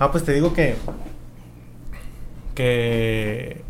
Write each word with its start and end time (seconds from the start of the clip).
Ah, 0.00 0.10
pues 0.10 0.24
te 0.24 0.32
digo 0.32 0.52
que. 0.52 0.74
que. 2.54 3.62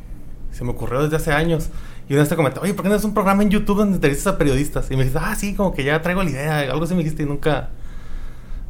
se 0.52 0.64
me 0.64 0.70
ocurrió 0.70 1.02
desde 1.02 1.16
hace 1.16 1.32
años. 1.32 1.70
Y 2.08 2.14
una 2.14 2.22
vez 2.22 2.28
te 2.28 2.34
comenté, 2.36 2.58
oye, 2.60 2.74
¿por 2.74 2.82
qué 2.82 2.88
no 2.88 2.96
es 2.96 3.04
un 3.04 3.14
programa 3.14 3.42
en 3.44 3.50
YouTube 3.50 3.78
donde 3.78 3.94
entrevistas 3.96 4.34
a 4.34 4.38
periodistas? 4.38 4.90
Y 4.90 4.96
me 4.96 5.04
dijiste, 5.04 5.20
ah, 5.22 5.34
sí, 5.36 5.54
como 5.54 5.72
que 5.74 5.84
ya 5.84 6.02
traigo 6.02 6.22
la 6.24 6.30
idea. 6.30 6.58
Algo 6.60 6.84
así 6.84 6.94
me 6.94 7.02
dijiste 7.04 7.22
y 7.22 7.26
nunca. 7.26 7.68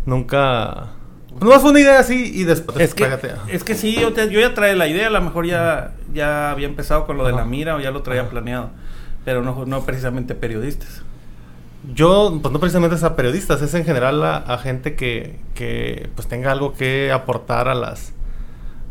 Nunca. 0.05 0.89
No 1.41 1.59
fue 1.61 1.71
una 1.71 1.81
idea 1.81 1.99
así 2.01 2.33
y 2.35 2.45
después. 2.45 2.79
Es 2.79 2.93
que, 2.95 3.05
pégate. 3.05 3.31
es 3.49 3.65
que 3.65 3.75
sí, 3.75 3.95
yo, 3.99 4.13
te- 4.13 4.29
yo 4.31 4.41
ya 4.41 4.53
traía 4.53 4.75
la 4.77 4.89
idea, 4.89 5.07
a 5.07 5.11
lo 5.11 5.21
mejor 5.23 5.47
ya, 5.47 5.93
ya 6.13 6.51
había 6.51 6.67
empezado 6.67 7.07
con 7.07 7.17
lo 7.17 7.25
de 7.25 7.33
la 7.33 7.45
mira 7.45 7.77
o 7.77 7.81
ya 7.81 7.91
lo 7.93 8.03
traía 8.03 8.29
planeado. 8.29 8.71
Pero 9.25 9.43
no, 9.43 9.65
no 9.65 9.83
precisamente 9.87 10.35
periodistas. 10.35 11.03
Yo, 11.95 12.39
pues 12.43 12.53
no 12.53 12.61
precisamente 12.61 12.97
es 12.97 13.03
a 13.05 13.17
periodistas, 13.17 13.63
es 13.63 13.73
en 13.75 13.85
general 13.85 14.23
a, 14.23 14.37
a 14.37 14.59
gente 14.59 14.95
que, 14.97 15.39
que 15.55 16.11
pues 16.15 16.29
tenga 16.29 16.53
algo 16.53 16.75
que 16.75 17.11
aportar 17.13 17.69
a 17.69 17.75
las 17.75 18.13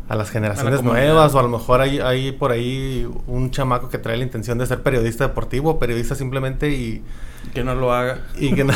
a 0.08 0.16
las 0.16 0.28
generaciones 0.30 0.82
nuevas 0.82 1.36
o 1.36 1.38
a 1.38 1.42
lo 1.44 1.48
mejor 1.48 1.80
hay, 1.80 2.00
hay 2.00 2.32
por 2.32 2.50
ahí 2.50 3.08
un 3.28 3.52
chamaco 3.52 3.88
que 3.90 3.96
trae 3.98 4.16
la 4.16 4.24
intención 4.24 4.58
de 4.58 4.66
ser 4.66 4.82
periodista 4.82 5.28
deportivo, 5.28 5.78
periodista 5.78 6.16
simplemente 6.16 6.68
y, 6.70 7.00
Que 7.54 7.62
no 7.62 7.76
lo 7.76 7.92
haga. 7.92 8.18
y 8.36 8.52
que 8.52 8.64
no- 8.64 8.74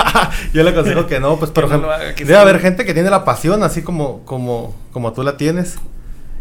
yo 0.54 0.62
le 0.62 0.70
aconsejo 0.70 1.08
que 1.08 1.18
no, 1.18 1.38
pues 1.38 1.50
por 1.52 1.64
no 1.64 1.70
ejemplo, 1.70 1.90
debe 2.24 2.36
haber 2.36 2.60
gente 2.60 2.84
que 2.84 2.94
tiene 2.94 3.10
la 3.10 3.24
pasión 3.24 3.64
así 3.64 3.82
como 3.82 4.24
como 4.24 4.76
como 4.92 5.12
tú 5.12 5.24
la 5.24 5.36
tienes 5.36 5.76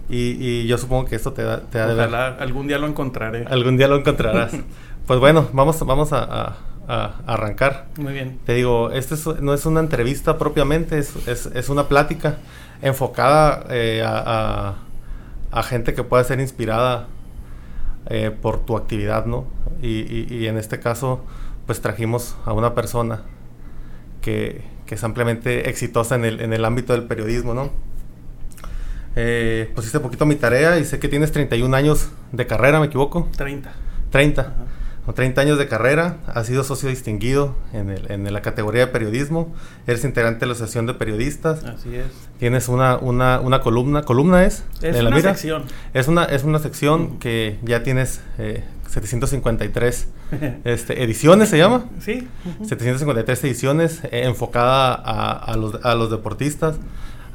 y, 0.10 0.38
y 0.40 0.68
yo 0.68 0.78
supongo 0.78 1.06
que 1.06 1.16
esto 1.16 1.34
te 1.34 1.42
da 1.42 1.62
te 1.62 1.80
ha 1.80 1.88
de 1.88 1.96
ver. 1.96 2.08
Ojalá 2.08 2.28
algún 2.40 2.68
día 2.68 2.78
lo 2.78 2.86
encontraré. 2.86 3.46
Algún 3.50 3.78
día 3.78 3.88
lo 3.88 3.96
encontrarás. 3.96 4.52
pues 5.08 5.20
bueno, 5.20 5.48
vamos 5.54 5.84
vamos 5.84 6.14
a- 6.14 6.24
a- 6.24 6.58
a 6.88 7.16
arrancar. 7.28 7.88
Muy 7.98 8.14
bien. 8.14 8.40
Te 8.46 8.54
digo, 8.54 8.92
este 8.92 9.16
es- 9.16 9.26
no 9.42 9.54
es 9.54 9.66
una 9.66 9.80
entrevista 9.80 10.38
propiamente, 10.38 10.98
es, 11.00 11.16
es- 11.28 11.48
es 11.48 11.70
una 11.70 11.88
plática 11.88 12.38
enfocada 12.82 13.66
eh, 13.70 14.04
a, 14.06 14.70
a- 14.72 14.76
a 15.52 15.64
gente 15.64 15.94
que 15.94 16.04
pueda 16.04 16.24
ser 16.24 16.40
inspirada 16.40 17.08
eh, 18.10 18.30
por 18.30 18.66
tu 18.66 18.78
actividad, 18.78 19.26
¿no? 19.26 19.46
Y, 19.82 20.02
y- 20.02 20.28
y 20.30 20.48
en 20.48 20.58
este 20.58 20.80
caso, 20.80 21.24
pues 21.66 21.82
trajimos 21.82 22.36
a 22.46 22.54
una 22.54 22.76
persona 22.76 23.22
que, 24.22 24.64
que 24.86 24.96
es 24.96 25.04
ampliamente 25.04 25.70
exitosa 25.70 26.16
en 26.16 26.26
el, 26.26 26.40
en 26.42 26.54
el 26.54 26.64
ámbito 26.66 26.94
del 26.94 27.04
periodismo, 27.04 27.54
¿no? 27.56 27.72
Eh, 29.16 29.72
pues 29.74 29.88
hice 29.88 30.00
poquito 30.02 30.26
mi 30.26 30.36
tarea 30.36 30.78
y 30.78 30.84
sé 30.86 31.00
que 31.00 31.08
tienes 31.08 31.32
31 31.32 31.74
años 31.76 32.10
de 32.34 32.46
carrera, 32.48 32.80
¿me 32.80 32.88
equivoco? 32.88 33.30
30. 33.38 33.72
30. 34.12 34.42
Ajá. 34.42 34.52
Con 35.06 35.14
30 35.14 35.40
años 35.42 35.58
de 35.60 35.68
carrera, 35.68 36.18
has 36.28 36.48
sido 36.48 36.64
socio 36.64 36.90
distinguido 36.90 37.54
en, 37.74 37.92
el- 37.92 38.12
en 38.12 38.32
la 38.34 38.42
categoría 38.42 38.88
de 38.88 38.92
periodismo, 38.92 39.54
eres 39.86 40.04
integrante 40.04 40.40
de 40.42 40.46
la 40.48 40.54
Asociación 40.54 40.88
de 40.88 40.96
Periodistas, 40.96 41.64
Así 41.64 41.96
es. 41.96 42.06
tienes 42.40 42.68
una, 42.70 42.98
una, 42.98 43.40
una 43.40 43.62
columna, 43.62 44.02
¿columna 44.02 44.46
es? 44.46 44.64
Es 44.82 44.96
¿De 44.96 45.04
la 45.04 45.10
una 45.10 45.18
Mira? 45.18 45.30
sección. 45.32 45.66
Es 45.94 46.08
una, 46.08 46.24
es 46.26 46.44
una 46.44 46.58
sección 46.60 47.02
Ujú. 47.04 47.20
que 47.20 47.60
ya 47.64 47.84
tienes 47.84 48.22
eh, 48.40 48.64
753 48.90 50.08
este, 50.64 51.04
ediciones, 51.04 51.50
¿se 51.50 51.58
llama? 51.60 51.86
sí. 52.00 52.28
ujú. 52.46 52.66
753 52.68 53.44
ediciones 53.44 54.04
eh, 54.06 54.24
enfocada 54.26 54.94
a, 54.96 55.32
a 55.34 55.56
los, 55.56 55.84
a 55.86 55.94
los 55.96 56.10
deportistas. 56.10 56.78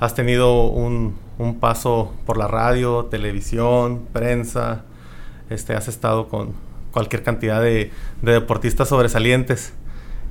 Has 0.01 0.15
tenido 0.15 0.65
un, 0.67 1.17
un 1.39 1.61
paso 1.61 2.15
por 2.27 2.37
la 2.39 2.49
radio, 2.49 3.05
televisión, 3.11 4.07
prensa. 4.13 4.83
Este, 5.51 5.75
has 5.75 5.89
estado 5.89 6.29
con 6.29 6.55
cualquier 6.93 7.23
cantidad 7.23 7.61
de, 7.61 7.91
de 8.23 8.33
deportistas 8.33 8.89
sobresalientes. 8.89 9.73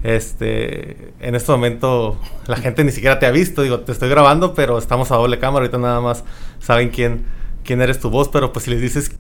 Este, 0.02 1.14
en 1.20 1.36
este 1.36 1.52
momento 1.52 2.18
la 2.48 2.56
gente 2.56 2.84
ni 2.86 2.92
siquiera 2.92 3.20
te 3.20 3.26
ha 3.26 3.32
visto. 3.32 3.62
Digo, 3.64 3.82
te 3.82 3.92
estoy 3.92 4.10
grabando, 4.10 4.54
pero 4.54 4.78
estamos 4.78 5.12
a 5.12 5.16
doble 5.16 5.40
cámara. 5.40 5.64
Ahorita 5.66 5.78
nada 5.78 6.00
más 6.02 6.24
saben 6.60 6.90
quién, 6.90 7.26
quién 7.66 7.82
eres 7.82 8.00
tu 8.00 8.10
voz. 8.10 8.30
Pero 8.30 8.54
pues 8.54 8.66
si 8.66 8.72
les 8.72 8.82
dices 8.82 9.10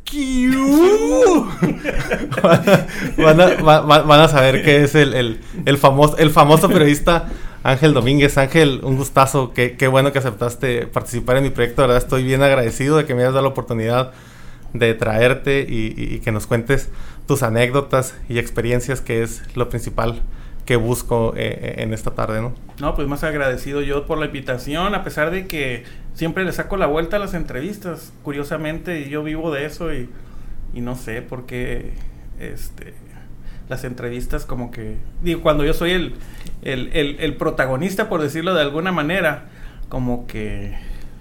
van, 3.17 3.41
a, 3.41 3.55
van 4.01 4.21
a- 4.21 4.27
saber 4.27 4.63
que 4.63 4.83
es 4.83 4.95
el, 4.95 5.39
el, 5.65 5.77
famoso, 5.77 6.17
el 6.17 6.29
famoso 6.31 6.69
periodista 6.69 7.27
Ángel 7.63 7.93
Domínguez. 7.93 8.37
Ángel, 8.37 8.79
un 8.83 8.95
gustazo. 8.95 9.51
Qué, 9.53 9.75
qué 9.77 9.87
bueno 9.87 10.11
que 10.11 10.19
aceptaste 10.19 10.87
participar 10.87 11.37
en 11.37 11.43
mi 11.43 11.49
proyecto. 11.49 11.95
Estoy 11.95 12.23
bien 12.23 12.41
agradecido 12.41 12.97
de 12.97 13.05
que 13.05 13.13
me 13.15 13.21
hayas 13.21 13.33
dado 13.33 13.43
la 13.43 13.49
oportunidad 13.49 14.11
de 14.73 14.93
traerte 14.93 15.65
y, 15.67 16.19
que 16.19 16.31
nos 16.31 16.47
cuentes 16.47 16.89
tus 17.27 17.43
anécdotas 17.43 18.15
y 18.27 18.37
experiencias, 18.39 19.01
que 19.01 19.23
es 19.23 19.43
lo 19.55 19.69
principal 19.69 20.21
que 20.65 20.75
busco 20.75 21.33
eh, 21.35 21.75
en 21.77 21.93
esta 21.93 22.11
tarde, 22.11 22.41
¿no? 22.41 22.53
No, 22.79 22.93
pues 22.93 23.07
más 23.07 23.23
agradecido 23.23 23.81
yo 23.81 24.05
por 24.05 24.19
la 24.19 24.27
invitación, 24.27 24.93
a 24.93 25.03
pesar 25.03 25.31
de 25.31 25.47
que 25.47 25.83
siempre 26.13 26.45
le 26.45 26.51
saco 26.51 26.77
la 26.77 26.85
vuelta 26.85 27.15
a 27.17 27.19
las 27.19 27.33
entrevistas. 27.33 28.13
Curiosamente, 28.23 29.09
yo 29.09 29.23
vivo 29.23 29.51
de 29.51 29.65
eso 29.65 29.91
y, 29.93 30.09
no 30.73 30.95
sé 30.95 31.23
por 31.23 31.47
qué 31.47 31.93
este, 32.39 32.93
las 33.67 33.83
entrevistas 33.83 34.45
como 34.45 34.69
que... 34.69 34.97
Cuando 35.41 35.65
yo 35.65 35.73
soy 35.73 35.91
el, 35.91 36.13
el, 36.61 36.89
el- 36.93 37.17
el 37.19 37.35
protagonista, 37.35 38.07
por 38.07 38.21
decirlo 38.21 38.53
de 38.53 38.61
alguna 38.61 38.91
manera, 38.91 39.45
como 39.89 40.27
que... 40.27 40.77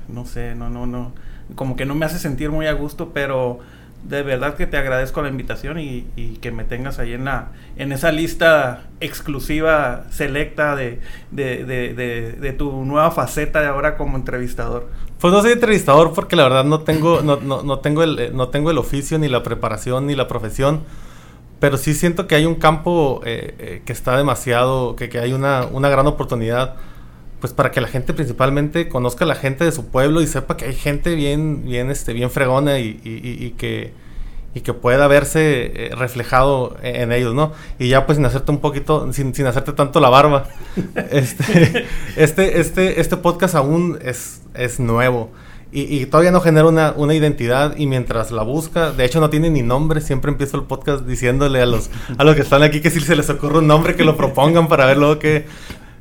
No 0.08 0.24
sé, 0.26 0.54
no, 0.54 0.68
no, 0.70 0.86
no. 0.86 1.12
Como 1.54 1.76
que 1.76 1.86
no 1.86 1.94
me 1.94 2.06
hace 2.06 2.18
sentir 2.18 2.50
muy 2.50 2.66
a 2.66 2.72
gusto, 2.72 3.10
pero 3.14 3.58
de 4.04 4.22
verdad 4.22 4.54
que 4.54 4.66
te 4.66 4.76
agradezco 4.76 5.22
la 5.22 5.28
invitación 5.28 5.78
y, 5.80 6.06
y 6.14 6.36
que 6.36 6.52
me 6.52 6.62
tengas 6.64 6.98
ahí 7.00 7.14
en 7.14 7.24
la 7.24 7.48
en 7.76 7.90
esa 7.90 8.12
lista 8.12 8.84
exclusiva 9.00 10.04
selecta 10.10 10.76
de, 10.76 11.00
de, 11.32 11.64
de, 11.64 12.32
de- 12.32 12.52
tu 12.52 12.84
nueva 12.84 13.10
faceta 13.10 13.60
de 13.60 13.66
ahora 13.66 13.96
como 13.96 14.16
entrevistador. 14.16 14.88
Pues 15.20 15.32
no 15.32 15.40
soy 15.42 15.52
entrevistador 15.52 16.12
porque 16.12 16.36
la 16.36 16.44
verdad 16.44 16.64
no 16.64 16.80
tengo, 16.82 17.22
no, 17.22 17.36
no, 17.40 17.62
no 17.64 17.80
tengo 17.80 18.02
el, 18.04 18.30
no 18.36 18.48
tengo 18.48 18.70
el 18.70 18.78
oficio, 18.78 19.18
ni 19.18 19.28
la 19.28 19.42
preparación, 19.42 20.06
ni 20.06 20.14
la 20.14 20.28
profesión. 20.28 20.82
Pero 21.60 21.76
sí 21.76 21.92
siento 21.94 22.28
que 22.28 22.36
hay 22.36 22.46
un 22.46 22.54
campo 22.54 23.20
eh, 23.24 23.54
eh, 23.58 23.82
que 23.84 23.92
está 23.92 24.16
demasiado, 24.16 24.94
que, 24.94 25.08
que 25.08 25.18
hay 25.18 25.32
una, 25.32 25.66
una 25.66 25.88
gran 25.88 26.06
oportunidad, 26.06 26.76
pues 27.40 27.52
para 27.52 27.70
que 27.70 27.80
la 27.80 27.88
gente 27.88 28.12
principalmente 28.14 28.88
conozca 28.88 29.24
a 29.24 29.28
la 29.28 29.34
gente 29.34 29.64
de 29.64 29.72
su 29.72 29.86
pueblo 29.86 30.20
y 30.22 30.26
sepa 30.26 30.56
que 30.56 30.64
hay 30.66 30.74
gente 30.74 31.14
bien, 31.14 31.64
bien, 31.64 31.90
este, 31.90 32.12
bien 32.12 32.30
fregona 32.30 32.78
y, 32.78 33.00
y- 33.04 33.44
y- 33.46 33.50
que, 33.52 33.92
y 34.54 34.60
que 34.62 34.72
pueda 34.74 35.06
verse 35.08 35.72
eh, 35.74 35.90
reflejado 35.94 36.76
en, 36.82 36.96
en 36.96 37.12
ellos, 37.12 37.34
¿no? 37.34 37.52
Y 37.78 37.88
ya 37.88 38.06
pues 38.06 38.16
sin 38.16 38.24
hacerte 38.24 38.50
un 38.50 38.58
poquito, 38.58 39.12
sin, 39.12 39.34
sin 39.34 39.46
hacerte 39.46 39.72
tanto 39.72 40.00
la 40.00 40.08
barba, 40.08 40.48
este, 41.10 41.86
este, 42.16 42.60
este, 42.60 43.00
este 43.00 43.16
podcast 43.16 43.54
aún 43.54 43.98
es, 44.02 44.40
es 44.54 44.80
nuevo. 44.80 45.30
Y, 45.70 45.82
y 46.00 46.06
todavía 46.06 46.30
no 46.30 46.40
genera 46.40 46.66
una, 46.66 46.94
una 46.96 47.12
identidad 47.14 47.76
y 47.76 47.86
mientras 47.86 48.30
la 48.30 48.42
busca, 48.42 48.90
de 48.90 49.04
hecho 49.04 49.20
no 49.20 49.28
tiene 49.28 49.50
ni 49.50 49.60
nombre, 49.60 50.00
siempre 50.00 50.30
empiezo 50.30 50.56
el 50.56 50.62
podcast 50.64 51.04
diciéndole 51.04 51.60
a 51.60 51.66
los, 51.66 51.90
a 52.16 52.24
los 52.24 52.34
que 52.36 52.40
están 52.40 52.62
aquí 52.62 52.80
que 52.80 52.88
si 52.90 53.00
se 53.00 53.14
les 53.14 53.28
ocurre 53.28 53.58
un 53.58 53.66
nombre 53.66 53.94
que 53.94 54.02
lo 54.02 54.16
propongan 54.16 54.66
para 54.68 54.86
ver 54.86 54.96
luego 54.96 55.18
que... 55.18 55.44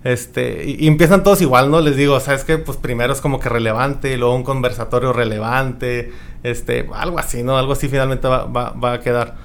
Este, 0.08 0.64
y, 0.64 0.86
y 0.86 0.88
empiezan 0.88 1.24
todos 1.24 1.42
igual, 1.42 1.70
¿no? 1.70 1.82
Les 1.82 1.98
digo, 1.98 2.20
¿sabes 2.22 2.46
qué? 2.46 2.58
Pues 2.58 2.78
primero 2.78 3.12
es 3.12 3.20
como 3.20 3.40
que 3.40 3.50
relevante, 3.50 4.16
luego 4.18 4.36
un 4.36 4.44
conversatorio 4.44 5.12
relevante, 5.12 6.14
este, 6.44 6.88
algo 6.94 7.20
así, 7.20 7.44
¿no? 7.44 7.58
Algo 7.58 7.74
así 7.74 7.90
finalmente 7.90 8.28
va, 8.28 8.94
a 8.94 9.00
quedar. 9.02 9.36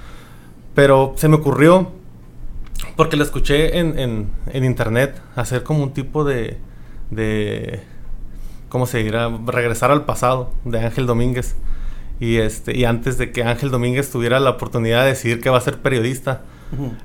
Pero 0.73 1.15
se 1.17 1.27
me 1.27 1.35
ocurrió, 1.35 1.91
porque 2.95 3.17
lo 3.17 3.23
escuché 3.23 3.77
en 3.77 4.29
internet, 4.53 5.21
hacer 5.35 5.63
como 5.63 5.83
un 5.83 5.93
tipo 5.93 6.23
de, 6.23 6.57
de, 7.11 7.81
¿cómo 8.69 8.85
se 8.85 9.03
dirá? 9.03 9.29
Regresar 9.45 9.91
al 9.91 10.05
pasado 10.05 10.51
de 10.65 10.79
Ángel 10.79 11.05
Domínguez. 11.05 11.55
Y, 12.19 12.37
este, 12.37 12.77
y 12.77 12.85
antes 12.85 13.17
de 13.17 13.31
que 13.31 13.43
Ángel 13.43 13.71
Domínguez 13.71 14.11
tuviera 14.11 14.39
la 14.39 14.51
oportunidad 14.51 15.01
de 15.01 15.09
decidir 15.09 15.41
que 15.41 15.49
va 15.49 15.57
a 15.57 15.61
ser 15.61 15.79
periodista, 15.79 16.41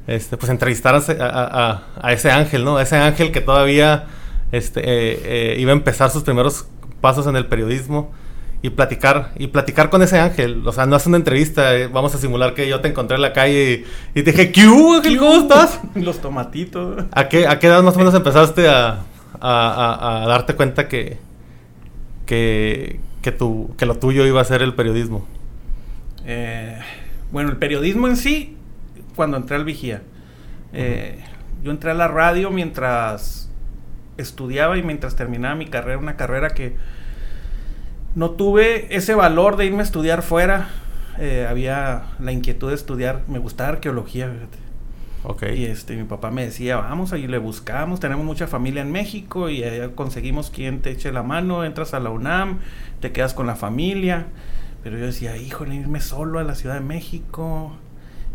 este, 0.06 0.36
pues 0.36 0.50
entrevistar 0.50 0.94
a, 0.94 0.98
ese- 0.98 1.18
a- 1.20 1.26
a- 1.28 1.82
a 2.00 2.12
ese 2.12 2.30
ángel, 2.30 2.64
¿no? 2.64 2.76
A 2.76 2.82
ese 2.82 2.96
ángel 2.96 3.32
que 3.32 3.40
todavía 3.40 4.04
este, 4.52 4.80
eh, 4.80 5.20
eh, 5.24 5.56
iba 5.58 5.72
a 5.72 5.74
empezar 5.74 6.10
sus 6.10 6.22
primeros 6.22 6.66
pasos 7.00 7.26
en 7.26 7.36
el 7.36 7.46
periodismo 7.46 8.10
y 8.62 8.70
platicar, 8.70 9.30
y 9.38 9.48
platicar 9.48 9.88
con 9.90 10.02
ese 10.02 10.18
ángel. 10.18 10.66
O 10.66 10.72
sea, 10.72 10.84
no 10.86 10.96
es 10.96 11.06
una 11.06 11.16
entrevista, 11.16 11.76
eh, 11.76 11.86
vamos 11.86 12.14
a 12.14 12.18
simular 12.18 12.54
que 12.54 12.68
yo 12.68 12.80
te 12.80 12.88
encontré 12.88 13.14
en 13.16 13.22
la 13.22 13.32
calle 13.32 13.84
y, 14.14 14.18
y 14.20 14.22
te 14.24 14.32
dije, 14.32 14.50
¿qué 14.52 14.62
ángel? 14.62 15.16
¿Cómo 15.18 15.34
estás? 15.42 15.80
Los 15.94 16.20
tomatitos. 16.20 17.04
¿A 17.12 17.28
qué, 17.28 17.46
¿A 17.46 17.58
qué 17.58 17.68
edad 17.68 17.82
más 17.82 17.94
o 17.94 17.98
menos 17.98 18.14
empezaste 18.14 18.68
a, 18.68 19.00
a- 19.40 19.98
a- 20.00 20.24
a 20.24 20.26
darte 20.26 20.54
cuenta 20.54 20.88
que, 20.88 21.18
que, 22.26 23.00
que, 23.22 23.32
tu, 23.32 23.74
que 23.76 23.86
lo 23.86 23.94
tuyo 23.96 24.26
iba 24.26 24.40
a 24.40 24.44
ser 24.44 24.62
el 24.62 24.74
periodismo? 24.74 25.26
Eh, 26.26 26.78
bueno, 27.30 27.50
el 27.50 27.56
periodismo 27.56 28.06
en 28.08 28.16
sí, 28.16 28.56
cuando 29.18 29.36
entré 29.36 29.56
al 29.56 29.64
Vigía. 29.64 30.02
Eh, 30.72 31.18
Yo 31.64 31.72
entré 31.72 31.90
a 31.90 31.94
la 31.94 32.06
radio 32.06 32.52
mientras 32.52 33.50
estudiaba 34.16 34.78
y 34.78 34.84
mientras 34.84 35.16
terminaba 35.16 35.56
mi 35.56 35.66
carrera, 35.66 35.98
una 35.98 36.16
carrera 36.16 36.50
que 36.50 36.76
no 38.14 38.30
tuve 38.30 38.94
ese 38.94 39.16
valor 39.16 39.56
de 39.56 39.66
irme 39.66 39.80
a 39.80 39.82
estudiar 39.82 40.22
fuera. 40.22 40.68
Eh, 41.18 41.48
había 41.50 42.04
la 42.20 42.30
inquietud 42.30 42.68
de 42.68 42.76
estudiar, 42.76 43.22
me 43.26 43.40
gustaba 43.40 43.70
arqueología, 43.70 44.30
fíjate. 44.30 44.58
Y 45.56 45.64
este, 45.64 45.96
mi 45.96 46.04
papá 46.04 46.30
me 46.30 46.44
decía, 46.44 46.76
vamos, 46.76 47.12
ahí 47.12 47.26
le 47.26 47.38
buscamos, 47.38 47.98
tenemos 47.98 48.24
mucha 48.24 48.46
familia 48.46 48.82
en 48.82 48.92
México 48.92 49.50
y 49.50 49.64
conseguimos 49.96 50.50
quien 50.50 50.80
te 50.80 50.90
eche 50.90 51.10
la 51.10 51.24
mano, 51.24 51.64
entras 51.64 51.92
a 51.92 51.98
la 51.98 52.10
UNAM, 52.10 52.60
te 53.00 53.10
quedas 53.10 53.34
con 53.34 53.48
la 53.48 53.56
familia. 53.56 54.26
Pero 54.84 54.96
yo 54.96 55.06
decía, 55.06 55.36
híjole, 55.36 55.74
irme 55.74 56.00
solo 56.00 56.38
a 56.38 56.44
la 56.44 56.54
Ciudad 56.54 56.76
de 56.76 56.82
México. 56.82 57.76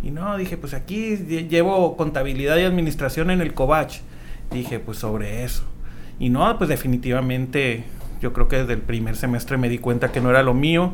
Y 0.04 0.12
no, 0.12 0.36
dije, 0.38 0.58
pues 0.58 0.74
aquí 0.74 1.16
llevo 1.16 1.96
contabilidad 1.96 2.58
y 2.58 2.64
administración 2.64 3.32
en 3.32 3.40
el 3.40 3.54
Covach. 3.54 4.00
Dije, 4.52 4.80
pues 4.80 4.98
sobre 4.98 5.46
eso. 5.46 5.64
Y 6.20 6.30
no, 6.30 6.58
pues 6.58 6.70
definitivamente 6.70 7.86
yo 8.22 8.34
creo 8.34 8.50
que 8.50 8.58
desde 8.58 8.74
el 8.74 8.82
primer 8.82 9.16
semestre 9.16 9.58
me 9.58 9.70
di 9.70 9.78
cuenta 9.78 10.12
que 10.12 10.20
no 10.20 10.30
era 10.30 10.44
lo 10.44 10.54
mío. 10.54 10.92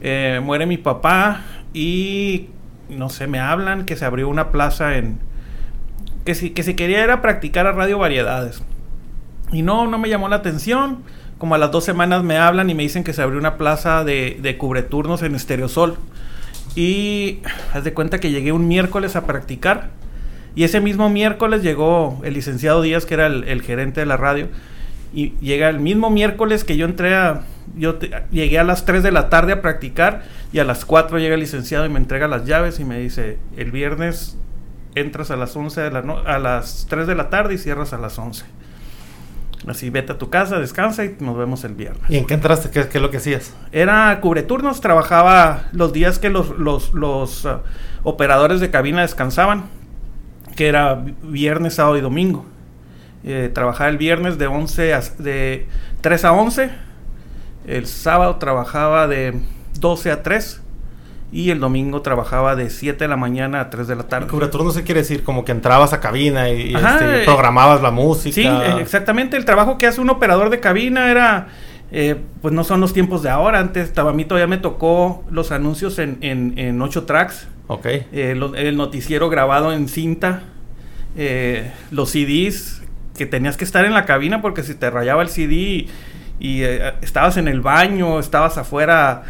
Eh, 0.00 0.40
muere 0.42 0.64
mi 0.64 0.78
papá 0.78 1.42
y 1.74 2.48
no 2.88 3.10
sé, 3.10 3.26
me 3.26 3.40
hablan 3.40 3.84
que 3.84 3.96
se 3.96 4.06
abrió 4.06 4.28
una 4.28 4.50
plaza 4.50 4.96
en... 4.96 5.18
Que 6.24 6.34
si, 6.34 6.50
que 6.50 6.62
si 6.62 6.74
quería 6.74 7.04
era 7.04 7.20
practicar 7.20 7.66
a 7.66 7.72
radio 7.72 7.98
variedades. 7.98 8.62
Y 9.52 9.60
no, 9.62 9.86
no 9.86 9.98
me 9.98 10.08
llamó 10.08 10.28
la 10.28 10.36
atención. 10.36 11.02
Como 11.36 11.54
a 11.54 11.58
las 11.58 11.70
dos 11.70 11.84
semanas 11.84 12.22
me 12.22 12.38
hablan 12.38 12.70
y 12.70 12.74
me 12.74 12.82
dicen 12.82 13.04
que 13.04 13.12
se 13.12 13.20
abrió 13.20 13.38
una 13.38 13.58
plaza 13.58 14.02
de, 14.02 14.38
de 14.40 14.56
cubreturnos 14.56 15.22
en 15.22 15.34
Estereosol. 15.34 15.98
Y 16.74 17.40
haz 17.72 17.84
de 17.84 17.92
cuenta 17.92 18.20
que 18.20 18.30
llegué 18.30 18.52
un 18.52 18.68
miércoles 18.68 19.16
a 19.16 19.26
practicar. 19.26 19.90
Y 20.54 20.64
ese 20.64 20.80
mismo 20.80 21.08
miércoles 21.10 21.62
llegó 21.62 22.20
el 22.24 22.34
licenciado 22.34 22.82
Díaz, 22.82 23.06
que 23.06 23.14
era 23.14 23.26
el, 23.26 23.62
gerente 23.62 24.00
de 24.00 24.06
la 24.06 24.16
radio. 24.16 24.48
Y 25.12 25.34
llega 25.40 25.68
el 25.68 25.80
mismo 25.80 26.10
miércoles 26.10 26.64
que 26.64 26.76
yo 26.76 26.86
entré 26.86 27.14
a... 27.14 27.42
Yo 27.76 27.98
llegué 28.30 28.58
a 28.58 28.64
las 28.64 28.84
3 28.84 29.02
de 29.02 29.12
la 29.12 29.28
tarde 29.28 29.52
a 29.52 29.62
practicar 29.62 30.24
y 30.52 30.58
a 30.58 30.64
las 30.64 30.84
4 30.84 31.18
llega 31.20 31.34
el 31.34 31.40
licenciado 31.40 31.86
y 31.86 31.88
me 31.88 31.98
entrega 31.98 32.26
las 32.26 32.44
llaves 32.44 32.80
y 32.80 32.84
me 32.84 32.98
dice, 32.98 33.38
el 33.56 33.70
viernes 33.70 34.36
entras 34.96 35.30
a 35.30 35.36
las 35.36 35.54
11 35.54 35.80
de 35.82 35.90
la 35.92 36.00
a 36.00 36.40
las 36.40 36.88
3 36.90 37.06
de 37.06 37.14
la 37.14 37.30
tarde 37.30 37.54
y 37.54 37.58
cierras 37.58 37.92
a 37.92 37.98
las 37.98 38.18
11. 38.18 38.44
Así, 39.66 39.90
vete 39.90 40.12
a 40.12 40.18
tu 40.18 40.30
casa, 40.30 40.58
descansa 40.58 41.04
y 41.04 41.16
nos 41.20 41.36
vemos 41.36 41.64
el 41.64 41.74
viernes. 41.74 42.02
¿Y 42.08 42.16
en 42.16 42.26
qué 42.26 42.34
entraste? 42.34 42.70
¿Qué, 42.70 42.80
es 42.80 43.02
lo 43.02 43.10
que 43.10 43.18
hacías? 43.18 43.54
Era 43.72 44.18
cubreturnos, 44.20 44.80
trabajaba 44.80 45.64
los 45.72 45.92
días 45.92 46.18
que 46.18 46.30
los, 46.30 46.58
los, 46.58 46.94
los 46.94 47.44
uh, 47.44 47.58
operadores 48.02 48.60
de 48.60 48.70
cabina 48.70 49.02
descansaban, 49.02 49.64
que 50.56 50.68
era 50.68 51.04
viernes, 51.22 51.74
sábado 51.74 51.98
y 51.98 52.00
domingo. 52.00 52.46
Eh, 53.22 53.50
trabajaba 53.52 53.90
el 53.90 53.98
viernes 53.98 54.38
de 54.38 54.46
11 54.46 54.94
a, 54.94 55.00
de 55.18 55.66
3 56.00 56.24
a 56.24 56.32
11, 56.32 56.70
el 57.66 57.86
sábado 57.86 58.36
trabajaba 58.36 59.06
de 59.08 59.38
12 59.78 60.10
a 60.10 60.22
3 60.22 60.62
y 61.32 61.50
el 61.50 61.60
domingo 61.60 62.02
trabajaba 62.02 62.56
de 62.56 62.70
7 62.70 63.04
de 63.04 63.08
la 63.08 63.16
mañana 63.16 63.60
a 63.60 63.70
3 63.70 63.86
de 63.86 63.96
la 63.96 64.02
tarde. 64.04 64.26
no 64.32 64.70
se 64.72 64.82
quiere 64.82 65.02
decir 65.02 65.22
como 65.22 65.44
que 65.44 65.52
entrabas 65.52 65.92
a 65.92 66.00
cabina 66.00 66.50
y, 66.50 66.74
este, 66.74 67.24
programabas 67.24 67.80
la 67.82 67.90
música. 67.90 68.34
Sí, 68.34 68.46
eh, 68.46 68.80
exactamente. 68.80 69.36
El 69.36 69.44
trabajo 69.44 69.78
que 69.78 69.86
hace 69.86 70.00
un 70.00 70.10
operador 70.10 70.50
de 70.50 70.58
cabina 70.58 71.10
era, 71.10 71.48
eh, 71.92 72.16
pues 72.42 72.52
no 72.52 72.64
son 72.64 72.80
los 72.80 72.92
tiempos 72.92 73.22
de 73.22 73.30
ahora. 73.30 73.60
Antes, 73.60 73.96
a 73.96 74.12
mí 74.12 74.24
todavía 74.24 74.48
me 74.48 74.58
tocó 74.58 75.24
los 75.30 75.52
anuncios 75.52 76.00
en, 76.00 76.18
en, 76.20 76.58
en 76.58 76.82
8 76.82 77.04
tracks. 77.04 77.46
Ok. 77.68 77.86
Eh, 77.86 78.40
el 78.56 78.76
noticiero 78.76 79.28
grabado 79.28 79.72
en 79.72 79.88
cinta. 79.88 80.42
los 81.92 82.10
CDs 82.10 82.82
que 83.16 83.26
tenías 83.26 83.56
que 83.56 83.64
estar 83.64 83.84
en 83.84 83.94
la 83.94 84.04
cabina 84.04 84.40
porque 84.40 84.62
si 84.62 84.74
te 84.74 84.90
rayaba 84.90 85.22
el 85.22 85.28
CD 85.28 85.86
y 86.40 86.62
estabas 87.02 87.36
en 87.36 87.46
el 87.46 87.60
baño, 87.60 88.18
estabas 88.18 88.58
afuera 88.58 89.24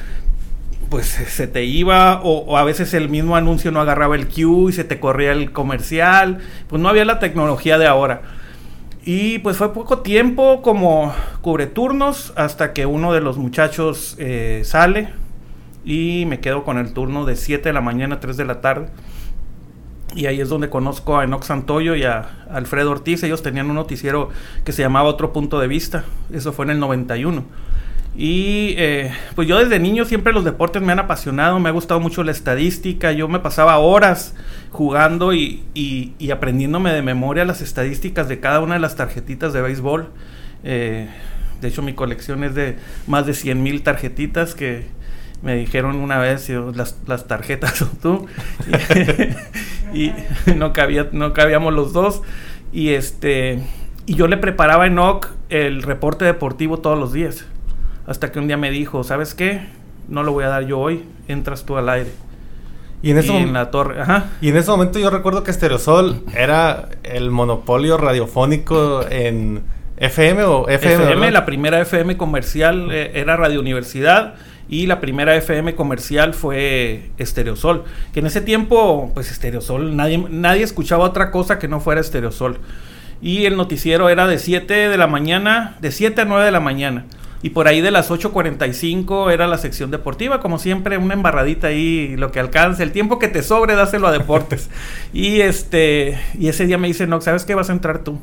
pues 0.90 1.06
se 1.06 1.46
te 1.46 1.64
iba 1.64 2.20
o, 2.22 2.58
a 2.58 2.64
veces 2.64 2.92
el 2.94 3.08
mismo 3.08 3.36
anuncio 3.36 3.70
no 3.70 3.80
agarraba 3.80 4.16
el 4.16 4.28
cue 4.28 4.70
y 4.70 4.72
se 4.72 4.84
te 4.84 4.98
corría 4.98 5.32
el 5.32 5.52
comercial, 5.52 6.38
pues 6.68 6.82
no 6.82 6.88
había 6.88 7.04
la 7.04 7.20
tecnología 7.20 7.78
de 7.78 7.86
ahora. 7.86 8.22
Y 9.04 9.38
pues 9.38 9.56
fue 9.56 9.72
poco 9.72 10.00
tiempo 10.00 10.60
como 10.62 11.14
cubre 11.40 11.66
turnos 11.66 12.34
hasta 12.36 12.72
que 12.72 12.86
uno 12.86 13.12
de 13.12 13.20
los 13.20 13.38
muchachos 13.38 14.16
eh, 14.18 14.62
sale 14.64 15.08
y 15.84 16.24
me 16.26 16.40
quedo 16.40 16.64
con 16.64 16.76
el 16.76 16.92
turno 16.92 17.24
de 17.24 17.36
7 17.36 17.68
de 17.68 17.72
la 17.72 17.80
mañana 17.80 18.16
a 18.16 18.20
3 18.20 18.36
de 18.36 18.44
la 18.44 18.60
tarde. 18.60 18.88
Y 20.14 20.26
ahí 20.26 20.40
es 20.40 20.48
donde 20.48 20.68
conozco 20.68 21.18
a 21.18 21.24
Enox 21.24 21.46
Santoyo 21.46 21.94
y 21.94 22.02
a 22.02 22.44
Alfredo 22.50 22.90
Ortiz. 22.90 23.22
Ellos 23.22 23.42
tenían 23.42 23.70
un 23.70 23.76
noticiero 23.76 24.30
que 24.64 24.72
se 24.72 24.82
llamaba 24.82 25.08
Otro 25.08 25.32
Punto 25.32 25.60
de 25.60 25.68
Vista. 25.68 26.04
Eso 26.32 26.52
fue 26.52 26.64
en 26.64 26.72
el 26.72 26.80
91. 26.80 27.44
Y 28.16 28.74
eh, 28.76 29.12
pues 29.36 29.46
yo 29.46 29.58
desde 29.58 29.78
niño 29.78 30.04
siempre 30.04 30.32
los 30.32 30.44
deportes 30.44 30.82
me 30.82 30.92
han 30.92 30.98
apasionado, 30.98 31.58
me 31.60 31.68
ha 31.68 31.72
gustado 31.72 32.00
mucho 32.00 32.24
la 32.24 32.32
estadística, 32.32 33.12
yo 33.12 33.28
me 33.28 33.38
pasaba 33.38 33.78
horas 33.78 34.34
jugando 34.70 35.32
y, 35.32 35.64
y, 35.74 36.30
aprendiéndome 36.30 36.92
de 36.92 37.02
memoria 37.02 37.44
las 37.44 37.60
estadísticas 37.60 38.28
de 38.28 38.40
cada 38.40 38.60
una 38.60 38.74
de 38.74 38.80
las 38.80 38.96
tarjetitas 38.96 39.52
de 39.52 39.62
béisbol. 39.62 40.08
Eh, 40.64 41.08
de 41.60 41.68
hecho 41.68 41.82
mi 41.82 41.94
colección 41.94 42.42
es 42.42 42.54
de 42.54 42.76
más 43.06 43.26
de 43.26 43.34
100 43.34 43.62
mil 43.62 43.82
tarjetitas 43.82 44.54
que 44.54 44.86
me 45.42 45.54
dijeron 45.56 45.96
una 45.96 46.18
vez, 46.18 46.48
las, 46.74 46.98
las 47.06 47.26
tarjetas 47.26 47.80
o 47.82 47.86
tú, 47.86 48.26
y, 49.94 50.12
no, 50.54 50.72
cabía, 50.72 51.08
no 51.12 51.32
cabíamos 51.32 51.72
los 51.72 51.92
dos. 51.92 52.22
Y, 52.72 52.90
este, 52.90 53.60
y 54.06 54.14
yo 54.14 54.26
le 54.26 54.36
preparaba 54.36 54.84
a 54.84 54.86
Enoch 54.86 55.28
el 55.48 55.82
reporte 55.82 56.24
deportivo 56.24 56.78
todos 56.80 56.98
los 56.98 57.12
días. 57.12 57.46
Hasta 58.10 58.32
que 58.32 58.40
un 58.40 58.48
día 58.48 58.56
me 58.56 58.72
dijo, 58.72 59.04
¿sabes 59.04 59.36
qué? 59.36 59.60
No 60.08 60.24
lo 60.24 60.32
voy 60.32 60.42
a 60.42 60.48
dar 60.48 60.66
yo 60.66 60.80
hoy, 60.80 61.04
entras 61.28 61.64
tú 61.64 61.76
al 61.76 61.88
aire. 61.88 62.10
Y 63.02 63.12
en, 63.12 63.18
ese 63.18 63.36
en 63.36 63.52
la 63.52 63.70
torre, 63.70 64.02
Y 64.40 64.48
en 64.48 64.56
ese 64.56 64.68
momento 64.68 64.98
yo 64.98 65.10
recuerdo 65.10 65.44
que 65.44 65.52
Estereosol 65.52 66.24
era 66.34 66.88
el 67.04 67.30
monopolio 67.30 67.98
radiofónico 67.98 69.06
en 69.08 69.62
FM 69.98 70.42
o 70.42 70.68
FM. 70.68 71.04
FM 71.04 71.30
la 71.30 71.46
primera 71.46 71.80
FM 71.80 72.16
comercial 72.16 72.88
eh, 72.90 73.12
era 73.14 73.36
Radio 73.36 73.60
Universidad 73.60 74.34
y 74.68 74.88
la 74.88 75.00
primera 75.00 75.36
FM 75.36 75.76
comercial 75.76 76.34
fue 76.34 77.12
Estereosol. 77.16 77.84
Que 78.12 78.18
en 78.18 78.26
ese 78.26 78.40
tiempo, 78.40 79.12
pues 79.14 79.30
Estereosol, 79.30 79.94
nadie, 79.94 80.18
nadie 80.28 80.64
escuchaba 80.64 81.04
otra 81.04 81.30
cosa 81.30 81.60
que 81.60 81.68
no 81.68 81.78
fuera 81.78 82.00
Estereosol. 82.00 82.58
Y 83.22 83.44
el 83.44 83.56
noticiero 83.56 84.08
era 84.08 84.26
de 84.26 84.40
7 84.40 84.88
de 84.88 84.98
la 84.98 85.06
mañana, 85.06 85.76
de 85.80 85.92
7 85.92 86.22
a 86.22 86.24
9 86.24 86.44
de 86.44 86.50
la 86.50 86.60
mañana. 86.60 87.04
Y 87.42 87.50
por 87.50 87.68
ahí 87.68 87.80
de 87.80 87.90
las 87.90 88.10
8.45 88.10 89.32
era 89.32 89.46
la 89.46 89.56
sección 89.56 89.90
deportiva, 89.90 90.40
como 90.40 90.58
siempre, 90.58 90.98
una 90.98 91.14
embarradita 91.14 91.68
ahí, 91.68 92.14
lo 92.16 92.32
que 92.32 92.40
alcance, 92.40 92.82
el 92.82 92.92
tiempo 92.92 93.18
que 93.18 93.28
te 93.28 93.42
sobre, 93.42 93.74
dáselo 93.74 94.08
a 94.08 94.12
deportes. 94.12 94.68
y 95.12 95.40
este, 95.40 96.18
y 96.38 96.48
ese 96.48 96.66
día 96.66 96.76
me 96.76 96.88
dice, 96.88 97.06
no, 97.06 97.20
¿sabes 97.20 97.44
qué? 97.44 97.54
Vas 97.54 97.70
a 97.70 97.72
entrar 97.72 98.04
tú. 98.04 98.18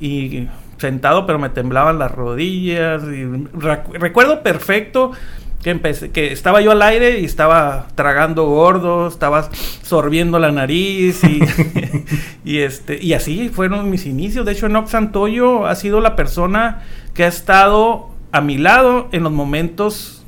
Y 0.00 0.48
sentado, 0.78 1.26
pero 1.26 1.38
me 1.38 1.50
temblaban 1.50 1.98
las 1.98 2.10
rodillas. 2.10 3.02
Y 3.04 3.24
recuerdo 3.54 4.42
perfecto 4.42 5.12
que 5.68 5.72
empecé, 5.72 6.10
estaba 6.32 6.62
yo 6.62 6.70
al 6.70 6.80
aire 6.80 7.20
y 7.20 7.26
estaba 7.26 7.88
tragando 7.94 8.46
gordo, 8.46 9.06
estaba 9.06 9.50
sorbiendo 9.82 10.38
la 10.38 10.50
nariz 10.50 11.22
y, 11.24 11.40
este 12.58 12.98
y 13.04 13.12
así 13.12 13.50
fueron 13.50 13.90
mis 13.90 14.06
inicios. 14.06 14.46
De 14.46 14.52
hecho, 14.52 14.64
Enoch 14.64 14.88
Santoyo 14.88 15.66
ha 15.66 15.74
sido 15.74 16.00
la 16.00 16.16
persona 16.16 16.84
que 17.12 17.24
ha 17.24 17.28
estado 17.28 18.08
a 18.32 18.40
mi 18.40 18.56
lado 18.56 19.08
en 19.12 19.24
los 19.24 19.32
momentos 19.32 20.24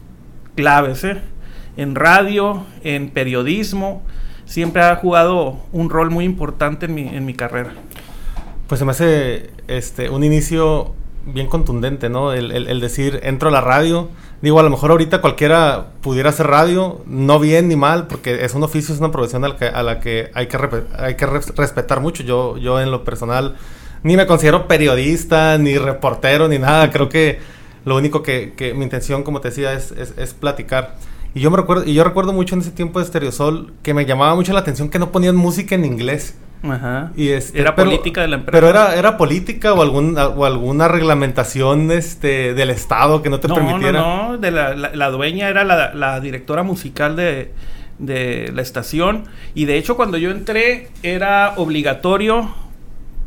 claves, 0.56 1.04
¿eh? 1.04 1.22
en 1.78 1.94
radio, 1.94 2.66
en 2.84 3.08
periodismo, 3.08 4.02
siempre 4.44 4.82
ha 4.82 4.94
jugado 4.96 5.58
un 5.72 5.88
rol 5.88 6.10
muy 6.10 6.26
importante 6.26 6.84
en 6.84 6.94
mi, 6.94 7.08
en 7.08 7.24
mi 7.24 7.32
carrera. 7.32 7.72
Pues 8.68 8.78
se 8.78 8.84
me 8.84 8.90
hace 8.90 9.50
este, 9.68 10.10
un 10.10 10.22
inicio 10.22 10.94
bien 11.26 11.46
contundente, 11.46 12.08
¿no? 12.08 12.32
El, 12.32 12.80
decir, 12.80 13.20
entro 13.22 13.48
a 13.48 13.52
la 13.52 13.60
radio. 13.60 14.08
Digo, 14.42 14.58
a 14.58 14.62
lo 14.62 14.70
mejor 14.70 14.90
ahorita 14.90 15.20
cualquiera 15.20 15.88
pudiera 16.00 16.30
hacer 16.30 16.46
radio, 16.46 17.02
no 17.06 17.38
bien 17.38 17.68
ni 17.68 17.76
mal, 17.76 18.06
porque 18.06 18.44
es 18.44 18.54
un 18.54 18.62
oficio, 18.62 18.94
es 18.94 19.00
una 19.00 19.10
profesión 19.10 19.44
a 19.44 19.48
la 19.48 19.56
que, 19.56 19.66
a 19.66 19.82
la 19.82 20.00
que 20.00 20.30
hay 20.32 20.46
que, 20.46 20.58
hay 20.96 21.14
que 21.14 21.26
respetar 21.26 22.00
mucho. 22.00 22.22
Yo, 22.22 22.56
yo 22.56 22.80
en 22.80 22.90
lo 22.90 23.04
personal 23.04 23.56
ni 24.02 24.16
me 24.16 24.26
considero 24.26 24.66
periodista, 24.66 25.58
ni 25.58 25.76
reportero, 25.76 26.48
ni 26.48 26.58
nada. 26.58 26.90
Creo 26.90 27.08
que 27.08 27.38
lo 27.84 27.96
único 27.96 28.22
que, 28.22 28.54
que 28.56 28.72
mi 28.72 28.84
intención, 28.84 29.22
como 29.22 29.40
te 29.40 29.48
decía, 29.48 29.74
es, 29.74 29.92
es, 29.92 30.34
platicar. 30.34 30.96
Y 31.34 31.40
yo 31.40 31.50
me 31.50 31.58
recuerdo, 31.58 31.84
y 31.84 31.94
yo 31.94 32.02
recuerdo 32.02 32.32
mucho 32.32 32.54
en 32.54 32.62
ese 32.62 32.70
tiempo 32.70 32.98
de 32.98 33.04
Stereosol 33.04 33.72
que 33.82 33.94
me 33.94 34.06
llamaba 34.06 34.34
mucho 34.34 34.52
la 34.52 34.60
atención 34.60 34.88
que 34.88 34.98
no 34.98 35.12
ponían 35.12 35.36
música 35.36 35.74
en 35.74 35.84
inglés. 35.84 36.34
Ajá. 36.62 37.12
Y 37.16 37.30
este, 37.30 37.60
era 37.60 37.74
política 37.74 38.20
de 38.20 38.28
la 38.28 38.36
empresa. 38.36 38.52
Pero 38.52 38.68
era, 38.68 38.94
era 38.94 39.16
política 39.16 39.72
o, 39.72 39.82
algún, 39.82 40.16
o 40.18 40.44
alguna 40.44 40.88
reglamentación 40.88 41.90
este, 41.90 42.54
del 42.54 42.70
Estado 42.70 43.22
que 43.22 43.30
no 43.30 43.40
te 43.40 43.48
permitiera. 43.48 44.00
No, 44.00 44.32
no, 44.32 44.38
de 44.38 44.50
la, 44.50 44.74
la, 44.74 45.10
dueña 45.10 45.48
era 45.48 45.64
la, 45.64 45.94
la 45.94 46.20
directora 46.20 46.62
musical 46.62 47.16
de, 47.16 47.52
de 47.98 48.50
la 48.52 48.62
estación. 48.62 49.24
Y 49.54 49.66
de 49.66 49.76
hecho, 49.78 49.96
cuando 49.96 50.18
yo 50.18 50.30
entré, 50.30 50.88
era 51.02 51.54
obligatorio 51.56 52.54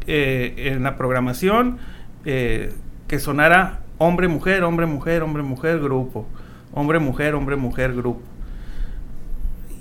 eh, 0.06 0.72
en 0.74 0.84
la 0.84 0.98
programación 0.98 1.78
eh, 2.26 2.74
que 3.08 3.20
sonara 3.20 3.80
hombre, 3.98 4.28
mujer, 4.28 4.64
hombre, 4.64 4.86
mujer, 4.86 5.24
hombre, 5.24 5.44
mujer, 5.44 5.80
grupo. 5.80 6.28
Hombre, 6.74 7.00
mujer, 7.00 7.36
hombre, 7.36 7.56
mujer, 7.56 7.94
grupo. 7.94 8.22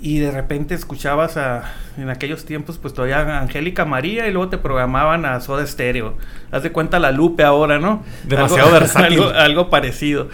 Y 0.03 0.19
de 0.19 0.31
repente 0.31 0.75
escuchabas 0.75 1.37
a, 1.37 1.63
en 1.97 2.09
aquellos 2.09 2.43
tiempos, 2.43 2.77
pues 2.77 2.93
todavía 2.93 3.19
a 3.19 3.39
Angélica 3.39 3.85
María 3.85 4.27
y 4.27 4.33
luego 4.33 4.49
te 4.49 4.57
programaban 4.57 5.25
a 5.25 5.39
Soda 5.39 5.65
Stereo. 5.65 6.17
Haz 6.51 6.61
de 6.61 6.73
cuenta 6.73 6.99
la 6.99 7.13
Lupe 7.13 7.43
ahora, 7.43 7.79
¿no? 7.79 8.03
Demasiado 8.25 8.67
algo, 8.67 8.71
versátil. 8.81 9.19
Algo, 9.19 9.29
algo 9.33 9.69
parecido. 9.69 10.27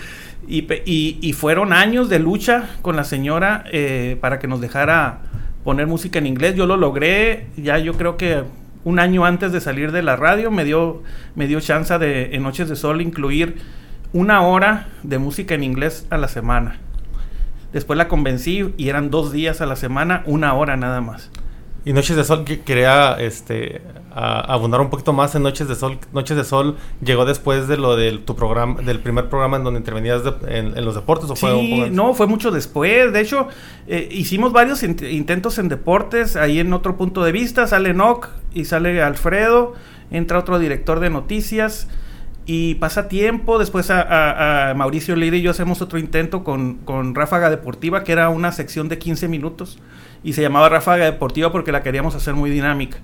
Y, 0.48 0.62
y, 0.86 1.20
y, 1.22 1.34
fueron 1.34 1.72
años 1.72 2.10
de 2.10 2.18
lucha 2.18 2.68
con 2.82 2.96
la 2.96 3.04
señora 3.04 3.64
eh, 3.72 4.18
para 4.20 4.40
que 4.40 4.48
nos 4.48 4.60
dejara 4.60 5.20
poner 5.64 5.86
música 5.86 6.18
en 6.18 6.26
inglés. 6.26 6.56
Yo 6.56 6.66
lo 6.66 6.76
logré, 6.76 7.46
ya 7.56 7.78
yo 7.78 7.94
creo 7.94 8.18
que 8.18 8.46
un 8.86 8.98
año 8.98 9.24
antes 9.24 9.52
de 9.52 9.62
salir 9.62 9.92
de 9.92 10.02
la 10.02 10.16
radio 10.16 10.50
me 10.50 10.66
dio, 10.66 11.04
me 11.36 11.46
dio 11.46 11.60
chance 11.60 11.96
de 12.00 12.36
en 12.36 12.42
Noches 12.42 12.70
de 12.70 12.76
Sol 12.76 13.02
incluir 13.02 13.58
una 14.14 14.42
hora 14.42 14.88
de 15.04 15.20
música 15.20 15.54
en 15.54 15.64
inglés 15.64 16.08
a 16.10 16.18
la 16.18 16.28
semana. 16.28 16.80
Después 17.74 17.98
la 17.98 18.08
convencí 18.08 18.74
y 18.78 18.90
eran 18.90 19.12
dos 19.12 19.32
días 19.32 19.62
a 19.62 19.66
la 19.66 19.76
semana, 19.76 20.24
una 20.26 20.54
hora 20.54 20.76
nada 20.76 21.02
más. 21.02 21.30
Y 21.86 21.94
Noches 21.94 22.18
de 22.18 22.24
Sol, 22.24 22.44
que 22.44 22.60
quería 22.60 23.14
este, 23.20 23.82
a, 24.12 24.42
abundar 24.42 24.82
un 24.82 24.90
poquito 24.90 25.14
más 25.14 25.34
en 25.36 25.44
Noches 25.44 25.68
de 25.68 25.76
Sol. 25.76 25.98
Noches 26.12 26.36
de 26.36 26.44
Sol 26.44 26.76
llegó 27.02 27.26
después 27.26 27.68
de 27.68 27.78
lo 27.78 27.96
del 27.96 28.20
tu 28.26 28.36
programa, 28.36 28.82
del 28.82 29.00
primer 29.00 29.30
programa 29.30 29.58
en 29.58 29.64
donde 29.64 29.80
intervenías 29.80 30.24
de, 30.24 30.34
en, 30.48 30.78
en, 30.78 30.86
los 30.86 30.96
deportes. 30.96 31.30
¿o 31.30 31.36
sí, 31.36 31.42
fue 31.42 31.56
un 31.56 31.70
poco 31.70 31.90
no, 31.92 32.14
fue 32.14 32.28
mucho 32.28 32.52
después. 32.52 33.14
De 33.14 33.22
hecho, 33.22 33.48
eh, 33.88 34.10
hicimos 34.12 34.52
varios 34.52 34.84
int 34.84 35.02
intentos 35.04 35.58
en 35.58 35.70
deportes. 35.70 36.36
Ahí 36.36 36.60
en 36.60 36.74
otro 36.74 36.98
punto 36.98 37.24
de 37.24 37.32
vista 37.32 37.66
sale 37.66 37.94
Noc 37.94 38.30
y 38.54 38.66
sale 38.66 39.02
Alfredo. 39.02 39.74
Entra 40.12 40.40
otro 40.40 40.60
director 40.60 41.00
de 41.00 41.10
noticias. 41.10 41.88
Y 42.52 42.74
pasa 42.74 43.08
tiempo, 43.08 43.60
después 43.60 43.92
a, 43.92 44.02
a, 44.02 44.72
a 44.72 44.74
Mauricio 44.74 45.16
Leire 45.16 45.38
y 45.38 45.44
yo 45.44 45.52
hacemos 45.52 45.84
otro 45.84 46.00
intento 46.00 46.44
con, 46.44 46.78
con, 46.78 47.14
Ráfaga 47.14 47.52
Deportiva, 47.52 48.04
que 48.04 48.12
era 48.12 48.30
una 48.30 48.52
sección 48.52 48.90
de 48.90 48.98
15 48.98 49.28
minutos, 49.28 49.78
y 50.24 50.34
se 50.34 50.42
llamaba 50.42 50.68
Ráfaga 50.68 51.06
Deportiva 51.06 51.52
porque 51.52 51.72
la 51.72 51.84
queríamos 51.84 52.16
hacer 52.16 52.34
muy 52.34 52.50
dinámica. 52.50 52.98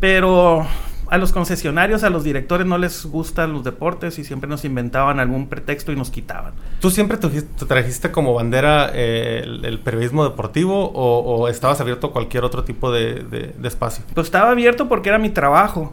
Pero 0.00 0.66
a 1.08 1.18
los 1.18 1.32
concesionarios, 1.32 2.04
a 2.04 2.08
los 2.08 2.24
directores 2.24 2.66
no 2.66 2.78
les 2.78 3.04
gustan 3.04 3.52
los 3.52 3.64
deportes 3.64 4.18
y 4.18 4.24
siempre 4.24 4.48
nos 4.48 4.64
inventaban 4.64 5.20
algún 5.20 5.50
pretexto 5.50 5.92
y 5.92 5.96
nos 5.96 6.10
quitaban. 6.10 6.54
¿Tú 6.80 6.90
siempre 6.90 7.18
te 7.18 7.42
trajiste 7.66 8.10
como 8.10 8.32
bandera 8.32 8.92
eh, 8.94 9.42
el, 9.44 9.62
el, 9.66 9.78
periodismo 9.78 10.24
deportivo 10.24 10.90
o, 10.90 11.18
o, 11.18 11.48
estabas 11.48 11.82
abierto 11.82 12.06
a 12.06 12.12
cualquier 12.12 12.44
otro 12.44 12.64
tipo 12.64 12.90
de, 12.90 13.24
de, 13.24 13.54
de 13.58 13.68
espacio? 13.68 14.06
Pues 14.14 14.28
estaba 14.28 14.52
abierto 14.52 14.88
porque 14.88 15.10
era 15.10 15.18
mi 15.18 15.28
trabajo. 15.28 15.92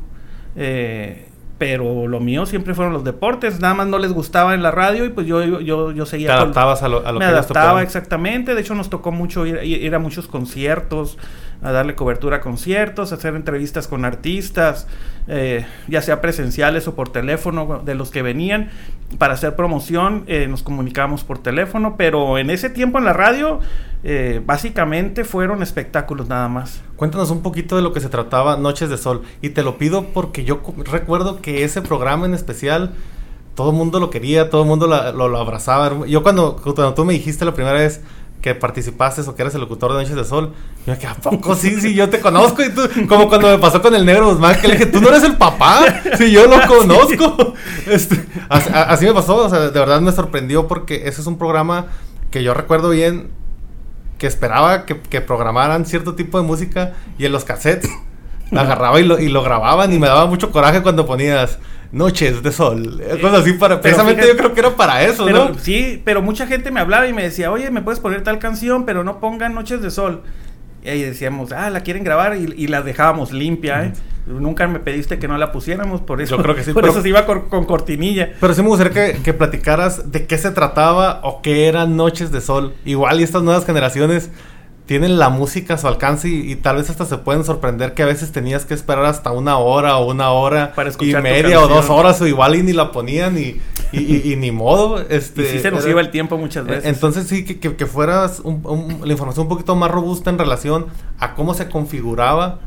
Eh, 0.56 1.28
pero 1.64 2.08
lo 2.08 2.20
mío 2.20 2.46
siempre 2.46 2.74
fueron 2.74 2.92
los 2.92 3.06
deportes, 3.06 3.62
nada 3.62 3.74
más 3.74 3.88
no 3.88 3.98
les 3.98 4.12
gustaba 4.12 4.54
en 4.54 4.62
la 4.62 4.70
radio 4.70 5.06
y 5.06 5.10
pues 5.12 5.26
yo, 5.26 5.62
yo, 5.62 5.94
yo 5.94 6.06
seguía... 6.06 6.28
Te 6.28 6.34
adaptabas 6.34 6.80
con, 6.80 6.88
a 6.88 6.90
lo, 6.90 7.08
a 7.08 7.12
lo 7.14 7.20
me 7.20 7.26
que 7.26 7.32
adaptaba 7.32 7.82
exactamente, 7.82 8.54
de 8.54 8.60
hecho 8.60 8.76
nos 8.76 8.90
tocó 8.90 9.14
mucho 9.14 9.46
ir, 9.46 9.64
ir, 9.64 9.96
a 9.96 10.00
muchos 10.00 10.28
conciertos, 10.28 11.18
a 11.64 11.72
darle 11.72 11.96
cobertura 11.96 12.38
a 12.38 12.42
conciertos, 12.42 13.12
a 13.12 13.16
hacer 13.16 13.36
entrevistas 13.36 13.88
con 13.88 14.06
artistas, 14.06 14.88
eh, 15.28 15.66
ya 15.88 16.02
sea 16.02 16.22
presenciales 16.22 16.88
o 16.88 16.96
por 16.96 17.10
teléfono 17.10 17.82
de 17.84 17.96
los 17.96 18.12
que 18.12 18.22
venían, 18.22 18.70
para 19.18 19.34
hacer 19.34 19.56
promoción 19.56 20.24
eh, 20.28 20.48
nos 20.48 20.64
comunicábamos 20.64 21.24
por 21.24 21.40
teléfono, 21.40 21.96
pero 21.98 22.38
en 22.38 22.50
ese 22.50 22.70
tiempo 22.70 22.98
en 22.98 23.06
la 23.06 23.14
radio 23.14 23.60
eh, 24.04 24.42
básicamente 24.46 25.24
fueron 25.24 25.64
espectáculos 25.64 26.28
nada 26.28 26.50
más. 26.50 26.82
Cuéntanos 26.98 27.32
un 27.32 27.42
poquito 27.42 27.76
de 27.76 27.82
lo 27.82 27.94
que 27.94 28.02
se 28.02 28.10
trataba 28.10 28.58
Noches 28.58 28.90
de 28.90 28.98
Sol. 28.98 29.22
Y 29.42 29.50
te 29.50 29.64
lo 29.64 29.78
pido 29.78 30.08
porque 30.14 30.44
yo 30.44 30.62
recuerdo 30.78 31.42
que 31.42 31.64
ese 31.64 31.82
programa 31.82 32.26
en 32.26 32.34
especial, 32.34 32.92
todo 33.56 33.70
el 33.70 33.78
mundo 33.78 34.00
lo 34.00 34.10
quería, 34.10 34.50
todo 34.50 34.64
el 34.64 34.68
mundo 34.68 34.88
lo, 34.88 35.30
lo, 35.30 35.38
abrazaba. 35.38 36.06
Yo 36.06 36.22
cuando, 36.22 36.58
cuando 36.58 36.94
tú 36.94 37.06
me 37.06 37.14
dijiste 37.14 37.46
la 37.46 37.54
primera 37.54 37.78
vez 37.78 38.02
que 38.44 38.54
participaste 38.54 39.22
o 39.22 39.36
que 39.36 39.42
eres 39.42 39.56
el 39.56 39.62
locutor 39.62 39.94
de 39.94 40.00
Noches 40.00 40.18
de 40.18 40.26
Sol, 40.26 40.52
yo 40.86 40.92
me 40.92 41.00
quedé, 41.00 41.08
¿a 41.08 41.16
poco 41.16 41.56
sí? 41.56 41.80
Sí, 41.80 41.96
yo 41.96 42.10
te 42.10 42.20
conozco. 42.20 42.62
Y 42.62 42.72
tú, 42.72 42.82
como 43.08 43.30
cuando 43.30 43.48
me 43.48 43.58
pasó 43.58 43.82
con 43.82 43.96
el 43.96 44.06
negro 44.06 44.32
Guzmán, 44.32 44.60
que 44.60 44.68
le 44.68 44.74
dije, 44.74 44.86
¿tú 44.86 45.00
no 45.00 45.08
eres 45.08 45.24
el 45.24 45.38
papá? 45.38 46.02
Sí, 46.18 46.30
yo 46.30 46.46
lo 46.46 46.58
conozco. 46.68 47.54
Este, 47.88 48.22
así, 48.50 48.70
así 48.74 49.06
me 49.06 49.14
pasó, 49.14 49.38
o 49.38 49.50
sea, 49.50 49.62
de 49.62 49.80
verdad 49.80 50.02
me 50.02 50.12
sorprendió 50.12 50.68
porque 50.68 51.08
ese 51.08 51.22
es 51.22 51.28
un 51.28 51.38
programa 51.38 51.86
que 52.32 52.44
yo 52.44 52.54
recuerdo 52.54 52.90
bien 52.90 53.30
que 54.18 54.28
esperaba 54.28 54.86
que, 54.86 55.00
que, 55.00 55.22
programaran 55.22 55.86
cierto 55.86 56.16
tipo 56.16 56.38
de 56.38 56.46
música 56.46 56.96
y 57.18 57.26
en 57.26 57.32
los 57.32 57.46
cassettes 57.46 57.90
la 58.52 58.62
agarraba 58.62 59.00
y 59.00 59.06
lo, 59.06 59.20
y 59.20 59.30
lo 59.30 59.42
grababan 59.42 59.94
y 59.94 60.00
me 60.00 60.08
daba 60.08 60.26
mucho 60.26 60.52
coraje 60.52 60.82
cuando 60.82 61.06
ponías 61.06 61.60
noches 61.94 62.44
de 62.44 62.52
sol, 62.52 63.02
cosas 63.22 63.42
así 63.42 63.54
para 63.54 63.80
precisamente 63.80 64.24
fíjate, 64.24 64.38
yo 64.38 64.44
creo 64.44 64.54
que 64.54 64.60
era 64.60 64.76
para 64.76 65.04
eso, 65.04 65.26
pero, 65.26 65.50
¿no? 65.50 65.60
Sí, 65.60 66.02
pero 66.04 66.22
mucha 66.22 66.48
gente 66.48 66.72
me 66.72 66.80
hablaba 66.80 67.08
y 67.08 67.14
me 67.14 67.24
decía, 67.24 67.52
"Oye, 67.52 67.70
me 67.72 67.82
puedes 67.82 68.00
poner 68.00 68.24
tal 68.24 68.40
canción, 68.40 68.86
pero 68.86 69.04
no 69.04 69.20
pongan 69.20 69.54
noches 69.54 69.82
de 69.82 69.92
sol." 69.92 70.24
Y 70.84 70.90
ahí 70.90 71.02
decíamos, 71.02 71.52
"Ah, 71.52 71.70
la 71.70 71.82
quieren 71.82 72.04
grabar" 72.04 72.36
y, 72.36 72.54
y 72.58 72.68
la 72.68 72.82
dejábamos 72.82 73.32
limpia, 73.32 73.86
¿eh? 73.86 73.94
Nunca 74.26 74.68
me 74.68 74.80
pediste 74.80 75.20
que 75.20 75.28
no 75.28 75.38
la 75.38 75.52
pusiéramos, 75.52 76.02
por 76.02 76.22
eso. 76.22 76.38
Yo 76.38 76.44
creo 76.44 76.56
que 76.56 76.64
sí. 76.64 76.72
Por 76.74 76.82
pero, 76.82 76.94
eso 76.94 77.02
se 77.02 77.10
iba 77.10 77.26
con, 77.26 77.50
con, 77.50 77.66
cortinilla. 77.66 78.34
Pero 78.40 78.54
sí 78.54 78.62
me 78.62 78.70
gustaría 78.70 78.94
que, 78.94 79.22
que, 79.22 79.34
platicaras 79.34 80.12
de 80.12 80.26
qué 80.26 80.38
se 80.38 80.52
trataba 80.52 81.20
o 81.24 81.42
qué 81.42 81.68
eran 81.68 81.98
Noches 81.98 82.32
de 82.32 82.40
Sol. 82.40 82.74
Igual 82.86 83.20
y 83.20 83.24
estas 83.24 83.44
nuevas 83.44 83.66
generaciones 83.66 84.30
tienen 84.94 85.18
la 85.18 85.30
música 85.30 85.74
a 85.74 85.78
su 85.80 85.88
alcance 85.88 86.30
y, 86.30 86.52
y, 86.52 86.56
tal 86.56 86.76
vez 86.76 86.88
hasta 86.88 87.06
se 87.06 87.18
pueden 87.18 87.44
sorprender 87.44 87.96
que 87.96 88.04
a 88.04 88.06
veces 88.06 88.32
tenías 88.32 88.64
que 88.64 88.76
esperar 88.76 89.06
hasta 89.06 89.32
una 89.32 89.58
hora 89.58 89.98
o 89.98 90.12
una 90.12 90.30
hora 90.30 90.72
Para 90.76 90.92
y 91.00 91.16
media 91.16 91.62
o 91.62 91.68
dos 91.68 91.90
horas 91.90 92.22
o 92.22 92.28
igual 92.28 92.54
y 92.54 92.62
ni 92.62 92.74
la 92.74 92.92
ponían 92.92 93.36
y, 93.40 93.60
y, 93.92 94.32
y 94.32 94.36
ni 94.36 94.52
modo. 94.52 95.04
Este, 95.10 95.42
y 95.42 95.46
sí 95.48 95.60
se 95.62 95.72
nos 95.72 95.82
era, 95.82 95.90
iba 95.94 96.02
el 96.02 96.12
tiempo 96.12 96.38
muchas 96.38 96.68
veces. 96.68 96.86
Entonces 96.86 97.26
sí, 97.26 97.44
que, 97.44 97.60
que, 97.60 97.76
que 97.76 97.88
fueras 97.88 98.40
un, 98.44 98.62
un, 98.66 99.00
la 99.04 99.12
información 99.12 99.46
un 99.46 99.50
poquito 99.50 99.76
más 99.76 99.90
robusta 99.90 100.30
en 100.30 100.38
relación 100.38 100.86
a 101.18 101.34
cómo 101.34 101.56
se 101.56 101.70
configuraba 101.70 102.60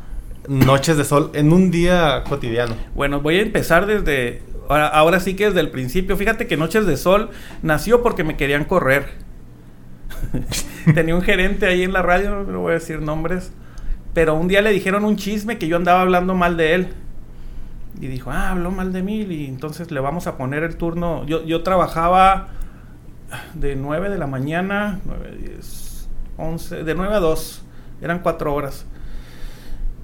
Noches 0.49 0.97
de 0.97 1.05
Sol 1.05 1.31
en 1.33 1.53
un 1.53 1.71
día 1.71 2.25
cotidiano. 2.27 2.75
Bueno, 2.93 3.21
voy 3.21 3.39
a 3.39 3.41
empezar 3.41 3.85
desde... 3.85 4.41
Ahora, 4.67 4.87
ahora 4.89 5.21
sí 5.21 5.37
que 5.37 5.45
desde 5.45 5.61
el 5.61 5.69
principio. 5.69 6.17
Fíjate 6.17 6.45
que 6.45 6.57
Noches 6.57 6.85
de 6.85 6.97
Sol 6.97 7.29
nació 7.61 8.03
porque 8.03 8.25
me 8.25 8.35
querían 8.35 8.65
correr. 8.65 9.26
Tenía 10.93 11.15
un 11.15 11.21
gerente 11.21 11.65
ahí 11.65 11.83
en 11.83 11.93
la 11.93 12.01
radio, 12.01 12.43
no 12.43 12.59
voy 12.61 12.71
a 12.71 12.73
decir 12.75 13.01
nombres, 13.01 13.51
pero 14.13 14.35
un 14.35 14.47
día 14.47 14.61
le 14.61 14.71
dijeron 14.71 15.05
un 15.05 15.15
chisme 15.15 15.57
que 15.57 15.67
yo 15.67 15.77
andaba 15.77 16.01
hablando 16.01 16.33
mal 16.33 16.57
de 16.57 16.75
él. 16.75 16.87
Y 17.99 18.07
dijo, 18.07 18.29
ah, 18.31 18.51
habló 18.51 18.69
mal 18.69 18.93
de 18.93 19.01
mí 19.01 19.21
y 19.21 19.47
entonces 19.47 19.89
le 19.89 19.99
vamos 19.99 20.27
a 20.27 20.37
poner 20.37 20.63
el 20.63 20.77
turno. 20.77 21.25
Yo, 21.25 21.43
yo 21.45 21.63
trabajaba 21.63 22.49
de 23.55 23.75
9 23.75 24.09
de 24.09 24.17
la 24.17 24.27
mañana, 24.27 24.99
9, 25.05 25.37
10, 25.55 26.09
11, 26.37 26.83
de 26.83 26.95
9 26.95 27.15
a 27.15 27.19
2, 27.19 27.63
eran 28.01 28.19
4 28.19 28.53
horas. 28.53 28.85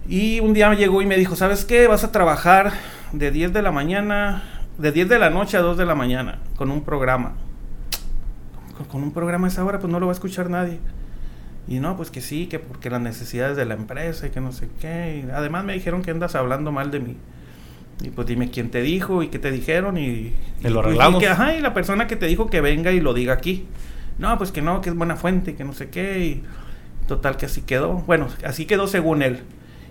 Y 0.08 0.40
un 0.40 0.54
día 0.54 0.74
llegó 0.74 1.02
y 1.02 1.06
me 1.06 1.18
dijo, 1.18 1.36
¿sabes 1.36 1.66
qué? 1.66 1.88
Vas 1.88 2.04
a 2.04 2.12
trabajar 2.12 2.74
de 3.12 3.30
10 3.30 3.54
de 3.54 3.62
la 3.62 3.72
mañana, 3.72 4.44
de 4.80 4.92
10 4.92 5.08
de 5.08 5.20
la 5.20 5.30
noche 5.30 5.58
a 5.58 5.62
2 5.62 5.78
de 5.78 5.86
la 5.86 5.96
mañana, 5.96 6.40
con 6.56 6.72
un 6.72 6.84
programa 6.84 7.34
con 8.88 9.04
un 9.04 9.12
programa 9.12 9.48
a 9.48 9.50
esa 9.50 9.64
hora, 9.64 9.80
pues 9.80 9.92
no 9.92 10.00
lo 10.00 10.08
va 10.08 10.12
a 10.12 10.16
escuchar 10.16 10.50
nadie. 10.50 10.80
Y 11.68 11.80
no, 11.80 11.96
pues 11.96 12.12
que 12.12 12.22
sí, 12.22 12.48
que 12.48 12.60
porque 12.60 12.90
las 12.90 13.02
necesidades 13.02 13.56
de 13.56 13.66
la 13.66 13.76
empresa 13.76 14.28
y 14.28 14.30
que 14.32 14.42
no 14.42 14.52
sé 14.52 14.68
qué. 14.82 15.24
Y 15.26 15.32
además 15.32 15.64
me 15.64 15.74
dijeron 15.74 16.02
que 16.02 16.12
andas 16.12 16.36
hablando 16.36 16.72
mal 16.72 16.92
de 16.92 17.00
mí. 17.00 17.18
Y 18.02 18.10
pues 18.10 18.28
dime 18.28 18.50
quién 18.50 18.70
te 18.70 18.82
dijo 18.82 19.24
y 19.24 19.30
qué 19.30 19.40
te 19.40 19.52
dijeron 19.52 19.98
y... 19.98 20.34
Y 20.62 20.70
lo 20.70 20.82
arreglamos. 20.82 21.22
Y, 21.22 21.26
que, 21.26 21.30
ajá, 21.30 21.56
y 21.56 21.62
la 21.62 21.74
persona 21.74 22.08
que 22.08 22.16
te 22.16 22.26
dijo 22.26 22.50
que 22.50 22.60
venga 22.60 22.92
y 22.92 23.00
lo 23.00 23.14
diga 23.14 23.34
aquí. 23.34 23.66
No, 24.18 24.38
pues 24.38 24.52
que 24.52 24.62
no, 24.62 24.82
que 24.82 24.90
es 24.90 24.96
buena 24.96 25.16
fuente, 25.16 25.56
que 25.56 25.64
no 25.64 25.74
sé 25.74 25.90
qué. 25.90 26.20
Y 26.20 26.44
total 27.08 27.38
que 27.38 27.46
así 27.46 27.62
quedó. 27.62 27.94
Bueno, 27.94 28.28
así 28.44 28.66
quedó 28.66 28.88
según 28.88 29.22
él. 29.22 29.44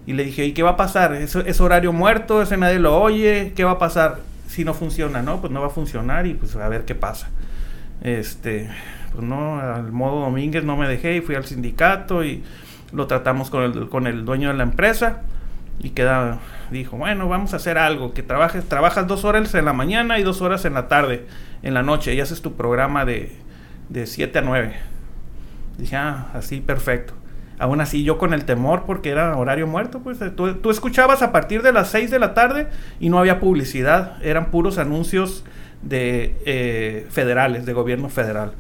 Y 0.07 0.13
le 0.13 0.25
dije, 0.25 0.45
¿y 0.45 0.53
qué 0.53 0.63
va 0.63 0.71
a 0.71 0.77
pasar? 0.77 1.15
¿Es, 1.15 1.35
es 1.37 1.61
horario 1.61 1.93
muerto? 1.93 2.43
¿Ese 2.43 2.57
nadie 2.57 2.81
lo 2.81 3.01
oye? 3.01 3.53
¿Qué 3.55 3.65
va 3.65 3.73
a 3.73 3.79
pasar 3.79 4.19
si 4.47 4.65
no 4.65 4.75
funciona? 4.75 5.23
No, 5.23 5.41
pues 5.41 5.53
no 5.53 5.61
va 5.61 5.69
a 5.69 5.71
funcionar 5.71 6.27
y 6.27 6.35
pues 6.35 6.55
a 6.57 6.69
ver 6.69 6.85
qué 6.85 6.95
pasa. 6.95 7.31
Este, 8.03 8.69
pues 9.13 9.25
no, 9.25 9.61
al 9.61 9.93
modo 9.93 10.21
Domínguez 10.23 10.65
no 10.65 10.77
me 10.77 10.89
dejé 10.89 11.17
y 11.17 11.21
fui 11.21 11.35
al 11.35 11.45
sindicato 11.45 12.25
y 12.25 12.43
lo 12.93 13.07
tratamos 13.07 13.51
con 13.51 13.63
el, 13.63 13.89
con 13.89 14.07
el 14.07 14.25
dueño 14.25 14.49
de 14.49 14.55
la 14.55 14.65
empresa 14.65 15.23
y 15.81 15.91
queda, 15.91 16.39
dijo, 16.71 16.97
bueno, 16.97 17.29
vamos 17.29 17.55
a 17.55 17.57
hacer 17.57 17.79
algo, 17.79 18.13
que 18.15 18.23
trabajes, 18.23 18.69
trabajas 18.69 19.07
dos 19.07 19.25
horas 19.25 19.55
en 19.55 19.65
la 19.65 19.73
mañana 19.73 20.19
y 20.19 20.23
dos 20.23 20.41
horas 20.41 20.65
en 20.65 20.75
la 20.75 20.89
tarde, 20.89 21.27
en 21.63 21.75
la 21.75 21.83
noche, 21.83 22.15
y 22.15 22.21
haces 22.21 22.43
tu 22.43 22.55
programa 22.55 23.05
de, 23.05 23.33
de 23.89 24.07
7 24.07 24.39
a 24.39 24.43
9. 24.43 24.75
Dije, 25.79 25.97
ah, 25.97 26.29
así 26.35 26.61
perfecto. 26.61 27.15
Aún 27.59 27.81
así, 27.81 28.05
yo 28.05 28.19
con 28.19 28.33
el 28.33 28.45
temor, 28.45 28.85
porque 28.87 29.11
era 29.11 29.37
horario 29.37 29.67
muerto, 29.67 30.01
pues 30.01 30.19
tú, 30.37 30.55
tú 30.55 30.71
escuchabas 30.71 31.23
a 31.23 31.33
partir 31.33 31.63
de 31.63 31.73
las 31.73 31.89
6 31.91 32.11
de 32.11 32.19
la 32.19 32.35
tarde 32.35 32.69
y 33.01 33.09
no 33.09 33.19
había 33.19 33.41
publicidad, 33.41 34.17
eran 34.23 34.51
puros 34.51 34.79
anuncios 34.79 35.45
de 35.83 36.37
eh, 36.47 37.07
federales, 37.11 37.67
de 37.67 37.73
gobierno 37.73 38.09
federal. 38.09 38.55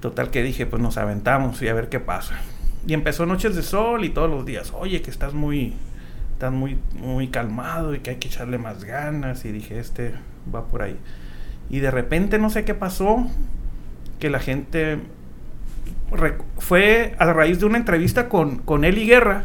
Total 0.00 0.30
que 0.30 0.42
dije, 0.42 0.66
pues 0.66 0.82
nos 0.82 0.96
aventamos 0.96 1.60
y 1.62 1.68
a 1.68 1.74
ver 1.74 1.88
qué 1.88 2.00
pasa. 2.00 2.34
Y 2.86 2.94
empezó 2.94 3.26
Noches 3.26 3.54
de 3.54 3.62
Sol 3.62 4.04
y 4.04 4.10
todos 4.10 4.30
los 4.30 4.46
días, 4.46 4.72
oye, 4.74 5.02
que 5.02 5.10
estás 5.10 5.34
muy, 5.34 5.74
estás 6.32 6.52
muy, 6.52 6.78
muy 6.94 7.28
calmado 7.28 7.94
y 7.94 8.00
que 8.00 8.10
hay 8.10 8.16
que 8.16 8.28
echarle 8.28 8.58
más 8.58 8.84
ganas. 8.84 9.44
Y 9.44 9.52
dije, 9.52 9.78
este 9.78 10.14
va 10.54 10.66
por 10.66 10.82
ahí. 10.82 10.96
Y 11.68 11.80
de 11.80 11.90
repente 11.90 12.38
no 12.38 12.48
sé 12.48 12.64
qué 12.64 12.74
pasó, 12.74 13.26
que 14.18 14.30
la 14.30 14.40
gente 14.40 14.98
fue 16.58 17.14
a 17.18 17.32
raíz 17.32 17.60
de 17.60 17.66
una 17.66 17.78
entrevista 17.78 18.28
con, 18.28 18.58
con 18.58 18.84
Eli 18.84 19.06
Guerra. 19.06 19.44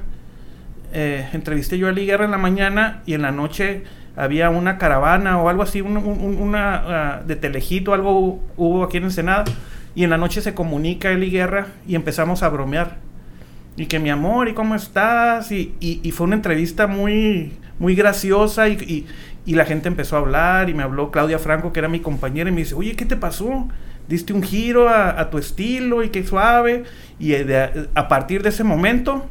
Eh, 0.94 1.28
entrevisté 1.34 1.78
yo 1.78 1.88
a 1.88 1.90
Eli 1.90 2.06
Guerra 2.06 2.26
en 2.26 2.32
la 2.32 2.38
mañana 2.38 3.02
y 3.06 3.14
en 3.14 3.24
la 3.24 3.32
noche 3.32 3.84
había 4.16 4.50
una 4.50 4.78
caravana 4.78 5.42
o 5.42 5.50
algo 5.50 5.64
así, 5.64 5.82
una 5.82 6.76
ah, 6.76 7.22
de 7.26 7.36
Telejito, 7.36 7.94
algo 7.94 8.44
hubo 8.58 8.84
aquí 8.84 8.98
en 8.98 9.06
Ensenada. 9.06 9.46
Y 9.96 10.04
en 10.04 10.10
la 10.10 10.18
noche 10.18 10.42
se 10.42 10.54
comunica 10.54 11.12
Eli 11.12 11.30
Guerra 11.30 11.68
y 11.88 11.96
empezamos 11.96 12.44
a 12.44 12.50
bromear. 12.50 12.98
Y 13.76 13.88
que 13.88 14.00
mi 14.00 14.10
amor, 14.10 14.50
¿y 14.50 14.54
cómo 14.54 14.76
estás? 14.76 15.52
Y, 15.52 15.76
y, 15.80 16.12
fue 16.12 16.28
una 16.28 16.36
entrevista 16.36 16.86
muy, 16.86 17.54
muy 17.80 17.96
graciosa 17.96 18.70
y, 18.70 19.08
y, 19.46 19.56
la 19.56 19.66
gente 19.66 19.88
empezó 19.88 20.16
a 20.16 20.20
hablar 20.20 20.70
y 20.70 20.76
me 20.76 20.84
habló 20.84 21.10
Claudia 21.10 21.40
Franco, 21.40 21.74
que 21.74 21.80
era 21.80 21.88
mi 21.88 22.00
compañera, 22.00 22.50
y 22.50 22.54
me 22.54 22.62
dice, 22.62 22.76
oye, 22.76 22.96
¿qué 22.96 23.06
te 23.06 23.18
pasó? 23.18 23.68
Diste 24.08 24.34
un 24.34 24.44
giro 24.44 24.90
a, 24.90 25.30
tu 25.32 25.40
estilo 25.40 26.04
y 26.04 26.10
qué 26.10 26.24
suave. 26.24 26.84
Y 27.20 27.34
a 27.34 28.08
partir 28.08 28.44
de 28.44 28.50
ese 28.50 28.64
momento, 28.64 29.26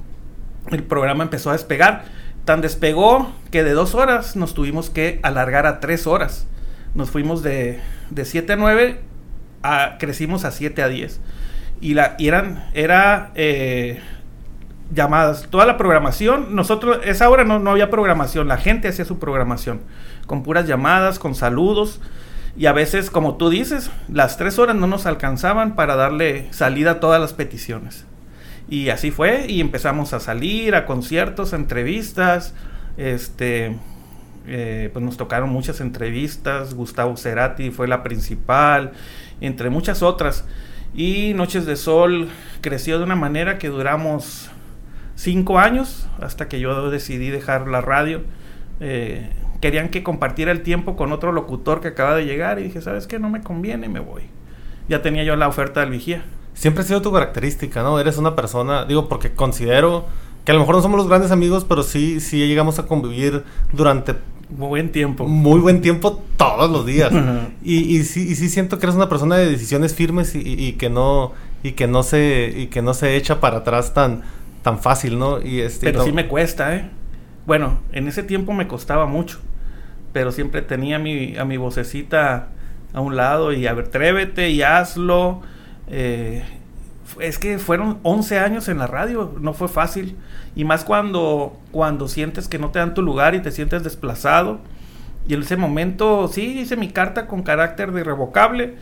el 0.71 0.83
programa 0.83 1.23
empezó 1.23 1.51
a 1.51 1.53
despegar 1.53 2.05
Tan 2.45 2.61
despegó 2.61 3.33
que 3.51 3.63
de 3.63 3.73
dos 3.73 3.95
horas 3.95 4.35
nos 4.35 4.55
tuvimos 4.55 4.91
que 4.91 5.21
alargar 5.23 5.67
a 5.67 5.79
tres 5.79 6.07
horas. 6.07 6.47
Nos 6.95 7.11
fuimos 7.11 7.43
de, 7.43 7.81
de 8.11 8.25
7 8.25 8.53
a 8.53 8.57
9, 8.57 9.01
a, 9.63 9.97
crecimos 9.99 10.45
a 10.45 10.51
7 10.51 10.83
a 10.83 10.89
10. 10.89 11.21
Y, 11.81 11.95
la, 11.95 12.17
eran, 12.19 12.69
era 12.75 13.31
eh, 13.35 14.01
llamadas. 14.93 15.47
Toda 15.51 15.67
la 15.67 15.77
programación, 15.77 16.55
nosotros, 16.55 16.99
esa 17.05 17.31
hora 17.31 17.45
no, 17.45 17.59
no 17.59 17.71
había 17.71 17.91
programación, 17.91 18.49
la 18.49 18.57
gente 18.57 18.89
hacía 18.89 19.05
su 19.05 19.19
programación. 19.19 19.81
Con 20.27 20.43
puras 20.43 20.67
llamadas, 20.67 21.19
con 21.19 21.35
saludos. 21.35 22.01
Y 22.57 22.67
a 22.67 22.73
veces, 22.73 23.11
como 23.11 23.37
tú 23.37 23.51
dices, 23.51 23.91
las 24.09 24.37
tres 24.37 24.59
horas 24.59 24.77
no 24.77 24.87
nos 24.87 25.07
alcanzaban 25.07 25.75
para 25.75 25.97
darle 25.97 26.53
salida 26.53 26.93
a 26.93 27.01
todas 27.01 27.21
las 27.21 27.33
peticiones. 27.33 28.05
Y 28.69 28.88
así 28.88 29.11
fue, 29.11 29.47
y 29.49 29.61
empezamos 29.61 30.12
a 30.12 30.21
salir 30.21 30.75
a 30.75 30.87
conciertos, 30.87 31.52
a 31.52 31.57
entrevistas, 31.57 32.54
este, 32.97 33.76
eh, 34.47 34.90
pues 34.92 35.04
nos 35.04 35.16
tocaron 35.16 35.50
muchas 35.50 35.81
entrevistas, 35.81 36.75
Gustavo 36.75 37.16
Cerati 37.16 37.71
fue 37.71 37.88
la 37.88 38.02
principal, 38.02 38.92
entre 39.40 39.71
muchas 39.71 40.02
otras. 40.02 40.45
Y 40.95 41.33
Noches 41.35 41.66
de 41.66 41.76
Sol 41.76 42.28
creció 42.61 42.99
de 42.99 43.04
una 43.04 43.16
manera 43.16 43.59
que 43.59 43.69
duramos 43.69 44.50
cinco 45.16 45.59
años 45.59 46.09
hasta 46.21 46.49
que 46.49 46.61
yo 46.61 46.90
decidí 46.90 47.31
dejar 47.31 47.69
la 47.69 47.81
radio. 47.81 48.23
Eh, 48.81 49.31
querían 49.61 49.88
que 49.88 50.02
compartiera 50.02 50.50
el 50.50 50.62
tiempo 50.62 50.97
con 50.97 51.12
otro 51.12 51.33
locutor 51.33 51.81
que 51.81 51.88
acaba 51.88 52.14
de 52.14 52.26
llegar 52.26 52.59
y 52.59 52.64
dije, 52.64 52.81
¿sabes 52.81 53.07
qué? 53.07 53.19
No 53.19 53.31
me 53.31 53.40
conviene 53.42 53.88
me 53.88 54.00
voy. 54.00 54.25
Ya 54.88 55.02
tenía 55.02 55.25
yo 55.25 55.37
la 55.37 55.49
oferta 55.49 55.81
del 55.81 55.90
vigía 55.90 56.25
siempre 56.55 56.83
ha 56.83 56.87
sido 56.87 57.03
tu 57.03 57.13
característica, 57.13 57.83
¿no? 57.83 57.99
Eres 57.99 58.19
una 58.19 58.35
persona, 58.35 58.85
digo, 58.85 59.09
porque 59.09 59.33
considero 59.33 60.07
que 60.45 60.53
a 60.53 60.55
lo 60.55 60.61
mejor 60.61 60.77
no 60.77 60.83
somos 60.83 60.99
los 60.99 61.09
grandes 61.09 61.31
amigos, 61.31 61.65
pero 61.69 61.83
sí, 61.83 62.21
sí 62.21 62.47
llegamos 62.47 62.79
a 62.79 62.87
convivir 62.87 63.45
durante 63.73 64.15
muy 64.57 64.69
buen 64.69 64.93
tiempo. 64.93 65.27
Muy 65.27 65.61
buen 65.61 65.81
tiempo 65.81 66.23
todos 66.37 66.71
los 66.71 66.85
días. 66.85 67.13
y, 67.63 67.97
y, 67.97 68.03
sí, 68.05 68.29
y 68.29 68.35
sí 68.35 68.49
siento 68.49 68.79
que 68.79 68.87
eres 68.87 68.97
una 68.97 69.09
persona 69.09 69.37
de 69.37 69.51
decisiones 69.51 69.95
firmes 69.95 70.35
y, 70.35 70.41
y, 70.41 70.73
que 70.73 70.91
no 70.91 71.33
y 71.63 71.73
que 71.73 71.87
no 71.87 72.03
se 72.03 72.53
y 72.55 72.67
que 72.67 72.83
no 72.83 72.93
se 72.93 73.17
echa 73.17 73.41
para 73.41 73.59
atrás 73.59 73.95
tan 73.95 74.23
tan 74.63 74.79
fácil, 74.79 75.19
¿no? 75.19 75.41
Y 75.41 75.61
este, 75.61 75.87
pero 75.87 76.05
sí 76.05 76.13
me 76.13 76.29
cuesta, 76.29 76.75
¿eh? 76.77 76.91
Bueno, 77.47 77.81
en 77.93 78.07
ese 78.09 78.23
tiempo 78.23 78.53
me 78.53 78.69
costaba 78.69 79.07
mucho, 79.07 79.41
pero 80.13 80.31
siempre 80.33 80.63
tenía 80.63 80.99
mi, 80.99 81.37
a 81.37 81.45
mi 81.45 81.57
vocecita 81.57 82.49
a 82.93 83.01
un 83.01 83.17
lado 83.17 83.53
y 83.53 83.67
a 83.67 83.73
ver, 83.73 83.87
atrévete 83.87 84.51
y 84.51 84.63
hazlo 84.63 85.41
eh, 85.93 86.43
es 87.21 87.39
que 87.39 87.59
fueron 87.59 87.99
11 88.03 88.39
años 88.39 88.69
en 88.69 88.79
la 88.79 88.87
radio, 88.87 89.35
no 89.39 89.53
fue 89.53 89.69
fácil. 89.69 90.17
Y 90.57 90.65
más 90.65 90.85
cuando, 90.85 91.61
cuando 91.71 92.09
sientes 92.09 92.49
que 92.49 92.59
no 92.59 92.71
te 92.71 92.79
dan 92.79 92.95
tu 92.95 93.03
lugar 93.03 93.35
y 93.35 93.41
te 93.41 93.53
sientes 93.53 93.85
desplazado. 93.85 94.61
Y 95.29 95.35
en 95.35 95.43
ese 95.43 95.57
momento, 95.57 96.27
sí, 96.29 96.59
hice 96.59 96.77
mi 96.77 96.89
carta 96.89 97.27
con 97.27 97.43
carácter 97.43 97.93
de 97.93 98.01
irrevocable. 98.01 98.77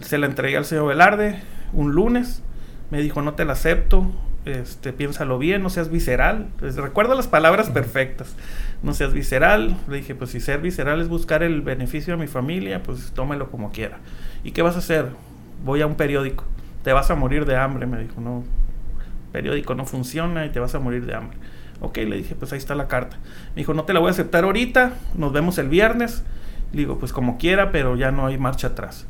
Se 0.00 0.18
la 0.18 0.26
entregué 0.26 0.56
al 0.56 0.64
señor 0.64 0.88
Velarde 0.88 1.40
un 1.72 1.92
lunes. 1.92 2.42
Me 2.90 3.00
dijo, 3.02 3.20
no 3.20 3.34
te 3.34 3.44
la 3.44 3.52
acepto. 3.52 4.10
Este, 4.46 4.92
piénsalo 4.92 5.38
bien, 5.38 5.62
no 5.62 5.68
seas 5.68 5.90
visceral. 5.90 6.48
Pues, 6.58 6.76
recuerdo 6.76 7.14
las 7.14 7.28
palabras 7.28 7.68
perfectas. 7.68 8.34
No 8.82 8.94
seas 8.94 9.12
visceral. 9.12 9.76
Le 9.88 9.98
dije, 9.98 10.14
pues 10.14 10.30
si 10.30 10.40
ser 10.40 10.60
visceral 10.60 11.00
es 11.02 11.08
buscar 11.08 11.42
el 11.42 11.60
beneficio 11.60 12.14
de 12.14 12.20
mi 12.20 12.26
familia, 12.26 12.82
pues 12.82 13.12
tómelo 13.12 13.50
como 13.50 13.70
quiera. 13.70 13.98
¿Y 14.42 14.52
qué 14.52 14.62
vas 14.62 14.76
a 14.76 14.78
hacer? 14.78 15.10
voy 15.64 15.80
a 15.80 15.86
un 15.86 15.94
periódico, 15.94 16.44
te 16.84 16.92
vas 16.92 17.10
a 17.10 17.14
morir 17.14 17.46
de 17.46 17.56
hambre, 17.56 17.86
me 17.86 17.98
dijo, 17.98 18.20
no, 18.20 18.44
periódico 19.32 19.74
no 19.74 19.86
funciona 19.86 20.46
y 20.46 20.50
te 20.50 20.60
vas 20.60 20.74
a 20.74 20.78
morir 20.78 21.06
de 21.06 21.14
hambre. 21.14 21.36
Ok, 21.80 21.96
le 21.96 22.18
dije, 22.18 22.34
pues 22.34 22.52
ahí 22.52 22.58
está 22.58 22.74
la 22.74 22.88
carta. 22.88 23.16
Me 23.54 23.62
dijo, 23.62 23.74
no 23.74 23.84
te 23.84 23.94
la 23.94 24.00
voy 24.00 24.08
a 24.08 24.10
aceptar 24.12 24.44
ahorita, 24.44 24.92
nos 25.16 25.32
vemos 25.32 25.58
el 25.58 25.68
viernes. 25.68 26.22
Le 26.72 26.80
digo, 26.80 26.98
pues 26.98 27.12
como 27.12 27.38
quiera, 27.38 27.72
pero 27.72 27.96
ya 27.96 28.12
no 28.12 28.26
hay 28.26 28.38
marcha 28.38 28.68
atrás. 28.68 29.06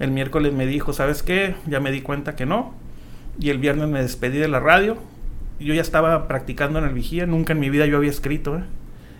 El 0.00 0.10
miércoles 0.10 0.54
me 0.54 0.66
dijo, 0.66 0.92
¿sabes 0.92 1.22
qué? 1.22 1.54
Ya 1.66 1.80
me 1.80 1.92
di 1.92 2.00
cuenta 2.00 2.34
que 2.34 2.46
no. 2.46 2.72
Y 3.38 3.50
el 3.50 3.58
viernes 3.58 3.88
me 3.88 4.00
despedí 4.00 4.38
de 4.38 4.48
la 4.48 4.58
radio. 4.58 4.96
Yo 5.60 5.74
ya 5.74 5.82
estaba 5.82 6.28
practicando 6.28 6.78
en 6.78 6.86
el 6.86 6.94
vigía, 6.94 7.26
nunca 7.26 7.52
en 7.52 7.60
mi 7.60 7.68
vida 7.68 7.84
yo 7.86 7.98
había 7.98 8.10
escrito. 8.10 8.56
¿eh? 8.56 8.62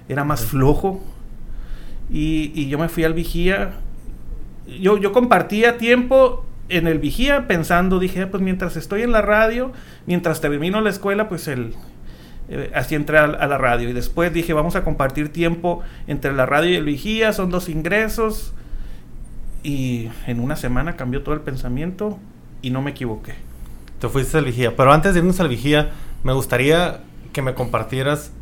Era 0.09 0.25
más 0.25 0.47
flojo. 0.47 1.05
Y, 2.11 2.53
y, 2.55 2.69
yo 2.69 2.79
me 2.79 2.89
fui 2.89 3.05
al 3.05 3.13
vigía. 3.13 3.73
Yo, 4.81 4.97
yo 4.97 5.13
compartía 5.13 5.77
tiempo 5.77 6.47
en 6.69 6.87
el 6.87 6.99
vigía 6.99 7.47
pensando, 7.47 7.99
dije, 7.99 8.27
pues 8.27 8.43
mientras 8.43 8.77
estoy 8.77 9.03
en 9.03 9.13
la 9.13 9.23
radio, 9.23 9.73
mientras 10.07 10.41
termino 10.41 10.81
la 10.81 10.91
escuela, 10.91 11.29
pues 11.29 11.49
el, 11.49 11.75
eh, 12.49 12.71
así 12.75 12.95
entré 12.95 13.19
a, 13.19 13.27
la 13.27 13.59
radio. 13.59 13.89
Y 13.89 13.93
después 13.93 14.33
dije, 14.33 14.53
vamos 14.53 14.77
a 14.77 14.85
compartir 14.85 15.33
tiempo 15.33 15.83
entre 16.07 16.33
la 16.33 16.47
radio 16.47 16.71
y 16.71 16.77
el 16.77 16.85
vigía, 16.85 17.33
son 17.33 17.51
dos 17.51 17.69
ingresos. 17.69 18.55
Y 19.63 20.09
en 20.27 20.41
una 20.41 20.57
semana 20.57 20.97
cambió 20.97 21.23
todo 21.23 21.35
el 21.35 21.41
pensamiento 21.41 22.19
y 22.63 22.71
no 22.71 22.83
me 22.83 22.93
equivoqué. 22.93 23.35
Te 24.01 24.09
fuiste 24.09 24.39
al 24.39 24.45
vigía. 24.45 24.77
Pero 24.77 24.93
antes 24.93 25.15
de 25.15 25.21
irnos 25.21 25.41
al 25.41 25.49
vigía, 25.49 25.91
me 26.23 26.33
gustaría 26.33 27.01
que 27.33 27.43
me 27.43 27.55
compartieras 27.55 28.33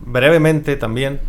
brevemente 0.00 0.76
también 0.76 1.20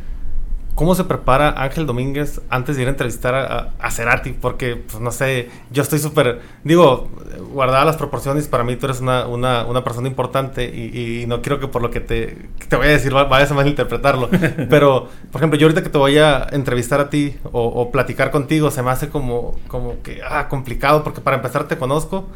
¿Cómo 0.77 0.93
se 0.93 1.05
prepara 1.05 1.55
Ángel 1.63 1.87
Domínguez 1.87 2.39
antes 2.51 2.75
de 2.75 2.83
ir 2.83 2.87
a 2.87 2.91
entrevistar 2.91 3.33
a, 3.33 3.73
a 3.79 3.89
Cerati? 3.89 4.33
Porque, 4.33 4.75
pues 4.75 5.01
no 5.01 5.09
sé, 5.09 5.49
yo 5.71 5.81
estoy 5.81 5.97
súper, 5.97 6.39
digo, 6.63 7.09
guardada 7.51 7.83
las 7.83 7.97
proporciones, 7.97 8.47
para 8.47 8.63
mí 8.63 8.75
tú 8.75 8.85
eres 8.85 9.01
una, 9.01 9.25
una, 9.25 9.65
una 9.65 9.83
persona 9.83 10.07
importante 10.07 10.65
y, 10.65 11.23
y, 11.23 11.25
no 11.25 11.41
quiero 11.41 11.59
que 11.59 11.67
por 11.67 11.81
lo 11.81 11.89
que 11.89 11.99
te, 11.99 12.37
te 12.69 12.75
voy 12.75 12.85
a 12.85 12.89
decir 12.91 13.11
vayas 13.11 13.49
a 13.49 13.55
malinterpretarlo. 13.55 14.29
Pero, 14.69 15.09
por 15.31 15.41
ejemplo, 15.41 15.57
yo 15.57 15.65
ahorita 15.65 15.81
que 15.81 15.89
te 15.89 15.97
voy 15.97 16.19
a 16.19 16.45
entrevistar 16.51 16.99
a 16.99 17.09
ti 17.09 17.35
o, 17.45 17.63
o, 17.63 17.89
platicar 17.89 18.29
contigo, 18.29 18.69
se 18.69 18.83
me 18.83 18.91
hace 18.91 19.09
como, 19.09 19.59
como 19.67 20.03
que, 20.03 20.21
ah, 20.29 20.47
complicado, 20.47 21.03
porque 21.03 21.21
para 21.21 21.37
empezar 21.37 21.67
te 21.67 21.77
conozco 21.77 22.27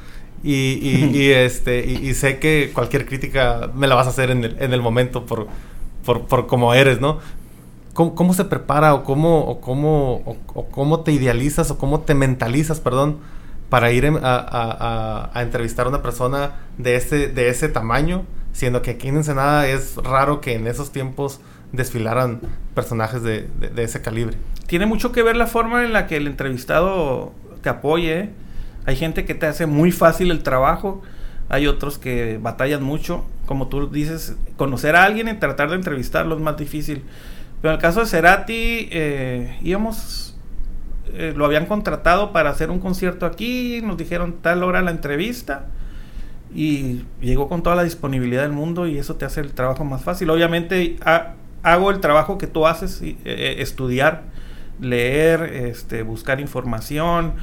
y, 0.44 0.80
y, 0.82 1.12
y 1.16 1.30
este, 1.30 1.86
y, 1.86 2.12
sé 2.16 2.40
que 2.40 2.72
cualquier 2.74 3.06
crítica 3.06 3.70
me 3.76 3.86
la 3.86 3.94
vas 3.94 4.08
a 4.08 4.10
hacer 4.10 4.32
en 4.32 4.46
el, 4.46 4.58
en 4.60 4.74
el 4.74 4.82
momento 4.82 5.28
por, 5.28 5.46
por, 6.04 6.22
por 6.24 6.48
cómo 6.48 6.74
eres, 6.74 7.00
¿no? 7.00 7.20
¿Cómo, 7.94 8.34
se 8.34 8.46
prepara 8.46 8.94
o 8.94 9.04
cómo, 9.04 9.60
cómo, 9.60 10.38
cómo 10.72 11.02
te 11.02 11.12
idealizas 11.12 11.72
o 11.72 11.78
cómo 11.78 12.02
te 12.02 12.16
mentalizas, 12.16 12.80
perdón, 12.80 13.18
para 13.70 13.92
ir 13.92 14.10
a, 14.24 15.32
entrevistar 15.36 15.86
a 15.88 15.90
una 15.90 16.02
persona 16.02 16.56
de 16.78 16.96
ese, 16.96 17.28
de 17.28 17.50
ese 17.50 17.68
tamaño? 17.68 18.24
Siendo 18.54 18.82
que 18.82 18.92
aquí 18.92 19.10
en 19.10 19.18
Ensenada 19.18 19.68
es 19.68 19.96
raro 19.98 20.42
que 20.42 20.56
en 20.56 20.68
esos 20.68 20.92
tiempos 20.92 21.42
desfilaran 21.72 22.42
personajes 22.76 23.24
de, 23.24 23.48
ese 23.78 24.02
calibre. 24.02 24.38
Tiene 24.68 24.86
mucho 24.86 25.12
que 25.12 25.24
ver 25.24 25.36
la 25.36 25.48
forma 25.48 25.84
en 25.84 25.94
la 25.94 26.08
que 26.08 26.18
el 26.18 26.28
entrevistado 26.28 27.34
te 27.62 27.70
apoye. 27.70 28.20
¿eh? 28.20 28.30
Hay 28.86 28.96
gente 28.96 29.26
que 29.26 29.36
te 29.36 29.46
hace 29.46 29.66
muy 29.66 29.92
fácil 29.92 30.32
el 30.32 30.44
trabajo, 30.44 31.02
hay 31.50 31.68
otros 31.68 31.98
que 31.98 32.40
batallan 32.42 32.84
mucho. 32.84 33.26
Como 33.46 33.68
tú 33.68 33.90
dices, 33.90 34.36
conocer 34.56 34.96
a 34.96 35.04
alguien 35.04 35.28
y 35.28 35.34
tratar 35.34 35.70
de 35.70 35.76
entrevistarlo 35.76 36.36
es 36.36 36.42
más 36.42 36.58
difícil. 36.58 37.04
Pero 37.62 37.74
en 37.74 37.76
el 37.76 37.82
caso 37.82 38.00
de 38.00 38.08
Cerati, 38.08 38.90
eh, 38.92 39.58
íbamos, 39.62 40.36
eh, 41.14 41.34
lo 41.36 41.46
habían 41.46 41.68
contratado 41.68 42.32
para 42.32 42.50
hacer 42.50 42.72
un 42.72 42.80
concierto 42.80 43.26
aquí, 43.26 43.82
nos 43.84 43.98
dijeron 43.98 44.38
tal 44.42 44.64
hora 44.64 44.82
la 44.82 44.92
entrevista 44.92 45.66
y 46.54 47.04
llegó 47.22 47.48
con 47.48 47.62
toda 47.62 47.76
la 47.76 47.84
disponibilidad 47.84 48.42
del 48.42 48.52
mundo 48.52 48.88
y 48.88 48.98
eso 48.98 49.16
te 49.16 49.26
hace 49.26 49.42
el 49.42 49.54
trabajo 49.54 49.86
más 49.86 50.04
fácil. 50.04 50.30
Obviamente 50.32 50.98
hago 51.62 51.92
el 51.92 52.00
trabajo 52.00 52.40
que 52.40 52.48
tú 52.48 52.66
haces, 52.66 53.00
eh, 53.04 53.56
estudiar, 53.60 54.24
leer, 54.80 55.44
este, 55.44 56.02
buscar 56.02 56.40
información, 56.40 57.36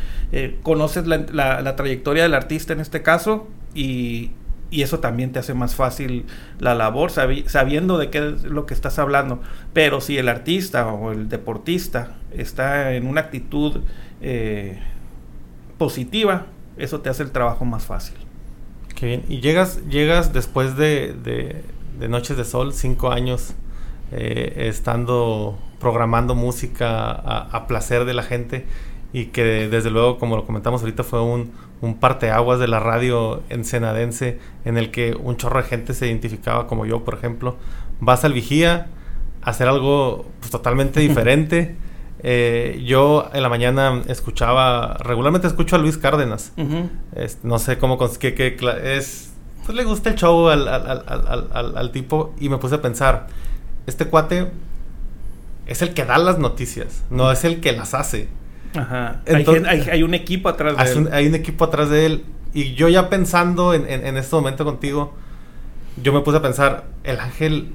conoces 0.65 1.07
la, 1.07 1.19
la 1.61 1.77
trayectoria 1.77 2.25
del 2.25 2.35
artista 2.35 2.73
en 2.73 2.81
este 2.81 3.03
caso 3.03 3.47
y, 3.73 4.33
y 4.71 4.83
eso 4.83 4.99
también 5.01 5.33
te 5.33 5.39
hace 5.39 5.55
más 5.55 5.75
fácil 5.75 6.27
la 6.59 6.75
labor 6.75 7.11
sabiendo 7.11 7.99
de 7.99 8.11
qué 8.11 8.19
es 8.19 8.43
lo 8.45 8.67
que 8.67 8.75
estás 8.75 8.99
hablando. 8.99 9.41
Pero 9.73 10.01
si 10.01 10.19
el 10.19 10.29
artista 10.29 10.87
o 10.93 11.13
el 11.13 11.29
deportista 11.29 12.17
está 12.33 12.93
en 12.93 13.07
una 13.07 13.23
actitud 13.23 13.81
eh, 14.21 14.79
positiva, 15.79 16.47
eso 16.77 17.01
te 17.01 17.09
hace 17.09 17.23
el 17.23 17.31
trabajo 17.31 17.65
más 17.65 17.85
fácil. 17.85 18.17
Qué 18.95 19.07
bien. 19.07 19.25
Y 19.29 19.41
llegas, 19.41 19.81
llegas 19.89 20.33
después 20.33 20.77
de, 20.77 21.15
de, 21.99 22.09
Noches 22.09 22.37
de 22.37 22.45
Sol, 22.45 22.73
cinco 22.75 23.11
años, 23.11 23.55
eh, 24.13 24.67
estando 24.69 25.59
programando 25.79 26.35
música 26.35 27.11
a, 27.11 27.67
placer 27.67 28.05
de 28.05 28.15
la 28.15 28.23
gente 28.23 28.67
y 29.13 29.27
que 29.27 29.69
desde 29.69 29.91
luego, 29.91 30.19
como 30.19 30.37
lo 30.37 30.45
comentamos 30.45 30.83
ahorita, 30.83 31.03
fue 31.03 31.23
un, 31.23 31.53
un 31.81 31.95
parteaguas 31.99 32.59
de 32.59 32.69
la 32.69 32.81
radio 32.81 33.43
ensenadense 33.49 34.39
en 34.65 34.77
el 34.77 34.91
que 34.91 35.17
un 35.19 35.37
chorro 35.37 35.63
de 35.63 35.69
gente 35.69 35.95
se 35.95 36.07
identificaba 36.07 36.67
como 36.67 36.85
yo, 36.87 37.05
por 37.05 37.15
ejemplo. 37.15 37.57
Vas 38.01 38.25
al 38.25 38.33
vigía 38.33 38.89
a 39.43 39.51
hacer 39.51 39.69
algo 39.69 40.27
pues, 40.41 40.51
totalmente 40.51 41.01
diferente. 41.09 41.77
Eh, 42.23 42.83
yo 42.85 43.31
en 43.33 43.43
la 43.43 43.49
mañana 43.49 44.03
escuchaba, 44.09 44.97
regularmente 45.01 45.47
escucho 45.47 45.77
a 45.77 45.79
Luis 45.79 45.97
Cárdenas. 45.97 46.53
no 47.43 47.59
sé 47.59 47.79
cómo, 47.79 47.99
que, 48.19 48.35
que, 48.35 48.57
es, 48.83 49.33
pues 49.65 49.77
le 49.77 49.85
gusta 49.85 50.11
el 50.11 50.17
show 50.17 50.49
al, 50.49 50.67
al, 50.67 51.77
al, 51.77 51.93
tipo 51.93 52.35
y 52.41 52.49
me 52.49 52.59
puse 52.59 52.75
a 52.75 52.83
pensar, 52.83 53.29
este 53.87 54.07
cuate 54.07 54.51
es 55.67 55.83
el 55.83 55.95
que 55.95 56.05
da 56.05 56.19
las 56.19 56.39
noticias, 56.39 57.05
no 57.11 57.31
es 57.31 57.45
el 57.45 57.61
que 57.61 57.73
las 57.73 57.95
hace. 57.95 58.29
Ajá. 58.79 59.23
hay, 59.27 60.03
un 60.03 60.15
equipo 60.15 60.49
atrás 60.49 60.77
de 60.77 60.93
él. 60.93 61.09
hay 61.13 61.27
un 61.27 61.35
equipo 61.35 61.65
atrás 61.65 61.91
de 61.91 62.07
él. 62.07 62.25
Y 62.55 62.75
yo 62.75 62.89
ya 62.89 63.11
pensando 63.11 63.75
en, 63.75 63.87
en, 63.89 64.17
este 64.17 64.35
momento 64.35 64.65
contigo, 64.65 65.15
yo 66.03 66.13
me 66.13 66.21
puse 66.21 66.39
a 66.39 66.43
pensar, 66.43 66.85
el 67.05 67.21
ángel 67.21 67.75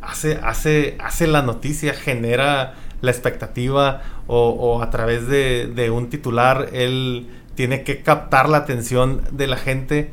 hace, 0.00 0.38
hace, 0.42 0.96
hace 1.00 1.26
la 1.26 1.42
noticia, 1.42 1.92
genera 1.92 2.74
la 3.00 3.10
expectativa 3.10 4.02
o, 4.26 4.82
a 4.82 4.90
través 4.90 5.28
de, 5.28 5.90
un 5.92 6.08
titular, 6.08 6.70
él 6.72 7.28
tiene 7.54 7.82
que 7.82 8.02
captar 8.02 8.48
la 8.48 8.58
atención 8.58 9.22
de 9.32 9.46
la 9.46 9.56
gente 9.56 10.10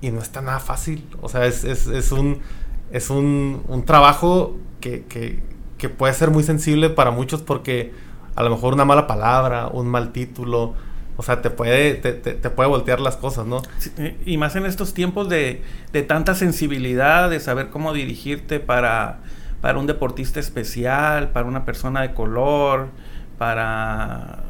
y 0.00 0.10
no 0.10 0.20
está 0.20 0.40
nada 0.40 0.60
fácil. 0.60 1.04
O 1.20 1.28
sea, 1.28 1.46
es, 1.46 1.64
es, 1.64 2.12
un, 2.12 2.40
es 2.90 3.10
un, 3.10 3.62
un 3.68 3.84
trabajo 3.84 4.56
que, 4.80 5.04
que, 5.04 5.42
que 5.78 5.88
puede 5.88 6.12
ser 6.14 6.30
muy 6.30 6.42
sensible 6.42 6.90
para 6.90 7.10
muchos 7.10 7.42
porque 7.42 7.92
a 8.36 8.42
lo 8.42 8.50
mejor 8.50 8.74
una 8.74 8.84
mala 8.84 9.06
palabra, 9.06 9.68
un 9.68 9.88
mal 9.88 10.12
título, 10.12 10.74
o 11.16 11.22
sea, 11.22 11.40
te 11.40 11.48
puede, 11.48 11.94
te, 11.94 12.12
te, 12.12 12.50
puede 12.50 12.68
voltear 12.68 13.00
las 13.00 13.16
cosas, 13.16 13.46
¿no? 13.46 13.62
y 14.26 14.36
más 14.36 14.54
en 14.56 14.66
estos 14.66 14.92
tiempos 14.92 15.30
de, 15.30 15.62
de, 15.92 16.02
tanta 16.02 16.34
sensibilidad, 16.34 17.30
de 17.30 17.40
saber 17.40 17.70
cómo 17.70 17.94
dirigirte 17.94 18.60
para, 18.60 19.20
para 19.62 19.78
un 19.78 19.86
deportista 19.86 20.38
especial, 20.38 21.30
para 21.30 21.46
una 21.46 21.64
persona 21.64 22.02
de 22.02 22.12
color, 22.12 22.88
para... 23.38 24.44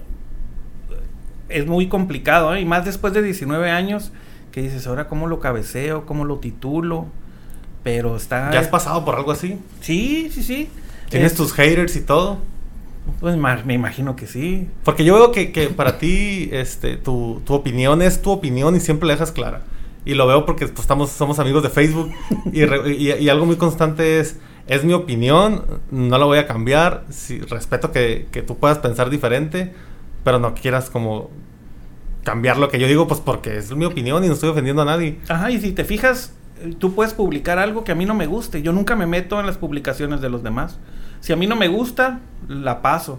Es 1.49 1.65
muy 1.65 1.89
complicado, 1.89 2.57
¿eh? 2.57 2.63
Y 2.63 2.65
más 2.65 2.85
después 2.85 3.13
de 3.13 3.23
19 3.23 3.71
años, 3.71 4.11
que 4.51 4.63
dices, 4.63 4.85
ahora 4.89 5.07
cómo 5.07 5.29
lo 5.29 5.39
cabeceo, 5.39 6.05
cómo 6.05 6.25
lo 6.25 6.39
titulo, 6.39 7.07
pero 7.85 8.17
está... 8.17 8.51
¿Ya 8.51 8.59
has 8.59 8.67
pasado 8.67 9.05
por 9.05 9.15
algo 9.15 9.31
así? 9.31 9.61
Sí, 9.81 10.29
sí, 10.33 10.43
sí. 10.43 10.69
¿Tienes 11.09 11.35
tus 11.35 11.53
haters 11.53 11.95
y 11.95 12.01
todo? 12.01 12.41
Pues 13.21 13.37
me 13.37 13.75
imagino 13.75 14.17
que 14.17 14.27
sí. 14.27 14.69
Porque 14.85 15.05
yo 15.05 15.15
veo 15.15 15.33
que, 15.33 15.53
que 15.53 15.69
para 15.69 15.99
ti 15.99 16.49
este, 16.53 16.97
tu, 16.97 17.41
tu, 17.45 17.55
opinión 17.55 18.03
es 18.03 18.23
tu 18.23 18.31
opinión 18.31 18.77
y 18.77 18.81
siempre 18.81 19.07
la 19.07 19.15
dejas 19.15 19.33
clara. 19.33 19.63
Y 20.05 20.15
lo 20.15 20.27
veo 20.27 20.45
porque 20.45 20.67
pues, 20.69 20.81
estamos, 20.81 21.11
somos 21.11 21.39
amigos 21.39 21.63
de 21.63 21.71
Facebook 21.71 22.11
y, 22.53 22.63
y, 22.63 23.29
algo 23.29 23.47
muy 23.47 23.57
constante 23.57 24.21
es, 24.21 24.39
es 24.69 24.85
mi 24.85 24.93
opinión, 24.93 25.65
no 25.91 26.19
la 26.19 26.25
voy 26.25 26.39
a 26.39 26.47
cambiar. 26.47 27.05
Si, 27.11 27.41
respeto 27.41 27.93
que, 27.93 28.29
que 28.31 28.43
tú 28.43 28.57
puedas 28.59 28.79
pensar 28.79 29.11
diferente, 29.11 29.73
pero 30.23 30.39
no 30.39 30.55
quieras 30.55 30.91
como 30.91 31.31
cambiar 32.23 32.59
lo 32.59 32.69
que 32.69 32.79
yo 32.79 32.89
digo, 32.89 33.07
pues 33.07 33.21
porque 33.21 33.57
es 33.57 33.75
mi 33.75 33.85
opinión 33.85 34.25
y 34.25 34.27
no 34.27 34.35
estoy 34.35 34.51
ofendiendo 34.51 34.83
a 34.83 34.85
nadie. 34.85 35.21
Ajá, 35.29 35.51
y 35.51 35.61
si 35.61 35.73
te 35.73 35.85
fijas, 35.85 36.35
tú 36.79 36.95
puedes 36.95 37.15
publicar 37.15 37.59
algo 37.59 37.85
que 37.85 37.93
a 37.93 37.95
mí 37.95 38.07
no 38.07 38.15
me 38.15 38.27
guste. 38.27 38.63
Yo 38.63 38.73
nunca 38.73 38.97
me 38.97 39.07
meto 39.07 39.39
en 39.41 39.47
las 39.47 39.59
publicaciones 39.59 40.21
de 40.21 40.29
los 40.29 40.43
demás. 40.43 40.79
Si 41.21 41.33
a 41.33 41.37
mí 41.37 41.47
no 41.47 41.57
me 41.57 41.69
gusta, 41.69 42.21
la 42.49 42.83
paso. 42.83 43.19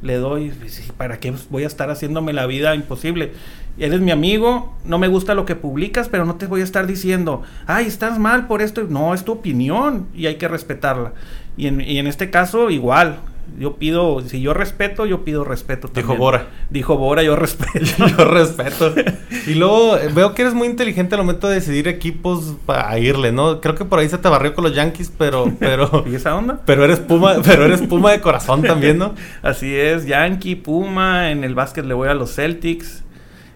Le 0.00 0.16
doy, 0.16 0.52
¿para 0.96 1.20
qué 1.20 1.32
voy 1.48 1.62
a 1.62 1.68
estar 1.68 1.88
haciéndome 1.90 2.32
la 2.32 2.46
vida 2.46 2.74
imposible? 2.74 3.32
Eres 3.78 4.00
mi 4.00 4.10
amigo, 4.10 4.76
no 4.84 4.98
me 4.98 5.06
gusta 5.06 5.34
lo 5.34 5.46
que 5.46 5.54
publicas, 5.54 6.08
pero 6.08 6.24
no 6.24 6.34
te 6.34 6.46
voy 6.46 6.60
a 6.60 6.64
estar 6.64 6.86
diciendo, 6.86 7.42
ay, 7.66 7.86
estás 7.86 8.18
mal 8.18 8.48
por 8.48 8.62
esto. 8.62 8.82
No, 8.88 9.14
es 9.14 9.24
tu 9.24 9.32
opinión 9.32 10.08
y 10.12 10.26
hay 10.26 10.36
que 10.36 10.48
respetarla. 10.48 11.12
Y 11.56 11.68
en, 11.68 11.80
y 11.80 11.98
en 11.98 12.08
este 12.08 12.30
caso, 12.30 12.70
igual, 12.70 13.20
yo 13.58 13.76
pido, 13.76 14.20
si 14.22 14.40
yo 14.40 14.54
respeto, 14.54 15.06
yo 15.06 15.24
pido 15.24 15.44
respeto. 15.44 15.88
También. 15.88 16.06
Dijo 16.06 16.18
Bora. 16.18 16.46
Dijo 16.70 16.96
Bora, 16.96 17.22
yo 17.22 17.36
respeto. 17.36 18.06
yo 18.18 18.24
respeto. 18.24 18.94
y 19.46 19.54
luego 19.54 19.98
eh, 19.98 20.08
veo 20.12 20.34
que 20.34 20.42
eres 20.42 20.54
muy 20.54 20.68
inteligente 20.68 21.14
al 21.14 21.22
momento 21.22 21.48
de 21.48 21.56
decidir 21.56 21.88
equipos 21.88 22.56
para 22.66 22.98
irle, 22.98 23.32
¿no? 23.32 23.60
Creo 23.60 23.74
que 23.74 23.84
por 23.84 23.98
ahí 23.98 24.08
se 24.08 24.18
te 24.18 24.28
barrió 24.28 24.54
con 24.54 24.64
los 24.64 24.74
Yankees, 24.74 25.12
pero... 25.16 25.52
pero 25.60 26.04
¿Y 26.10 26.14
esa 26.14 26.34
onda? 26.34 26.60
Pero 26.64 26.84
eres 26.84 27.00
Puma, 27.00 27.36
pero 27.44 27.64
eres 27.64 27.82
Puma 27.82 28.12
de 28.12 28.20
corazón 28.20 28.62
también, 28.62 28.98
¿no? 28.98 29.14
Así 29.42 29.74
es, 29.74 30.06
Yankee, 30.06 30.56
Puma, 30.56 31.30
en 31.30 31.44
el 31.44 31.54
básquet 31.54 31.84
le 31.84 31.94
voy 31.94 32.08
a 32.08 32.14
los 32.14 32.34
Celtics, 32.34 33.02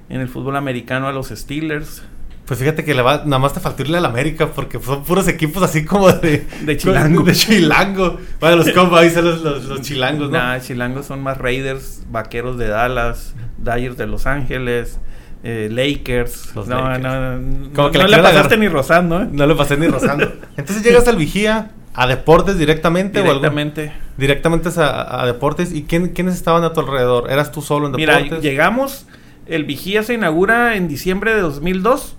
en 0.09 0.21
el 0.21 0.29
fútbol 0.29 0.57
americano 0.57 1.09
a 1.09 1.13
los 1.13 1.29
Steelers. 1.29 2.03
Pues 2.47 2.61
fíjate 2.61 2.85
que 2.85 2.95
le 2.95 3.03
va, 3.03 3.23
nada 3.25 3.41
más 3.41 3.55
te 3.55 3.59
faltó 3.59 3.83
irle 3.83 3.99
a 3.99 4.01
la 4.01 4.09
América 4.09 4.53
porque 4.55 4.79
son 4.79 5.03
puros 5.03 5.27
equipos 5.27 5.65
así 5.65 5.85
como 5.85 6.13
de... 6.13 6.47
De 6.63 6.77
chilango. 6.77 7.25
De 7.25 7.33
chilango. 7.33 8.21
Bueno, 8.39 8.57
los 8.57 8.71
Cowboys 8.71 9.15
son 9.15 9.25
los, 9.25 9.65
los, 9.65 9.81
chilangos, 9.83 10.31
¿no? 10.31 10.39
Nah, 10.39 10.61
chilangos 10.61 11.07
son 11.07 11.25
más 11.25 11.39
Raiders, 11.39 12.05
Vaqueros 12.09 12.57
de 12.57 12.69
Dallas, 12.69 13.35
Dyers 13.59 13.97
de 13.97 14.07
Los 14.07 14.27
Ángeles, 14.27 15.01
eh, 15.43 15.69
Lakers. 15.73 16.55
Los 16.55 16.69
no, 16.69 16.83
Lakers. 16.89 17.03
no, 17.03 17.37
no. 17.39 17.73
Como 17.73 17.91
que 17.91 17.99
no 17.99 18.07
le 18.07 18.19
pasaste 18.19 18.57
ni 18.57 18.69
rozando, 18.69 19.23
¿eh? 19.23 19.29
No 19.29 19.45
le 19.45 19.57
pasé 19.57 19.77
ni 19.77 19.89
rozando. 19.89 20.33
Entonces 20.57 20.85
llegas 20.85 21.09
al 21.09 21.17
Vigía, 21.17 21.73
a 21.95 22.07
deportes 22.07 22.59
directamente, 22.59 23.23
directamente. 23.23 23.93
o 23.93 24.21
Directamente 24.21 24.69
a, 24.77 25.23
a, 25.23 25.27
deportes. 25.27 25.75
¿Y 25.75 25.83
quién, 25.83 26.11
quiénes 26.11 26.37
estaban 26.37 26.63
a 26.63 26.73
tu 26.73 26.79
alrededor? 26.79 27.29
¿Eras 27.29 27.51
tú 27.51 27.61
solo 27.61 27.87
en 27.87 27.93
deportes? 27.93 28.23
Mira, 28.23 28.39
llegamos... 28.39 29.07
El 29.47 29.63
Vigía 29.63 30.03
se 30.03 30.13
inaugura 30.15 30.75
en 30.75 30.89
diciembre 30.89 31.33
de 31.33 31.41
2002 31.41 32.17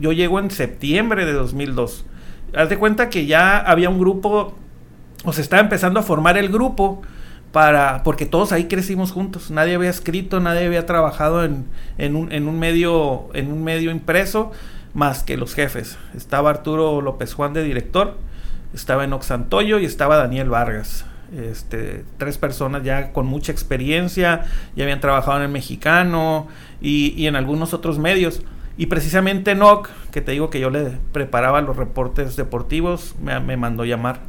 yo 0.00 0.12
llego 0.12 0.38
en 0.38 0.50
septiembre 0.50 1.26
de 1.26 1.32
2002. 1.32 2.04
Haz 2.54 2.68
de 2.68 2.78
cuenta 2.78 3.10
que 3.10 3.26
ya 3.26 3.58
había 3.58 3.90
un 3.90 4.00
grupo, 4.00 4.56
o 5.24 5.32
se 5.32 5.40
estaba 5.40 5.62
empezando 5.62 6.00
a 6.00 6.02
formar 6.02 6.36
el 6.36 6.48
grupo 6.48 7.02
para 7.52 8.02
porque 8.02 8.26
todos 8.26 8.52
ahí 8.52 8.64
crecimos 8.64 9.12
juntos. 9.12 9.50
Nadie 9.50 9.74
había 9.74 9.90
escrito 9.90 10.40
nadie 10.40 10.66
había 10.66 10.86
trabajado 10.86 11.44
en, 11.44 11.66
en, 11.98 12.16
un, 12.16 12.32
en, 12.32 12.48
un, 12.48 12.58
medio 12.58 13.28
en 13.34 13.52
un 13.52 13.62
medio 13.62 13.90
impreso 13.90 14.52
más 14.94 15.22
que 15.22 15.36
los 15.36 15.54
jefes. 15.54 15.98
Estaba 16.16 16.50
Arturo 16.50 17.00
López 17.00 17.34
Juan 17.34 17.52
de 17.52 17.62
director 17.62 18.16
estaba 18.74 19.04
Enox 19.04 19.26
Santoyo 19.26 19.78
y 19.78 19.84
estaba 19.84 20.16
Daniel 20.16 20.48
Vargas. 20.48 21.04
Este, 21.36 22.04
tres 22.18 22.38
personas 22.38 22.82
ya 22.82 23.12
con 23.12 23.26
mucha 23.26 23.52
experiencia 23.52 24.46
ya 24.74 24.82
habían 24.82 25.00
trabajado 25.00 25.36
en 25.36 25.44
el 25.44 25.48
mexicano 25.48 26.48
y, 26.80 27.14
y 27.16 27.28
en 27.28 27.36
algunos 27.36 27.72
otros 27.72 28.00
medios 28.00 28.42
y 28.80 28.86
precisamente 28.86 29.54
Nock, 29.54 29.90
que 30.10 30.22
te 30.22 30.32
digo 30.32 30.48
que 30.48 30.58
yo 30.58 30.70
le 30.70 30.92
preparaba 31.12 31.60
los 31.60 31.76
reportes 31.76 32.34
deportivos, 32.36 33.14
me, 33.22 33.58
mandó 33.58 33.84
llamar. 33.84 34.20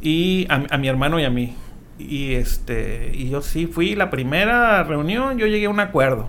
Y 0.00 0.46
a, 0.48 0.78
mi 0.78 0.86
hermano 0.86 1.18
y 1.18 1.24
a 1.24 1.30
mí. 1.30 1.56
Y 1.98 2.34
este 2.34 3.10
y 3.12 3.30
yo 3.30 3.42
sí 3.42 3.66
fui 3.66 3.96
la 3.96 4.10
primera 4.10 4.84
reunión, 4.84 5.38
yo 5.38 5.48
llegué 5.48 5.66
a 5.66 5.70
un 5.70 5.80
acuerdo. 5.80 6.28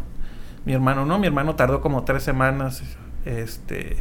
Mi 0.65 0.73
hermano 0.73 1.05
no, 1.05 1.19
mi 1.19 1.27
hermano 1.27 1.53
tardó 1.53 1.81
como 1.81 2.03
tres 2.03 2.23
semanas 2.23 2.81
este, 3.25 3.97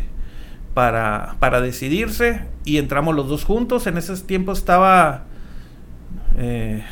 para, 0.72 1.36
para 1.38 1.60
decidirse 1.60 2.46
y 2.64 2.78
entramos 2.78 3.14
los 3.14 3.28
dos 3.28 3.44
juntos. 3.44 3.86
En 3.86 3.98
ese 3.98 4.16
tiempo 4.22 4.52
estaba, 4.52 5.24
eh, 6.38 6.82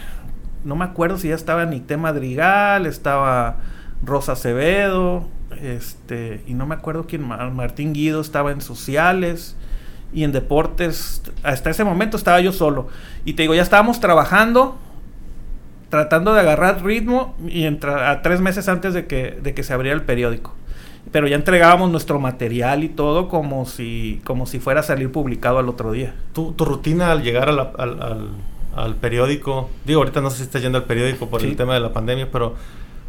no 0.65 0.77
me 0.77 0.85
acuerdo 0.85 1.17
si 1.17 1.29
ya 1.29 1.35
estaba 1.35 1.65
Nicté 1.65 1.97
Madrigal, 1.97 2.85
estaba 2.85 3.57
Rosa 4.05 4.33
Acevedo, 4.33 5.31
este, 5.61 6.43
y 6.47 6.55
no 6.55 6.67
me 6.67 6.75
acuerdo 6.75 7.07
quién, 7.07 7.27
Martín 7.27 7.93
Guido 7.93 8.21
estaba 8.21 8.53
en 8.53 8.61
sociales 8.61 9.57
y 10.13 10.25
en 10.25 10.33
deportes. 10.33 11.23
Hasta 11.43 11.71
ese 11.71 11.85
momento 11.85 12.17
estaba 12.17 12.41
yo 12.41 12.53
solo. 12.53 12.89
Y 13.25 13.35
te 13.35 13.43
digo, 13.43 13.55
ya 13.55 13.63
estábamos 13.63 14.01
trabajando, 14.01 14.79
tratando 15.89 16.35
de 16.35 16.41
agarrar 16.41 16.85
ritmo 16.85 17.35
y 17.47 17.67
a 17.67 18.23
tres 18.23 18.41
meses 18.41 18.69
antes 18.69 18.95
de 18.95 19.07
que, 19.07 19.39
de 19.43 19.55
que 19.55 19.63
se 19.63 19.73
abriera 19.73 19.97
el 19.97 20.05
periódico. 20.05 20.55
Pero 21.11 21.27
ya 21.27 21.37
entregábamos 21.37 21.91
nuestro 21.91 22.21
material 22.21 22.85
y 22.85 22.89
todo 22.89 23.29
como 23.29 23.67
si, 23.67 24.21
como 24.25 24.47
si 24.47 24.61
fuera 24.61 24.81
a 24.81 24.83
salir 24.83 25.11
publicado 25.11 25.59
al 25.59 25.69
otro 25.69 25.93
día. 25.93 26.15
¿Tu, 26.33 26.53
tu 26.53 26.65
rutina 26.65 27.11
al 27.11 27.23
llegar 27.23 27.49
al, 27.49 28.31
al, 28.75 28.95
periódico? 28.97 29.69
Digo, 29.85 30.01
ahorita 30.01 30.21
no 30.21 30.31
sé 30.31 30.39
si 30.39 30.43
estás 30.45 30.63
yendo 30.63 30.79
al 30.79 30.85
periódico 30.85 31.29
por 31.29 31.43
el 31.43 31.57
tema 31.57 31.75
de 31.75 31.81
la 31.81 31.93
pandemia, 31.93 32.31
pero 32.31 32.55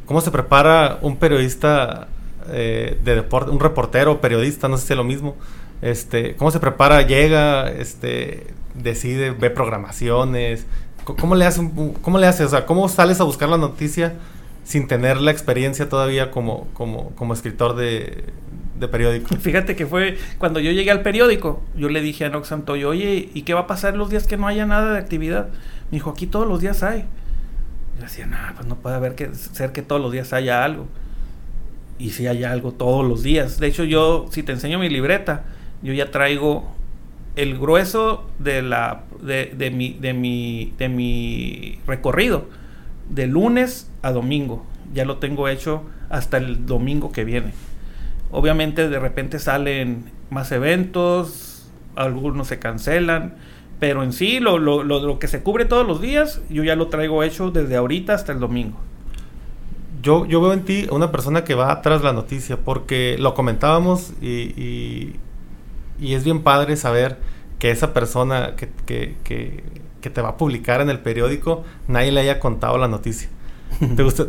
¿cómo 0.05 0.21
se 0.21 0.31
prepara 0.31 0.97
un 1.01 1.17
periodista 1.17 2.07
eh, 2.49 2.99
de 3.03 3.15
deporte, 3.15 3.51
un 3.51 3.59
reportero, 3.59 4.21
periodista, 4.21 4.67
no 4.67 4.77
sé 4.77 4.87
si 4.87 4.93
es 4.93 4.97
lo 4.97 5.03
mismo, 5.03 5.35
este, 5.81 6.35
cómo 6.35 6.51
se 6.51 6.59
prepara, 6.59 7.01
llega, 7.01 7.69
este, 7.69 8.47
decide, 8.73 9.31
ve 9.31 9.49
programaciones, 9.49 10.65
¿cómo 11.03 11.35
le 11.35 11.45
hace, 11.45 11.69
cómo 12.01 12.17
le 12.17 12.27
hace, 12.27 12.43
o 12.45 12.49
sea, 12.49 12.65
cómo 12.65 12.87
sales 12.89 13.19
a 13.19 13.23
buscar 13.23 13.49
la 13.49 13.57
noticia 13.57 14.13
sin 14.63 14.87
tener 14.87 15.17
la 15.17 15.31
experiencia 15.31 15.89
todavía 15.89 16.31
como, 16.31 16.67
como, 16.73 17.09
como 17.15 17.33
escritor 17.33 17.75
de, 17.75 18.23
de 18.79 18.87
periódico. 18.87 19.35
Fíjate 19.39 19.75
que 19.75 19.85
fue 19.85 20.17
cuando 20.37 20.59
yo 20.59 20.71
llegué 20.71 20.91
al 20.91 21.01
periódico, 21.01 21.61
yo 21.75 21.89
le 21.89 22.01
dije 22.01 22.25
a 22.25 22.29
Nox 22.29 22.51
oye, 22.51 23.29
¿y 23.33 23.41
qué 23.43 23.53
va 23.53 23.61
a 23.61 23.67
pasar 23.67 23.95
los 23.95 24.09
días 24.09 24.27
que 24.27 24.37
no 24.37 24.47
haya 24.47 24.65
nada 24.65 24.93
de 24.93 24.99
actividad? 24.99 25.49
Me 25.91 25.97
dijo, 25.97 26.09
aquí 26.09 26.27
todos 26.27 26.47
los 26.47 26.59
días 26.61 26.83
hay. 26.83 27.05
Yo 27.97 28.03
decía, 28.03 28.25
no, 28.25 28.37
pues 28.55 28.67
no 28.67 28.75
puede 28.75 28.95
haber 28.95 29.15
que 29.15 29.33
ser 29.35 29.71
que 29.71 29.81
todos 29.81 30.01
los 30.01 30.11
días 30.11 30.33
haya 30.33 30.63
algo. 30.63 30.87
Y 32.03 32.09
si 32.09 32.27
hay 32.27 32.43
algo 32.43 32.73
todos 32.73 33.07
los 33.07 33.23
días. 33.23 33.61
De 33.61 33.67
hecho, 33.67 33.85
yo, 33.85 34.25
si 34.29 34.43
te 34.43 34.51
enseño 34.51 34.77
mi 34.77 34.89
libreta, 34.89 35.45
yo 35.81 35.93
ya 35.93 36.11
traigo 36.11 36.69
el 37.37 37.57
grueso 37.57 38.29
de 38.39 38.61
la 38.61 39.05
de, 39.21 39.53
de, 39.55 39.71
mi, 39.71 39.93
de, 39.93 40.13
mi, 40.13 40.73
de 40.77 40.89
mi 40.89 41.79
recorrido 41.87 42.49
de 43.09 43.27
lunes 43.27 43.89
a 44.01 44.11
domingo. 44.11 44.65
Ya 44.93 45.05
lo 45.05 45.19
tengo 45.19 45.47
hecho 45.47 45.83
hasta 46.09 46.35
el 46.35 46.65
domingo 46.65 47.13
que 47.13 47.23
viene. 47.23 47.53
Obviamente 48.31 48.89
de 48.89 48.99
repente 48.99 49.39
salen 49.39 50.11
más 50.29 50.51
eventos, 50.51 51.71
algunos 51.95 52.49
se 52.49 52.59
cancelan, 52.59 53.35
pero 53.79 54.03
en 54.03 54.11
sí 54.11 54.41
lo, 54.41 54.59
lo, 54.59 54.83
lo, 54.83 55.19
que 55.19 55.29
se 55.29 55.41
cubre 55.41 55.63
todos 55.63 55.87
los 55.87 56.01
días, 56.01 56.41
yo 56.49 56.65
ya 56.65 56.75
lo 56.75 56.87
traigo 56.89 57.23
hecho 57.23 57.49
desde 57.49 57.77
ahorita 57.77 58.13
hasta 58.13 58.33
el 58.33 58.41
domingo. 58.41 58.77
Yo, 60.03 60.25
yo 60.25 60.41
veo 60.41 60.51
en 60.51 60.65
ti 60.65 60.85
una 60.91 61.13
persona 61.13 61.45
que 61.45 61.55
va 61.55 61.71
atrás 61.71 62.01
de 62.01 62.07
la 62.07 62.13
noticia, 62.13 62.57
porque 62.57 63.15
lo 63.17 63.33
comentábamos 63.33 64.11
y, 64.21 65.17
y, 65.97 66.13
es 66.13 66.25
bien 66.25 66.43
padre 66.43 66.75
saber 66.75 67.19
que 67.57 67.71
esa 67.71 67.93
persona 67.93 68.57
que, 68.57 68.69
que, 68.85 69.15
que, 69.23 69.63
que, 70.01 70.09
te 70.09 70.21
va 70.21 70.29
a 70.29 70.37
publicar 70.37 70.81
en 70.81 70.89
el 70.89 70.99
periódico, 70.99 71.63
nadie 71.87 72.11
le 72.11 72.19
haya 72.19 72.41
contado 72.41 72.77
la 72.77 72.89
noticia. 72.89 73.29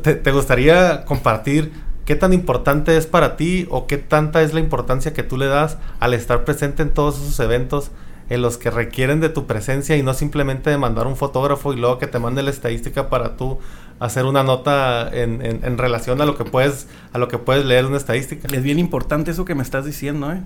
¿Te, 0.02 0.14
te, 0.14 0.30
gustaría 0.30 1.04
compartir 1.06 1.72
qué 2.04 2.14
tan 2.14 2.32
importante 2.32 2.96
es 2.96 3.08
para 3.08 3.36
ti 3.36 3.66
o 3.68 3.88
qué 3.88 3.98
tanta 3.98 4.42
es 4.42 4.54
la 4.54 4.60
importancia 4.60 5.12
que 5.12 5.24
tú 5.24 5.36
le 5.36 5.46
das 5.46 5.78
al 5.98 6.14
estar 6.14 6.44
presente 6.44 6.84
en 6.84 6.94
todos 6.94 7.16
esos 7.16 7.40
eventos 7.40 7.90
en 8.30 8.42
los 8.42 8.56
que 8.56 8.70
requieren 8.70 9.20
de 9.20 9.28
tu 9.28 9.46
presencia 9.46 9.96
y 9.96 10.02
no 10.02 10.14
simplemente 10.14 10.70
de 10.70 10.78
mandar 10.78 11.06
un 11.06 11.16
fotógrafo 11.16 11.72
y 11.72 11.76
luego 11.76 11.98
que 11.98 12.06
te 12.06 12.18
mande 12.18 12.42
la 12.42 12.50
estadística 12.50 13.10
para 13.10 13.36
tú 13.36 13.58
hacer 14.00 14.24
una 14.24 14.42
nota 14.42 15.08
en, 15.12 15.40
en, 15.42 15.78
relación 15.78 16.20
a 16.20 16.26
lo 16.26 16.36
que 16.36 16.44
puedes 16.44 16.88
a 17.12 17.18
lo 17.18 17.28
que 17.28 17.38
puedes 17.38 17.64
leer 17.64 17.86
una 17.86 17.96
estadística. 17.96 18.48
Es 18.52 18.62
bien 18.62 18.78
importante 18.78 19.30
eso 19.30 19.44
que 19.44 19.54
me 19.54 19.62
estás 19.62 19.84
diciendo, 19.84 20.32
¿eh? 20.32 20.40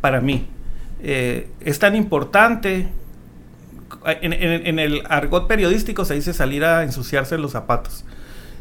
Para 0.00 0.20
mí. 0.20 0.48
Eh, 1.02 1.48
es 1.60 1.78
tan 1.78 1.94
importante 1.94 2.88
en, 4.04 4.78
el 4.78 5.02
argot 5.08 5.46
periodístico 5.46 6.04
se 6.04 6.14
dice 6.14 6.32
salir 6.32 6.64
a 6.64 6.82
ensuciarse 6.82 7.36
los 7.38 7.52
zapatos 7.52 8.04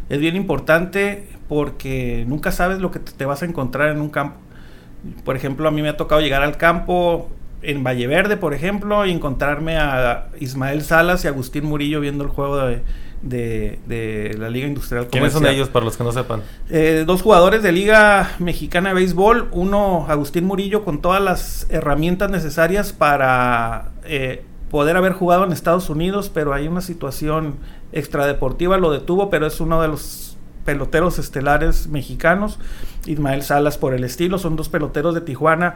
es 0.09 0.19
bien 0.19 0.35
importante 0.35 1.27
porque 1.47 2.25
nunca 2.27 2.51
sabes 2.51 2.79
lo 2.79 2.91
que 2.91 2.99
te 2.99 3.25
vas 3.25 3.41
a 3.41 3.45
encontrar 3.45 3.89
en 3.89 4.01
un 4.01 4.09
campo. 4.09 4.37
Por 5.23 5.35
ejemplo, 5.35 5.67
a 5.67 5.71
mí 5.71 5.81
me 5.81 5.89
ha 5.89 5.97
tocado 5.97 6.21
llegar 6.21 6.43
al 6.43 6.57
campo 6.57 7.29
en 7.61 7.83
Valle 7.83 8.07
Verde, 8.07 8.37
por 8.37 8.53
ejemplo, 8.53 9.05
y 9.05 9.11
encontrarme 9.11 9.77
a 9.77 10.27
Ismael 10.39 10.83
Salas 10.83 11.25
y 11.25 11.27
Agustín 11.27 11.65
Murillo 11.65 12.01
viendo 12.01 12.23
el 12.23 12.29
juego 12.29 12.57
de, 12.57 12.81
de, 13.21 14.35
la 14.37 14.49
Liga 14.49 14.67
Industrial 14.67 15.07
¿Quiénes 15.07 15.33
son 15.33 15.45
ellos, 15.47 15.69
para 15.69 15.85
los 15.85 15.97
que 15.97 16.03
no 16.03 16.11
sepan? 16.11 16.41
Eh, 16.69 17.03
dos 17.05 17.21
jugadores 17.21 17.63
de 17.63 17.71
Liga 17.71 18.31
Mexicana 18.39 18.89
de 18.89 18.95
Béisbol. 18.95 19.49
Uno, 19.51 20.05
Agustín 20.07 20.45
Murillo, 20.45 20.83
con 20.83 21.01
todas 21.01 21.21
las 21.21 21.67
herramientas 21.69 22.29
necesarias 22.29 22.93
para 22.93 23.91
eh, 24.03 24.43
poder 24.69 24.97
haber 24.97 25.13
jugado 25.13 25.43
en 25.43 25.51
Estados 25.51 25.89
Unidos, 25.89 26.29
pero 26.33 26.53
hay 26.53 26.67
una 26.67 26.81
situación 26.81 27.55
extradeportiva, 27.91 28.77
lo 28.77 28.91
detuvo, 28.91 29.29
pero 29.29 29.47
es 29.47 29.59
uno 29.59 29.81
de 29.81 29.87
los 29.87 30.37
peloteros 30.65 31.19
estelares 31.19 31.87
mexicanos. 31.87 32.59
Ismael 33.05 33.43
Salas 33.43 33.77
por 33.77 33.93
el 33.93 34.03
estilo, 34.03 34.37
son 34.39 34.55
dos 34.55 34.67
peloteros 34.67 35.13
de 35.13 35.21
Tijuana 35.21 35.75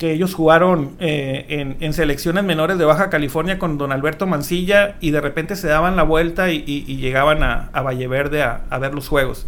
que 0.00 0.12
ellos 0.14 0.32
jugaron 0.32 0.92
eh, 0.98 1.76
en, 1.78 1.92
selecciones 1.92 2.42
menores 2.42 2.78
de 2.78 2.86
Baja 2.86 3.10
California 3.10 3.58
con 3.58 3.76
don 3.76 3.92
Alberto 3.92 4.26
Mancilla 4.26 4.96
y 4.98 5.10
de 5.10 5.20
repente 5.20 5.56
se 5.56 5.68
daban 5.68 5.94
la 5.94 6.04
vuelta 6.04 6.50
y, 6.50 6.62
llegaban 6.96 7.42
a, 7.42 7.68
Valle 7.82 8.08
Verde 8.08 8.42
a, 8.42 8.78
ver 8.78 8.94
los 8.94 9.08
juegos. 9.08 9.46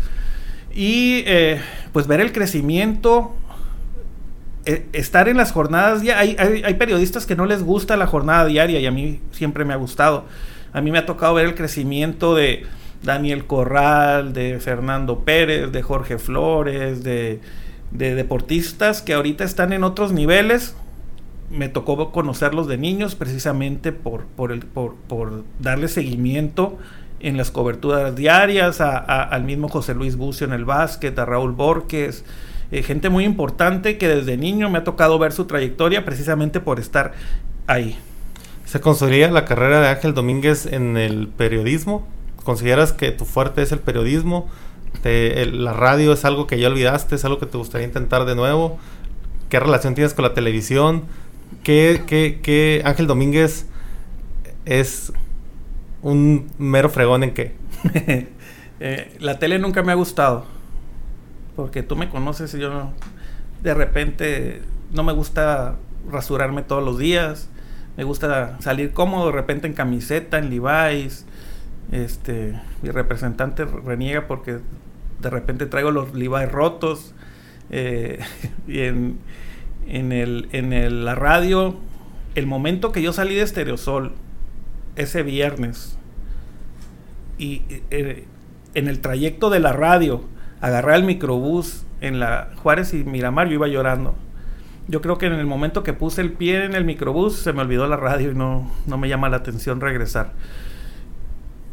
Y 0.74 1.24
eh, 1.24 1.58
pues 1.94 2.06
ver 2.06 2.20
el 2.20 2.32
crecimiento, 2.32 3.34
eh, 4.66 4.84
estar 4.92 5.30
en 5.30 5.38
las 5.38 5.52
jornadas, 5.52 6.02
ya 6.02 6.18
hay, 6.18 6.36
hay, 6.38 6.74
periodistas 6.74 7.24
que 7.24 7.34
no 7.34 7.46
les 7.46 7.62
gusta 7.62 7.96
la 7.96 8.06
jornada 8.06 8.44
diaria 8.44 8.78
y 8.78 8.84
a 8.84 8.90
mí 8.90 9.22
siempre 9.30 9.64
me 9.64 9.72
ha 9.72 9.76
gustado. 9.76 10.26
A 10.74 10.82
mí 10.82 10.90
me 10.90 10.98
ha 10.98 11.06
tocado 11.06 11.32
ver 11.32 11.46
el 11.46 11.54
crecimiento 11.54 12.34
de 12.34 12.66
Daniel 13.02 13.46
Corral, 13.46 14.34
de 14.34 14.60
Fernando 14.60 15.20
Pérez, 15.20 15.72
de 15.72 15.80
Jorge 15.80 16.18
Flores, 16.18 17.02
de, 17.02 17.40
deportistas 17.92 19.02
que 19.02 19.14
ahorita 19.14 19.44
están 19.44 19.72
en 19.72 19.84
otros 19.84 20.12
niveles. 20.12 20.74
Me 21.50 21.68
tocó 21.68 22.12
conocerlos 22.12 22.66
de 22.66 22.78
niños 22.78 23.14
precisamente 23.14 23.92
por, 23.92 24.24
por, 24.24 24.52
el, 24.52 24.60
por, 24.60 24.94
por 24.94 25.44
darle 25.58 25.88
seguimiento 25.88 26.78
en 27.20 27.36
las 27.36 27.50
coberturas 27.50 28.16
diarias, 28.16 28.80
al 28.80 29.44
mismo 29.44 29.68
José 29.68 29.94
Luis 29.94 30.16
Bucio 30.16 30.46
en 30.46 30.52
el 30.52 30.64
básquet, 30.64 31.16
a 31.18 31.24
Raúl 31.24 31.52
Borges, 31.52 32.24
eh, 32.72 32.82
gente 32.82 33.10
muy 33.10 33.24
importante 33.24 33.96
que 33.96 34.08
desde 34.08 34.36
niño 34.36 34.70
me 34.70 34.78
ha 34.78 34.84
tocado 34.84 35.18
ver 35.18 35.32
su 35.32 35.44
trayectoria 35.44 36.04
precisamente 36.04 36.58
por 36.58 36.80
estar 36.80 37.12
ahí. 37.66 37.96
¿Se 38.64 38.80
considera 38.80 39.30
la 39.30 39.44
carrera 39.44 39.80
de 39.80 39.88
Ángel 39.88 40.14
Domínguez 40.14 40.66
en 40.66 40.96
el 40.96 41.28
periodismo? 41.28 42.06
¿Consideras 42.42 42.92
que 42.92 43.12
tu 43.12 43.24
fuerte 43.24 43.62
es 43.62 43.70
el 43.70 43.78
periodismo? 43.78 44.48
¿La 45.04 45.72
radio 45.72 46.12
es 46.12 46.24
algo 46.24 46.46
que 46.46 46.58
ya 46.58 46.68
olvidaste? 46.68 47.16
¿Es 47.16 47.24
algo 47.24 47.38
que 47.38 47.46
te 47.46 47.58
gustaría 47.58 47.86
intentar 47.86 48.24
de 48.24 48.34
nuevo? 48.34 48.78
¿Qué 49.48 49.58
relación 49.60 49.94
tienes 49.94 50.14
con 50.14 50.24
la 50.24 50.34
televisión? 50.34 51.04
¿Qué, 51.62 52.02
qué, 52.06 52.40
qué 52.42 52.82
Ángel 52.84 53.06
Domínguez 53.06 53.66
es 54.64 55.12
un 56.02 56.50
mero 56.58 56.88
fregón 56.88 57.24
en 57.24 57.34
qué? 57.34 57.54
Eh, 58.84 59.16
la 59.20 59.38
tele 59.38 59.60
nunca 59.60 59.84
me 59.84 59.92
ha 59.92 59.94
gustado 59.94 60.44
porque 61.54 61.84
tú 61.84 61.94
me 61.94 62.08
conoces 62.08 62.52
y 62.54 62.58
yo 62.58 62.90
de 63.62 63.74
repente 63.74 64.62
no 64.92 65.04
me 65.04 65.12
gusta 65.12 65.76
rasurarme 66.10 66.62
todos 66.62 66.82
los 66.82 66.98
días, 66.98 67.48
me 67.96 68.04
gusta 68.04 68.56
salir 68.60 68.92
cómodo 68.92 69.26
de 69.26 69.32
repente 69.32 69.66
en 69.66 69.74
camiseta, 69.74 70.38
en 70.38 70.50
Levi's, 70.50 71.26
este, 71.92 72.60
mi 72.82 72.90
representante 72.90 73.64
reniega 73.64 74.26
porque 74.26 74.58
de 75.22 75.30
repente 75.30 75.66
traigo 75.66 75.90
los 75.90 76.14
Levi's 76.14 76.50
rotos 76.50 77.14
eh, 77.70 78.18
y 78.66 78.80
en, 78.80 79.18
en, 79.86 80.12
el, 80.12 80.48
en 80.52 80.72
el, 80.72 81.04
la 81.04 81.14
radio, 81.14 81.76
el 82.34 82.46
momento 82.46 82.92
que 82.92 83.02
yo 83.02 83.12
salí 83.12 83.34
de 83.34 83.42
Estereosol, 83.42 84.12
ese 84.96 85.22
viernes, 85.22 85.98
y 87.38 87.62
eh, 87.90 88.26
en 88.74 88.88
el 88.88 89.00
trayecto 89.00 89.50
de 89.50 89.60
la 89.60 89.72
radio, 89.72 90.22
agarré 90.60 90.96
el 90.96 91.04
microbús 91.04 91.84
en 92.00 92.20
la 92.20 92.50
Juárez 92.56 92.94
y 92.94 93.04
Miramar, 93.04 93.48
yo 93.48 93.54
iba 93.54 93.68
llorando. 93.68 94.14
Yo 94.88 95.00
creo 95.00 95.16
que 95.16 95.26
en 95.26 95.34
el 95.34 95.46
momento 95.46 95.82
que 95.82 95.92
puse 95.92 96.20
el 96.20 96.32
pie 96.32 96.64
en 96.64 96.74
el 96.74 96.84
microbús 96.84 97.36
se 97.36 97.52
me 97.52 97.62
olvidó 97.62 97.86
la 97.86 97.96
radio 97.96 98.32
y 98.32 98.34
no, 98.34 98.70
no 98.86 98.98
me 98.98 99.08
llama 99.08 99.28
la 99.28 99.36
atención 99.38 99.80
regresar. 99.80 100.32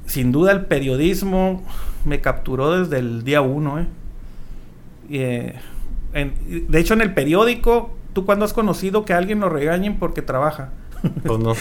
Sin 0.05 0.31
duda 0.31 0.51
el 0.51 0.65
periodismo 0.65 1.63
me 2.05 2.21
capturó 2.21 2.79
desde 2.79 2.99
el 2.99 3.23
día 3.23 3.41
uno. 3.41 3.79
¿eh? 3.79 3.87
Eh, 5.09 5.59
de 6.67 6.79
hecho 6.79 6.93
en 6.93 7.01
el 7.01 7.13
periódico, 7.13 7.95
¿tú 8.13 8.25
cuando 8.25 8.45
has 8.45 8.53
conocido 8.53 9.05
que 9.05 9.13
alguien 9.13 9.39
lo 9.39 9.49
regañen 9.49 9.97
porque 9.97 10.21
trabaja? 10.21 10.69
Pues 11.23 11.39
no. 11.39 11.53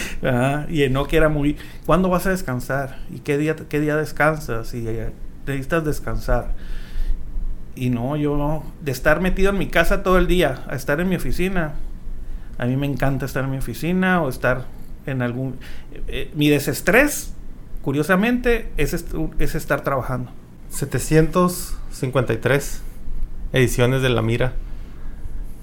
y 0.69 0.83
en 0.83 0.93
no 0.93 1.07
que 1.07 1.17
era 1.17 1.29
muy... 1.29 1.57
¿Cuándo 1.87 2.09
vas 2.09 2.27
a 2.27 2.31
descansar? 2.31 2.99
¿Y 3.15 3.21
qué 3.21 3.39
día, 3.39 3.55
qué 3.55 3.79
día 3.79 3.97
descansas? 3.97 4.75
Y 4.75 4.89
eh, 4.89 5.11
necesitas 5.47 5.85
descansar 5.85 6.55
y 7.79 7.91
no, 7.91 8.17
yo 8.17 8.65
de 8.83 8.91
estar 8.91 9.21
metido 9.21 9.51
en 9.51 9.59
mi 9.59 9.69
casa 9.69 10.03
todo 10.03 10.19
el 10.19 10.27
día 10.27 10.65
a 10.69 10.75
estar 10.75 11.01
en 11.01 11.09
mi 11.09 11.15
oficina. 11.15 11.75
A 12.59 12.67
mí 12.67 12.77
me 12.77 12.87
encanta 12.87 13.25
estar 13.25 13.45
en 13.45 13.53
mi 13.53 13.59
oficina 13.59 14.21
o 14.21 14.29
estar 14.29 14.65
en 15.07 15.23
algún... 15.23 15.59
Eh, 15.93 16.03
eh, 16.09 16.31
mi 16.35 16.49
desestrés, 16.49 17.35
curiosamente, 17.89 18.69
es, 18.77 18.93
es 19.39 19.55
estar 19.55 19.81
trabajando. 19.81 20.31
753 20.69 22.83
ediciones 23.55 24.03
de 24.03 24.11
La 24.11 24.21
Mira, 24.21 24.53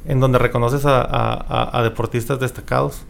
en 0.07 0.19
donde 0.19 0.39
reconoces 0.39 0.81
a 0.87 1.81
deportistas 1.83 2.39
destacados 2.39 3.03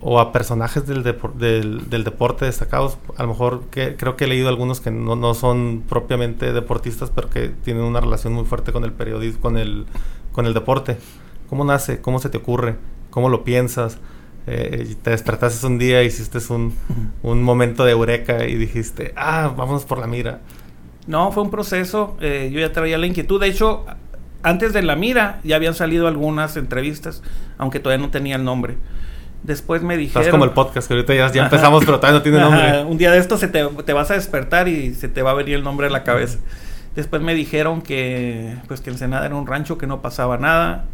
o 0.00 0.20
a 0.20 0.30
personajes 0.30 0.86
del, 0.86 1.02
del, 1.02 2.04
deporte 2.04 2.44
destacados. 2.44 2.98
A 3.16 3.22
lo 3.22 3.30
mejor 3.30 3.62
que, 3.72 3.96
creo 3.96 4.14
que 4.14 4.26
he 4.26 4.28
leído 4.28 4.48
algunos 4.48 4.80
que 4.80 4.92
no, 4.92 5.16
no, 5.16 5.34
son 5.34 5.82
propiamente 5.88 6.52
deportistas, 6.52 7.10
pero 7.10 7.30
que 7.30 7.48
tienen 7.48 7.82
una 7.82 8.00
relación 8.00 8.32
muy 8.32 8.44
fuerte 8.44 8.70
con 8.70 8.84
el 8.84 8.92
periodismo, 8.92 9.40
con 9.40 9.58
el, 9.58 9.86
con 10.30 10.46
el 10.46 10.54
deporte. 10.54 10.98
¿Cómo 11.48 11.64
nace? 11.64 12.00
¿Cómo 12.00 12.20
se 12.20 12.28
te 12.28 12.38
ocurre? 12.38 12.76
¿Cómo 13.10 13.28
lo 13.28 13.42
piensas? 13.42 13.98
Eh, 14.46 14.96
te 15.02 15.10
despertaste 15.10 15.66
un 15.66 15.78
día, 15.78 16.02
hiciste 16.02 16.38
un, 16.52 16.74
un 17.22 17.42
momento 17.42 17.84
de 17.84 17.92
eureka 17.92 18.46
y 18.46 18.54
dijiste, 18.56 19.12
ah, 19.16 19.52
vamos 19.56 19.84
por 19.84 19.98
la 19.98 20.06
mira. 20.06 20.40
No, 21.06 21.32
fue 21.32 21.42
un 21.42 21.50
proceso. 21.50 22.16
Eh, 22.20 22.50
yo 22.52 22.60
ya 22.60 22.72
traía 22.72 22.98
la 22.98 23.06
inquietud. 23.06 23.40
De 23.40 23.48
hecho, 23.48 23.84
antes 24.42 24.72
de 24.72 24.82
La 24.82 24.96
Mira 24.96 25.40
ya 25.44 25.56
habían 25.56 25.74
salido 25.74 26.06
algunas 26.08 26.56
entrevistas, 26.56 27.22
aunque 27.58 27.80
todavía 27.80 28.04
no 28.04 28.10
tenía 28.10 28.36
el 28.36 28.44
nombre. 28.44 28.76
Después 29.42 29.82
me 29.82 29.96
dijeron... 29.96 30.22
Estás 30.22 30.32
como 30.32 30.44
el 30.44 30.50
podcast, 30.50 30.86
que 30.86 30.94
ahorita 30.94 31.14
ya, 31.14 31.44
empezamos, 31.44 31.84
pero 31.84 31.98
todavía 31.98 32.18
no 32.18 32.22
tiene 32.22 32.38
nombre. 32.40 32.84
Un 32.84 32.98
día 32.98 33.10
de 33.10 33.18
esto 33.18 33.38
se 33.38 33.48
te, 33.48 33.64
te, 33.66 33.92
vas 33.92 34.10
a 34.10 34.14
despertar 34.14 34.68
y 34.68 34.94
se 34.94 35.08
te 35.08 35.22
va 35.22 35.30
a 35.30 35.34
venir 35.34 35.54
el 35.54 35.64
nombre 35.64 35.86
a 35.86 35.90
la 35.90 36.04
cabeza. 36.04 36.38
Después 36.94 37.22
me 37.22 37.34
dijeron 37.34 37.80
que, 37.80 38.56
pues, 38.68 38.80
que 38.80 38.90
Ensenada 38.90 39.24
era 39.24 39.34
un 39.34 39.46
rancho, 39.46 39.78
que 39.78 39.86
no 39.86 40.02
pasaba 40.02 40.36
nada. 40.36 40.84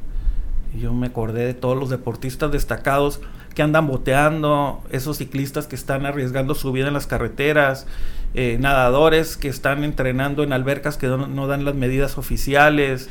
Y 0.75 0.81
yo 0.81 0.93
me 0.93 1.09
acordé 1.09 1.45
de 1.45 1.55
todos 1.55 1.77
los 1.77 1.91
deportistas 1.91 2.53
destacados 2.53 3.21
que 3.57 3.63
andan 3.63 3.87
boteando, 3.87 4.83
esos 4.91 5.17
ciclistas 5.17 5.67
que 5.67 5.77
están 5.77 6.05
arriesgando 6.05 6.55
su 6.55 6.73
vida 6.73 6.89
en 6.89 6.93
las 6.93 7.07
carreteras, 7.07 7.87
eh, 8.35 8.59
nadadores 8.61 9.39
que 9.39 9.49
están 9.49 9.83
entrenando 9.83 10.43
en 10.43 10.53
albercas 10.53 10.99
que 10.99 11.07
no, 11.07 11.47
dan 11.47 11.65
las 11.65 11.75
medidas 11.75 12.19
oficiales, 12.19 13.09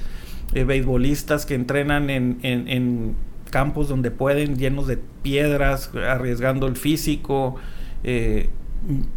eh, 0.54 0.64
beisbolistas 0.64 1.48
que 1.48 1.56
entrenan 1.56 2.12
en, 2.12 3.16
campos 3.50 3.90
donde 3.90 4.12
pueden, 4.12 4.58
llenos 4.58 4.86
de 4.86 5.00
piedras, 5.24 5.90
arriesgando 5.96 6.68
el 6.68 6.76
físico. 6.76 7.56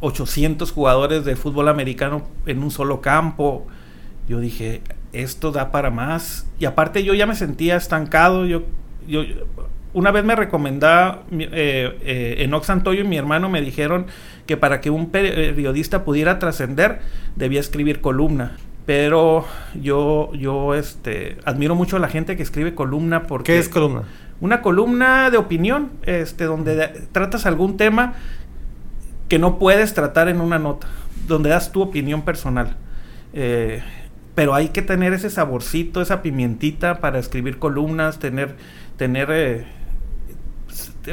800 0.01 0.71
eh, 0.71 0.73
jugadores 0.73 1.27
de 1.27 1.37
fútbol 1.37 1.69
americano 1.69 2.23
en 2.47 2.63
un 2.63 2.71
solo 2.71 3.03
campo. 3.03 3.67
Yo 4.29 4.41
dije, 4.41 4.81
esto 5.13 5.53
da 5.53 5.73
para 5.73 5.91
más. 5.91 6.47
Y 6.59 6.65
aparte 6.65 7.05
yo 7.05 7.13
ya 7.13 7.27
me 7.27 7.35
sentía 7.35 7.77
estancado. 7.77 8.47
Yo 8.47 8.63
una 9.95 10.11
vez 10.11 10.25
me 10.25 10.37
recomendaba 10.37 11.23
eh, 11.31 11.99
eh, 12.03 12.37
Enox 12.39 12.67
Santoyo 12.67 13.03
y 13.03 13.09
mi 13.09 13.17
hermano 13.17 13.49
me 13.49 13.61
dijeron 13.61 14.07
que 14.47 14.57
para 14.57 14.81
que 14.81 14.91
un 14.91 15.11
periodista 15.11 16.05
pudiera 16.05 16.39
trascender 16.39 17.01
debía 17.37 17.61
escribir 17.61 18.01
columna. 18.01 18.57
Pero 18.87 19.45
yo, 19.75 20.33
yo 20.33 20.75
este, 20.75 21.37
admiro 21.45 21.75
mucho 21.75 21.97
a 21.97 21.99
la 21.99 22.09
gente 22.09 22.37
que 22.37 22.43
escribe 22.43 22.75
columna 22.75 23.25
porque... 23.25 23.53
¿Qué 23.53 23.59
es 23.59 23.69
columna? 23.69 24.05
Una 24.41 24.63
columna 24.63 25.31
de 25.31 25.37
opinión, 25.37 25.91
este, 26.05 26.45
donde 26.45 26.89
tratas 27.13 27.45
algún 27.45 27.77
tema 27.77 28.15
que 29.29 29.39
no 29.39 29.59
puedes 29.59 29.93
tratar 29.95 30.29
en 30.29 30.41
una 30.41 30.59
nota, 30.59 30.87
donde 31.27 31.51
das 31.51 31.71
tu 31.73 31.83
opinión 31.83 32.23
personal. 32.23 32.77
Eh, 33.35 33.83
pero 34.35 34.55
hay 34.55 34.69
que 34.69 34.83
tener 34.83 35.13
ese 35.13 35.31
saborcito, 35.31 36.01
esa 36.01 36.23
pimientita 36.23 37.01
para 37.01 37.19
escribir 37.19 37.59
columnas, 37.59 38.19
tener, 38.19 38.55
tener 38.97 39.29
eh, 39.31 39.67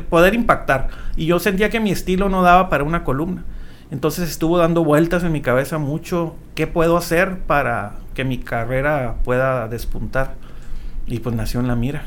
poder 0.03 0.33
impactar. 0.33 0.89
Y 1.15 1.25
yo 1.25 1.39
sentía 1.39 1.69
que 1.69 1.79
mi 1.79 1.91
estilo 1.91 2.29
no 2.29 2.41
daba 2.41 2.69
para 2.69 2.83
una 2.83 3.03
columna. 3.03 3.43
Entonces 3.91 4.29
estuvo 4.29 4.57
dando 4.57 4.83
vueltas 4.83 5.23
en 5.23 5.31
mi 5.31 5.41
cabeza 5.41 5.77
mucho 5.77 6.35
qué 6.55 6.67
puedo 6.67 6.97
hacer 6.97 7.39
para 7.39 7.93
que 8.13 8.23
mi 8.23 8.39
carrera 8.39 9.17
pueda 9.23 9.67
despuntar. 9.67 10.35
Y 11.05 11.19
pues 11.19 11.35
nació 11.35 11.59
en 11.59 11.67
la 11.67 11.75
mira. 11.75 12.05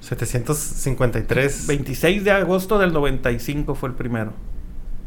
753. 0.00 1.66
26 1.66 2.24
de 2.24 2.30
agosto 2.30 2.78
del 2.78 2.92
95 2.92 3.74
fue 3.74 3.90
el 3.90 3.94
primero. 3.94 4.32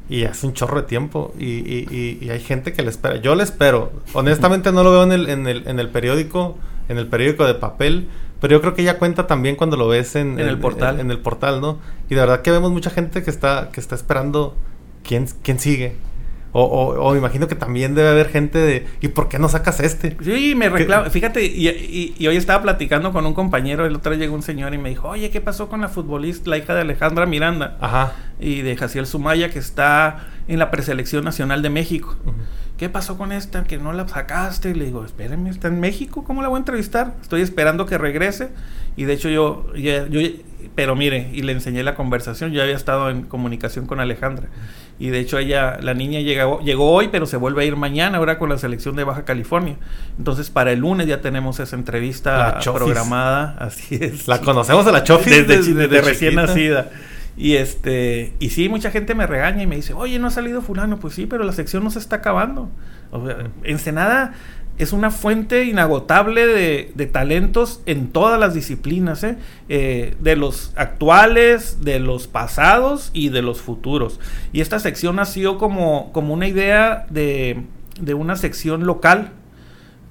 Y 0.10 0.24
hace 0.24 0.48
un 0.48 0.54
chorro 0.54 0.82
de 0.82 0.88
tiempo. 0.88 1.34
Y, 1.38 1.46
y, 1.46 2.30
hay 2.30 2.40
gente 2.40 2.74
que 2.74 2.82
le 2.82 2.90
espera. 2.90 3.18
Yo 3.18 3.36
le 3.36 3.44
espero. 3.44 3.92
Honestamente 4.14 4.72
no 4.72 4.84
lo 4.84 4.92
veo 4.92 5.04
en 5.04 5.12
el, 5.12 5.30
en 5.30 5.48
el, 5.48 5.68
en 5.68 5.80
el 5.80 5.90
periódico, 5.90 6.58
en 6.88 6.98
el 6.98 7.08
periódico 7.08 7.46
de 7.46 7.56
papel. 7.56 8.08
Pero 8.40 8.54
yo 8.54 8.62
creo 8.62 8.74
que 8.74 8.84
ya 8.84 8.98
cuenta 8.98 9.28
también 9.28 9.56
cuando 9.56 9.78
lo 9.78 9.88
ves 9.88 10.16
en, 10.16 10.40
el 10.40 10.60
portal. 10.60 11.00
En, 11.00 11.10
el 11.10 11.20
portal, 11.20 11.60
¿no? 11.62 11.80
Y 12.10 12.16
de 12.16 12.22
verdad 12.22 12.42
que 12.42 12.52
vemos 12.52 12.72
mucha 12.72 12.90
gente 12.90 13.24
que 13.24 13.30
está, 13.30 13.70
que 13.72 13.80
está 13.80 13.96
esperando 13.96 14.56
quién, 15.04 15.28
quién 15.42 15.60
sigue. 15.60 15.96
O, 16.54 16.64
o, 16.64 17.12
me 17.12 17.20
imagino 17.20 17.48
que 17.48 17.56
también 17.56 17.94
debe 17.94 18.10
haber 18.10 18.30
gente 18.30 18.58
de, 18.58 18.88
¿y 19.02 19.10
por 19.10 19.28
qué 19.28 19.38
no 19.38 19.50
sacas 19.50 19.80
este? 19.80 20.18
Sí, 20.24 20.56
me 20.56 20.70
reclama. 20.70 21.10
Fíjate, 21.10 21.46
y, 21.46 22.16
y, 22.18 22.28
hoy 22.28 22.36
estaba 22.36 22.64
platicando 22.64 23.12
con 23.12 23.26
un 23.26 23.34
compañero, 23.34 23.86
el 23.86 23.96
otro 23.96 24.14
día 24.14 24.22
llegó 24.22 24.36
un 24.36 24.42
señor 24.42 24.74
y 24.74 24.78
me 24.78 24.90
dijo, 24.90 25.10
oye, 25.10 25.30
¿qué 25.30 25.42
pasó 25.42 25.70
con 25.70 25.82
la 25.82 25.90
futbolista, 25.90 26.50
la 26.50 26.58
hija 26.58 26.74
de 26.74 26.82
Alejandra 26.82 27.26
Miranda? 27.26 27.78
Ajá. 27.80 28.14
Y 28.40 28.62
de 28.62 28.76
Jaciel 28.76 29.06
Sumaya, 29.06 29.52
que 29.52 29.60
está 29.60 30.30
en 30.48 30.60
la 30.60 30.72
preselección 30.72 31.24
nacional 31.24 31.62
de 31.62 31.70
México. 31.70 32.16
¿qué 32.78 32.90
pasó 32.90 33.18
con 33.18 33.32
esta 33.32 33.64
que 33.64 33.78
no 33.78 33.92
la 33.92 34.08
sacaste? 34.08 34.70
Y 34.70 34.74
le 34.76 34.86
digo, 34.86 35.04
espérenme, 35.04 35.50
está 35.50 35.68
en 35.68 35.80
México, 35.80 36.24
¿cómo 36.24 36.42
la 36.42 36.48
voy 36.48 36.58
a 36.58 36.60
entrevistar? 36.60 37.16
Estoy 37.22 37.42
esperando 37.42 37.86
que 37.86 37.98
regrese. 37.98 38.50
Y 38.96 39.04
de 39.04 39.14
hecho 39.14 39.30
yo, 39.30 39.74
yo, 39.76 39.92
pero 40.76 40.96
mire, 40.96 41.30
y 41.34 41.42
le 41.42 41.52
enseñé 41.52 41.84
la 41.84 41.96
conversación, 41.96 42.52
yo 42.52 42.62
había 42.62 42.76
estado 42.76 43.10
en 43.10 43.24
comunicación 43.24 43.86
con 43.86 44.00
Alejandra. 44.00 44.48
Y 45.00 45.10
de 45.10 45.20
hecho 45.20 45.38
ella, 45.38 45.78
la 45.82 45.94
niña 45.94 46.22
llegó, 46.22 46.60
llegó 46.62 46.92
hoy, 46.92 47.10
pero 47.10 47.28
se 47.28 47.38
vuelve 47.38 47.64
a 47.64 47.66
ir 47.66 47.76
mañana, 47.76 48.18
ahora 48.18 48.40
con 48.40 48.50
la 48.50 48.58
selección 48.58 48.96
de 48.96 49.04
Baja 49.04 49.26
California. 49.26 49.76
Entonces 50.18 50.50
para 50.50 50.72
el 50.72 50.80
lunes 50.80 51.08
ya 51.08 51.22
tenemos 51.22 51.60
esa 51.60 51.76
entrevista 51.76 52.60
programada. 52.64 53.56
Así 53.60 53.96
es. 54.02 54.28
La 54.28 54.42
conocemos 54.42 54.88
a 54.88 54.92
la 54.92 55.04
Chofis 55.04 55.48
desde, 55.48 56.02
recién 56.02 56.36
nacida. 56.36 56.90
Y 57.38 57.56
este, 57.56 58.34
y 58.40 58.50
sí, 58.50 58.68
mucha 58.68 58.90
gente 58.90 59.14
me 59.14 59.28
regaña 59.28 59.62
y 59.62 59.68
me 59.68 59.76
dice, 59.76 59.94
oye, 59.94 60.18
no 60.18 60.28
ha 60.28 60.32
salido 60.32 60.62
fulano. 60.62 61.00
Pues 61.00 61.14
sí, 61.14 61.28
pero 61.28 61.44
la 61.44 61.54
sección 61.54 61.84
no 61.84 61.92
se 61.92 62.00
está 62.00 62.18
acabando. 62.18 62.70
Ensenada 63.64 64.34
es 64.78 64.92
una 64.92 65.12
fuente 65.12 65.66
inagotable 65.66 66.46
de, 66.46 67.06
talentos 67.08 67.82
en 67.86 68.10
todas 68.10 68.40
las 68.40 68.54
disciplinas, 68.54 69.24
¿eh? 69.24 69.38
¿eh? 69.70 70.16
de 70.20 70.36
los 70.36 70.74
actuales, 70.76 71.82
de 71.82 72.00
los 72.00 72.28
pasados 72.28 73.12
y 73.14 73.30
de 73.30 73.42
los 73.42 73.62
futuros. 73.62 74.20
Y 74.52 74.62
esta 74.62 74.80
sección 74.80 75.16
nació 75.16 75.58
como, 75.58 76.12
como 76.14 76.34
una 76.34 76.48
idea 76.48 77.06
de, 77.10 77.64
de 78.00 78.14
una 78.14 78.36
sección 78.36 78.86
local, 78.86 79.32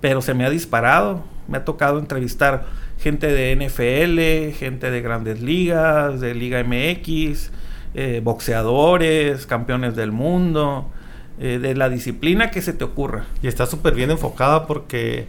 pero 0.01 0.23
se 0.23 0.35
me 0.35 0.45
ha 0.45 0.51
disparado. 0.51 1.25
Me 1.49 1.59
ha 1.59 1.65
tocado 1.65 2.01
entrevistar 2.01 2.67
gente 3.07 3.29
de 3.29 3.55
NFL, 3.55 4.59
gente 4.59 4.91
de 4.91 5.01
grandes 5.01 5.41
ligas, 5.41 6.21
de 6.21 6.35
Liga 6.35 6.65
MX, 6.65 7.53
eh, 7.95 8.21
boxeadores, 8.21 9.47
campeones 9.47 9.95
del 9.95 10.11
mundo, 10.11 10.91
eh, 11.39 11.61
de 11.61 11.77
la 11.77 11.89
disciplina 11.89 12.51
que 12.51 12.61
se 12.63 12.73
te 12.73 12.83
ocurra. 12.83 13.27
Y 13.43 13.47
está 13.47 13.65
súper 13.67 13.95
bien 13.95 14.11
enfocada 14.11 14.67
porque 14.67 15.29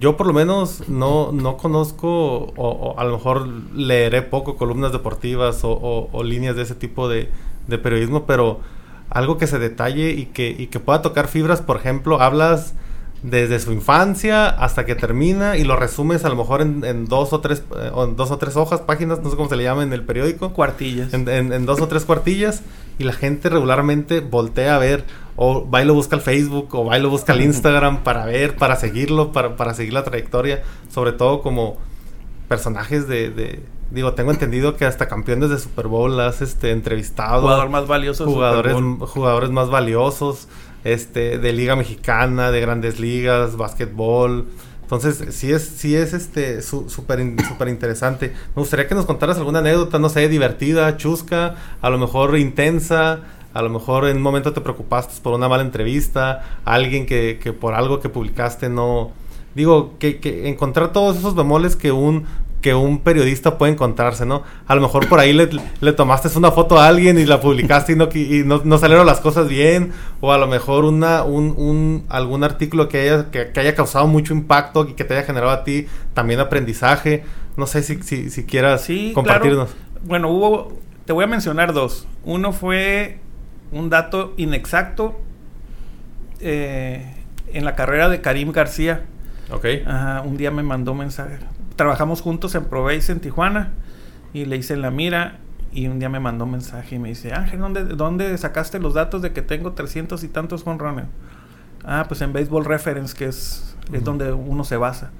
yo 0.00 0.16
por 0.16 0.26
lo 0.26 0.32
menos 0.32 0.88
no, 0.88 1.30
no 1.30 1.58
conozco, 1.58 2.54
o, 2.56 2.94
a 2.96 3.04
lo 3.04 3.18
mejor 3.18 3.46
leeré 3.74 4.22
poco 4.22 4.56
columnas 4.56 4.92
deportivas 4.92 5.60
o, 5.64 6.08
líneas 6.24 6.56
de 6.56 6.62
ese 6.62 6.76
tipo 6.76 7.10
de, 7.10 7.28
de, 7.66 7.76
periodismo, 7.76 8.24
pero 8.24 8.60
algo 9.10 9.36
que 9.36 9.46
se 9.46 9.58
detalle 9.58 10.12
y 10.12 10.24
que, 10.24 10.48
y 10.48 10.68
que 10.68 10.80
pueda 10.80 11.02
tocar 11.02 11.28
fibras, 11.28 11.60
por 11.60 11.76
ejemplo, 11.76 12.22
hablas 12.22 12.72
desde 13.22 13.58
su 13.58 13.72
infancia 13.72 14.48
hasta 14.48 14.86
que 14.86 14.94
termina 14.94 15.56
y 15.56 15.64
lo 15.64 15.76
resumes 15.76 16.24
a 16.24 16.28
lo 16.28 16.36
mejor 16.36 16.60
en, 16.60 17.06
dos 17.06 17.32
o 17.32 17.40
tres 17.40 17.64
eh, 17.76 17.90
dos 18.14 18.30
o 18.30 18.38
tres 18.38 18.56
hojas, 18.56 18.80
páginas, 18.82 19.20
no 19.22 19.30
sé 19.30 19.36
cómo 19.36 19.48
se 19.48 19.56
le 19.56 19.64
llama 19.64 19.82
en 19.82 19.92
el 19.92 20.04
periódico. 20.04 20.52
Cuartillas. 20.52 21.12
En, 21.12 21.66
dos 21.66 21.80
o 21.80 21.88
tres 21.88 22.04
cuartillas 22.04 22.62
y 22.98 23.04
la 23.04 23.12
gente 23.12 23.48
regularmente 23.48 24.20
voltea 24.20 24.76
a 24.76 24.78
ver 24.78 25.04
o 25.36 25.68
va 25.68 25.82
y 25.82 25.84
lo 25.84 25.94
busca 25.94 26.16
al 26.16 26.22
Facebook 26.22 26.74
o 26.74 26.84
va 26.84 26.98
y 26.98 27.02
lo 27.02 27.10
busca 27.10 27.32
al 27.32 27.40
Instagram 27.40 28.02
para 28.02 28.24
ver, 28.24 28.56
para 28.56 28.76
seguirlo, 28.76 29.32
para, 29.32 29.56
para 29.56 29.74
seguir 29.74 29.92
la 29.92 30.04
trayectoria, 30.04 30.62
sobre 30.88 31.12
todo 31.12 31.42
como 31.42 31.76
personajes 32.48 33.06
de, 33.08 33.62
digo, 33.90 34.14
tengo 34.14 34.30
entendido 34.30 34.76
que 34.76 34.84
hasta 34.84 35.08
campeones 35.08 35.50
de 35.50 35.58
Super 35.58 35.86
Bowl 35.86 36.18
has 36.20 36.40
este 36.40 36.70
entrevistado. 36.70 37.42
Jugador 37.42 37.68
más 37.68 37.86
valioso. 37.86 38.24
Jugadores, 38.26 38.76
jugadores 39.00 39.50
más 39.50 39.70
valiosos 39.70 40.48
este, 40.92 41.38
de 41.38 41.52
Liga 41.52 41.76
Mexicana, 41.76 42.50
de 42.50 42.60
Grandes 42.60 43.00
Ligas, 43.00 43.56
básquetbol. 43.56 44.46
Entonces, 44.82 45.34
sí 45.34 45.52
es, 45.52 45.62
sí 45.62 45.94
es 45.94 46.14
este 46.14 46.62
súper 46.62 47.20
super 47.46 47.68
interesante. 47.68 48.32
Me 48.56 48.60
gustaría 48.62 48.88
que 48.88 48.94
nos 48.94 49.04
contaras 49.04 49.36
alguna 49.36 49.58
anécdota, 49.58 49.98
no 49.98 50.08
sé, 50.08 50.28
divertida, 50.28 50.96
chusca, 50.96 51.56
a 51.82 51.90
lo 51.90 51.98
mejor 51.98 52.38
intensa, 52.38 53.20
a 53.52 53.62
lo 53.62 53.68
mejor 53.68 54.08
en 54.08 54.16
un 54.16 54.22
momento 54.22 54.52
te 54.52 54.60
preocupaste 54.62 55.20
por 55.22 55.34
una 55.34 55.48
mala 55.48 55.62
entrevista, 55.62 56.60
alguien 56.64 57.04
que, 57.04 57.38
que 57.42 57.52
por 57.52 57.74
algo 57.74 58.00
que 58.00 58.08
publicaste 58.08 58.68
no... 58.68 59.12
Digo, 59.54 59.98
que, 59.98 60.20
que 60.20 60.48
encontrar 60.48 60.92
todos 60.92 61.18
esos 61.18 61.34
bemoles 61.34 61.74
que 61.74 61.90
un 61.90 62.26
que 62.60 62.74
un 62.74 62.98
periodista 62.98 63.56
puede 63.56 63.72
encontrarse, 63.72 64.26
¿no? 64.26 64.42
A 64.66 64.74
lo 64.74 64.80
mejor 64.80 65.08
por 65.08 65.20
ahí 65.20 65.32
le, 65.32 65.48
le 65.80 65.92
tomaste 65.92 66.28
una 66.36 66.50
foto 66.50 66.78
a 66.78 66.88
alguien 66.88 67.18
y 67.18 67.24
la 67.24 67.40
publicaste 67.40 67.92
y, 67.92 67.96
no, 67.96 68.08
y 68.12 68.42
no, 68.44 68.78
salieron 68.78 69.06
las 69.06 69.20
cosas 69.20 69.48
bien, 69.48 69.92
o 70.20 70.32
a 70.32 70.38
lo 70.38 70.46
mejor 70.48 70.84
una, 70.84 71.22
un, 71.22 71.54
un, 71.56 72.04
algún 72.08 72.42
artículo 72.42 72.88
que 72.88 73.00
haya, 73.00 73.30
que, 73.30 73.52
haya 73.58 73.74
causado 73.74 74.06
mucho 74.06 74.34
impacto 74.34 74.88
y 74.88 74.94
que 74.94 75.04
te 75.04 75.14
haya 75.14 75.24
generado 75.24 75.52
a 75.52 75.64
ti 75.64 75.86
también 76.14 76.40
aprendizaje. 76.40 77.24
No 77.56 77.66
sé 77.66 77.82
si, 77.82 78.02
si, 78.02 78.30
si 78.30 78.44
quieras 78.44 78.82
sí, 78.82 79.12
compartirnos. 79.14 79.70
Bueno, 80.04 80.28
hubo, 80.30 80.78
te 81.04 81.12
voy 81.12 81.24
a 81.24 81.28
mencionar 81.28 81.72
dos. 81.72 82.06
Uno 82.24 82.52
fue 82.52 83.18
un 83.70 83.88
dato 83.90 84.34
inexacto 84.36 85.20
eh, 86.40 87.14
en 87.52 87.64
la 87.64 87.76
carrera 87.76 88.08
de 88.08 88.20
Karim 88.20 88.52
García. 88.52 89.04
Ok. 89.50 89.64
un 90.24 90.36
día 90.36 90.50
me 90.50 90.62
mandó 90.62 90.92
mensaje 90.94 91.38
trabajamos 91.78 92.20
juntos 92.20 92.54
en 92.56 92.64
Proveis 92.64 93.08
en 93.08 93.20
Tijuana 93.20 93.70
y 94.34 94.44
le 94.44 94.56
hice 94.56 94.76
la 94.76 94.90
mira 94.90 95.38
y 95.72 95.86
un 95.86 96.00
día 96.00 96.08
me 96.08 96.18
mandó 96.18 96.44
un 96.44 96.50
mensaje 96.50 96.96
y 96.96 96.98
me 96.98 97.08
dice, 97.08 97.32
Ángel, 97.32 97.60
¿dónde, 97.60 97.84
¿dónde 97.84 98.36
sacaste 98.36 98.80
los 98.80 98.94
datos 98.94 99.22
de 99.22 99.32
que 99.32 99.42
tengo 99.42 99.72
300 99.72 100.22
y 100.24 100.28
tantos 100.28 100.64
con 100.64 100.78
Ah, 101.84 102.04
pues 102.08 102.20
en 102.20 102.32
Baseball 102.32 102.64
Reference, 102.64 103.16
que 103.16 103.26
es, 103.26 103.76
es 103.92 104.04
donde 104.04 104.32
uno 104.32 104.64
se 104.64 104.76
basa. 104.76 105.12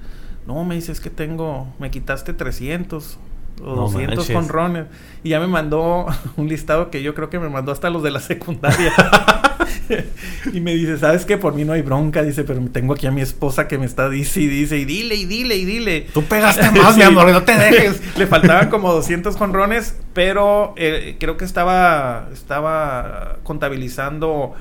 No, 0.47 0.65
me 0.65 0.75
dice, 0.75 0.91
es 0.91 1.01
que 1.01 1.11
tengo, 1.11 1.69
me 1.79 1.91
quitaste 1.91 2.33
300 2.33 3.19
o 3.63 3.75
200 3.77 4.29
conrones. 4.31 4.87
Y 5.23 5.31
ya 5.31 5.41
me 5.41 5.47
mandó 5.47 6.07
un 6.37 6.49
listado 6.49 6.91
que 6.91 7.03
yo 7.03 7.15
creo 7.15 7.31
que 7.31 7.39
me 7.39 7.49
mandó 7.49 7.71
hasta 7.71 7.89
los 7.89 8.03
de 8.03 8.11
la 8.11 8.21
secundaria. 8.21 8.93
y 10.53 10.61
me 10.61 10.75
dice, 10.75 10.99
¿sabes 10.99 11.25
qué? 11.25 11.39
Por 11.39 11.55
mí 11.55 11.65
no 11.65 11.73
hay 11.73 11.83
bronca. 11.83 12.23
Dice, 12.23 12.45
pero 12.45 12.61
tengo 12.73 12.95
aquí 12.95 13.07
a 13.07 13.11
mi 13.11 13.21
esposa 13.21 13.69
que 13.69 13.79
me 13.79 13.87
está 13.87 14.09
dice 14.09 14.41
y 14.41 14.47
dice, 14.47 14.77
y 14.79 14.85
dile, 14.85 15.15
y 15.15 15.25
dile, 15.25 15.57
y 15.57 15.65
dile. 15.65 16.07
Tú 16.13 16.25
pegaste 16.25 16.71
más, 16.83 16.97
mi 16.97 17.03
amor, 17.03 17.31
no 17.31 17.43
te 17.43 17.57
dejes. 17.57 18.01
Le 18.17 18.27
faltaban 18.27 18.71
como 18.71 18.93
200 18.93 19.37
conrones, 19.37 19.97
pero 20.13 20.75
eh, 20.77 21.17
creo 21.19 21.37
que 21.37 21.45
estaba, 21.45 22.29
estaba 22.33 23.39
contabilizando 23.43 24.55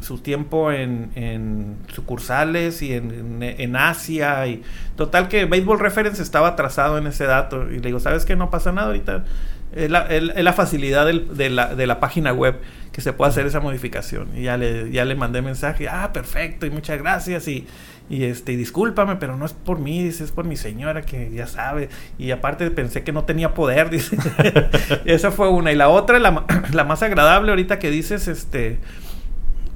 su 0.00 0.18
tiempo 0.18 0.70
en, 0.70 1.10
en 1.16 1.76
sucursales 1.92 2.82
y 2.82 2.94
en, 2.94 3.42
en, 3.42 3.76
Asia. 3.76 4.46
y 4.46 4.62
Total 4.96 5.28
que 5.28 5.44
Baseball 5.44 5.80
Reference 5.80 6.22
estaba 6.22 6.48
atrasado 6.48 6.98
en 6.98 7.06
ese 7.06 7.24
dato. 7.24 7.70
Y 7.70 7.76
le 7.76 7.88
digo, 7.88 8.00
¿sabes 8.00 8.24
qué? 8.24 8.36
No 8.36 8.50
pasa 8.50 8.72
nada 8.72 8.88
ahorita. 8.88 9.24
Es 9.74 9.90
la, 9.90 10.08
la 10.08 10.52
facilidad 10.52 11.06
de, 11.06 11.50
la, 11.50 11.74
de, 11.74 11.86
la, 11.86 12.00
página 12.00 12.32
web 12.32 12.58
que 12.90 13.00
se 13.00 13.12
puede 13.12 13.30
hacer 13.30 13.46
esa 13.46 13.60
modificación. 13.60 14.28
Y 14.34 14.42
ya 14.42 14.56
le, 14.56 14.90
ya 14.90 15.04
le 15.04 15.14
mandé 15.14 15.42
mensaje, 15.42 15.88
ah, 15.88 16.10
perfecto, 16.12 16.64
y 16.64 16.70
muchas 16.70 16.98
gracias. 16.98 17.46
Y, 17.48 17.66
y 18.08 18.24
este, 18.24 18.56
discúlpame, 18.56 19.16
pero 19.16 19.36
no 19.36 19.44
es 19.44 19.52
por 19.52 19.78
mí, 19.78 20.02
dice, 20.02 20.24
es 20.24 20.32
por 20.32 20.46
mi 20.46 20.56
señora 20.56 21.02
que 21.02 21.30
ya 21.30 21.46
sabe. 21.46 21.90
Y 22.18 22.30
aparte 22.30 22.70
pensé 22.70 23.04
que 23.04 23.12
no 23.12 23.24
tenía 23.24 23.52
poder, 23.52 23.90
dice. 23.90 24.16
Esa 25.04 25.30
fue 25.30 25.50
una. 25.50 25.70
Y 25.70 25.76
la 25.76 25.90
otra, 25.90 26.18
la, 26.18 26.44
la 26.72 26.84
más 26.84 27.02
agradable 27.02 27.50
ahorita 27.50 27.78
que 27.78 27.90
dices, 27.90 28.26
este 28.28 28.78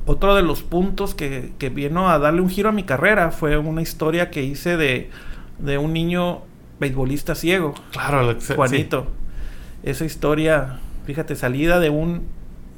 otro 0.05 0.35
de 0.35 0.43
los 0.43 0.63
puntos 0.63 1.15
que, 1.15 1.53
que, 1.59 1.69
vino 1.69 2.11
a 2.11 2.19
darle 2.19 2.41
un 2.41 2.51
giro 2.51 2.71
a 2.71 2.73
mi 2.73 2.83
carrera 2.83 3.31
fue 3.31 3.57
una 3.57 3.83
historia 3.83 4.31
que 4.31 4.43
hice 4.43 4.77
de, 4.77 5.11
de 5.59 5.79
un 5.79 5.93
niño 5.93 6.43
beisbolista 6.81 7.35
ciego. 7.35 7.75
Claro, 7.93 8.37
Juanito. 8.57 9.07
Esa 9.83 10.05
historia, 10.05 10.79
fíjate, 11.07 11.35
salida 11.35 11.81
de 11.81 11.91
un 11.91 12.23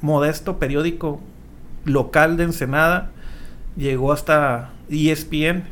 modesto 0.01 0.59
periódico 0.59 1.21
local 1.85 2.37
de 2.39 2.45
Ensenada, 2.45 3.11
llegó 3.77 4.13
hasta 4.13 4.71
ESPN, 4.89 5.65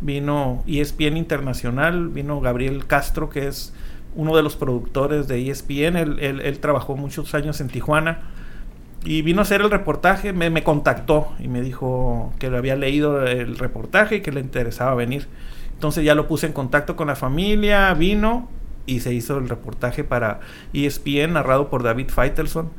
vino 0.00 0.64
ESPN 0.66 1.16
Internacional, 1.16 2.08
vino 2.08 2.40
Gabriel 2.40 2.86
Castro, 2.86 3.30
que 3.30 3.46
es 3.46 3.72
uno 4.16 4.34
de 4.34 4.42
los 4.42 4.56
productores 4.56 5.28
de 5.28 5.48
ESPN, 5.48 5.96
él, 5.96 6.18
él, 6.20 6.58
trabajó 6.58 6.96
muchos 6.96 7.34
años 7.34 7.60
en 7.60 7.68
Tijuana 7.68 8.22
y 9.04 9.22
vino 9.22 9.40
a 9.40 9.42
hacer 9.42 9.60
el 9.60 9.70
reportaje, 9.70 10.32
me, 10.32 10.50
me, 10.50 10.64
contactó 10.64 11.28
y 11.38 11.46
me 11.46 11.60
dijo 11.60 12.32
que 12.40 12.50
lo 12.50 12.58
había 12.58 12.74
leído 12.74 13.24
el 13.24 13.58
reportaje 13.58 14.16
y 14.16 14.20
que 14.22 14.32
le 14.32 14.40
interesaba 14.40 14.96
venir. 14.96 15.28
Entonces 15.74 16.04
ya 16.04 16.16
lo 16.16 16.26
puse 16.26 16.46
en 16.46 16.52
contacto 16.52 16.96
con 16.96 17.06
la 17.06 17.14
familia, 17.14 17.94
vino 17.94 18.48
y 18.88 19.00
se 19.00 19.14
hizo 19.14 19.38
el 19.38 19.48
reportaje 19.48 20.02
para 20.02 20.40
ESPN 20.72 21.34
narrado 21.34 21.68
por 21.68 21.82
David 21.84 22.08
Feitelson. 22.08 22.70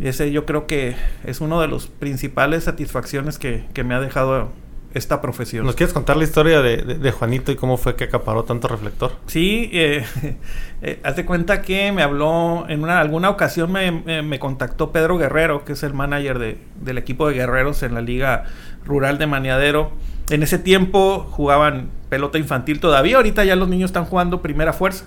Ese 0.00 0.30
yo 0.30 0.44
creo 0.44 0.66
que 0.66 0.94
es 1.24 1.40
uno 1.40 1.60
de 1.60 1.68
los 1.68 1.86
principales 1.86 2.64
satisfacciones 2.64 3.38
que, 3.38 3.64
que 3.72 3.82
me 3.82 3.94
ha 3.94 4.00
dejado 4.00 4.50
esta 4.96 5.20
profesión. 5.20 5.66
¿Nos 5.66 5.76
quieres 5.76 5.92
contar 5.92 6.16
la 6.16 6.24
historia 6.24 6.62
de, 6.62 7.10
Juanito 7.10 7.52
y 7.52 7.56
cómo 7.56 7.76
fue 7.76 7.96
que 7.96 8.04
acaparó 8.04 8.44
tanto 8.44 8.66
reflector? 8.66 9.12
Sí, 9.26 9.68
eh, 9.72 10.04
eh, 10.82 11.00
haz 11.02 11.16
de 11.16 11.26
cuenta 11.26 11.60
que 11.60 11.92
me 11.92 12.02
habló, 12.02 12.64
en 12.68 12.82
una, 12.82 13.00
alguna 13.00 13.28
ocasión 13.28 13.72
me, 13.72 14.38
contactó 14.38 14.92
Pedro 14.92 15.18
Guerrero, 15.18 15.64
que 15.64 15.72
es 15.74 15.82
el 15.82 15.92
manager 15.92 16.38
de, 16.38 16.58
del 16.80 16.98
equipo 16.98 17.28
de 17.28 17.34
guerreros 17.34 17.82
en 17.82 17.94
la 17.94 18.00
Liga 18.00 18.44
Rural 18.84 19.18
de 19.18 19.26
Maniadero. 19.26 19.92
En 20.30 20.42
ese 20.42 20.58
tiempo 20.58 21.26
jugaban 21.30 21.90
pelota 22.08 22.38
infantil 22.38 22.80
todavía, 22.80 23.16
ahorita 23.16 23.44
ya 23.44 23.54
los 23.54 23.68
niños 23.68 23.90
están 23.90 24.06
jugando 24.06 24.40
primera 24.40 24.72
fuerza. 24.72 25.04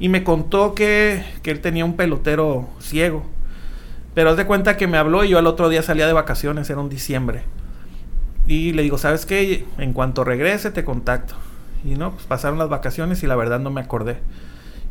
Y 0.00 0.08
me 0.08 0.24
contó 0.24 0.74
que, 0.74 1.22
que 1.42 1.52
él 1.52 1.60
tenía 1.60 1.84
un 1.84 1.94
pelotero 1.94 2.68
ciego. 2.80 3.24
Pero 4.14 4.30
haz 4.30 4.36
de 4.36 4.46
cuenta 4.46 4.76
que 4.76 4.88
me 4.88 4.98
habló 4.98 5.24
y 5.24 5.28
yo 5.28 5.38
al 5.38 5.46
otro 5.46 5.68
día 5.68 5.82
salía 5.82 6.06
de 6.06 6.12
vacaciones, 6.12 6.68
era 6.68 6.80
un 6.80 6.88
diciembre. 6.88 7.42
Y 8.46 8.72
le 8.72 8.82
digo, 8.82 8.98
¿sabes 8.98 9.26
qué? 9.26 9.66
En 9.78 9.92
cuanto 9.92 10.24
regrese 10.24 10.72
te 10.72 10.84
contacto. 10.84 11.34
Y 11.84 11.90
no, 11.90 12.12
pues 12.12 12.24
pasaron 12.24 12.58
las 12.58 12.68
vacaciones 12.68 13.22
y 13.22 13.26
la 13.26 13.36
verdad 13.36 13.60
no 13.60 13.70
me 13.70 13.80
acordé. 13.80 14.18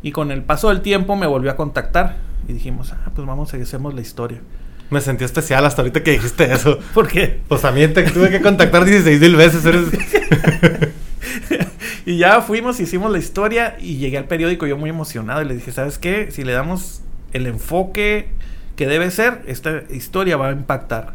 Y 0.02 0.12
con 0.12 0.30
el 0.30 0.42
paso 0.42 0.70
del 0.70 0.80
tiempo 0.80 1.16
me 1.16 1.26
volvió 1.26 1.50
a 1.50 1.56
contactar. 1.56 2.16
Y 2.48 2.54
dijimos, 2.54 2.92
ah, 2.92 3.10
pues 3.14 3.26
vamos 3.26 3.52
a 3.52 3.56
hacemos 3.58 3.94
la 3.94 4.00
historia. 4.00 4.40
Me 4.88 5.00
sentí 5.00 5.24
especial 5.24 5.64
hasta 5.66 5.82
ahorita 5.82 6.02
que 6.02 6.12
dijiste 6.12 6.50
eso. 6.52 6.78
¿Por 6.94 7.06
qué? 7.06 7.40
Pues 7.48 7.60
también 7.60 7.92
te 7.92 8.02
tuve 8.04 8.30
que 8.30 8.40
contactar 8.40 8.84
16 8.84 9.20
mil 9.20 9.36
veces. 9.36 9.62
y 12.10 12.18
ya 12.18 12.42
fuimos, 12.42 12.80
hicimos 12.80 13.12
la 13.12 13.18
historia 13.18 13.76
y 13.78 13.98
llegué 13.98 14.18
al 14.18 14.24
periódico 14.24 14.66
yo 14.66 14.76
muy 14.76 14.90
emocionado 14.90 15.42
y 15.42 15.44
le 15.44 15.54
dije, 15.54 15.70
¿sabes 15.70 15.96
qué? 15.96 16.32
Si 16.32 16.42
le 16.42 16.50
damos 16.50 17.02
el 17.32 17.46
enfoque 17.46 18.30
que 18.74 18.88
debe 18.88 19.12
ser, 19.12 19.42
esta 19.46 19.84
historia 19.90 20.36
va 20.36 20.48
a 20.48 20.52
impactar. 20.52 21.14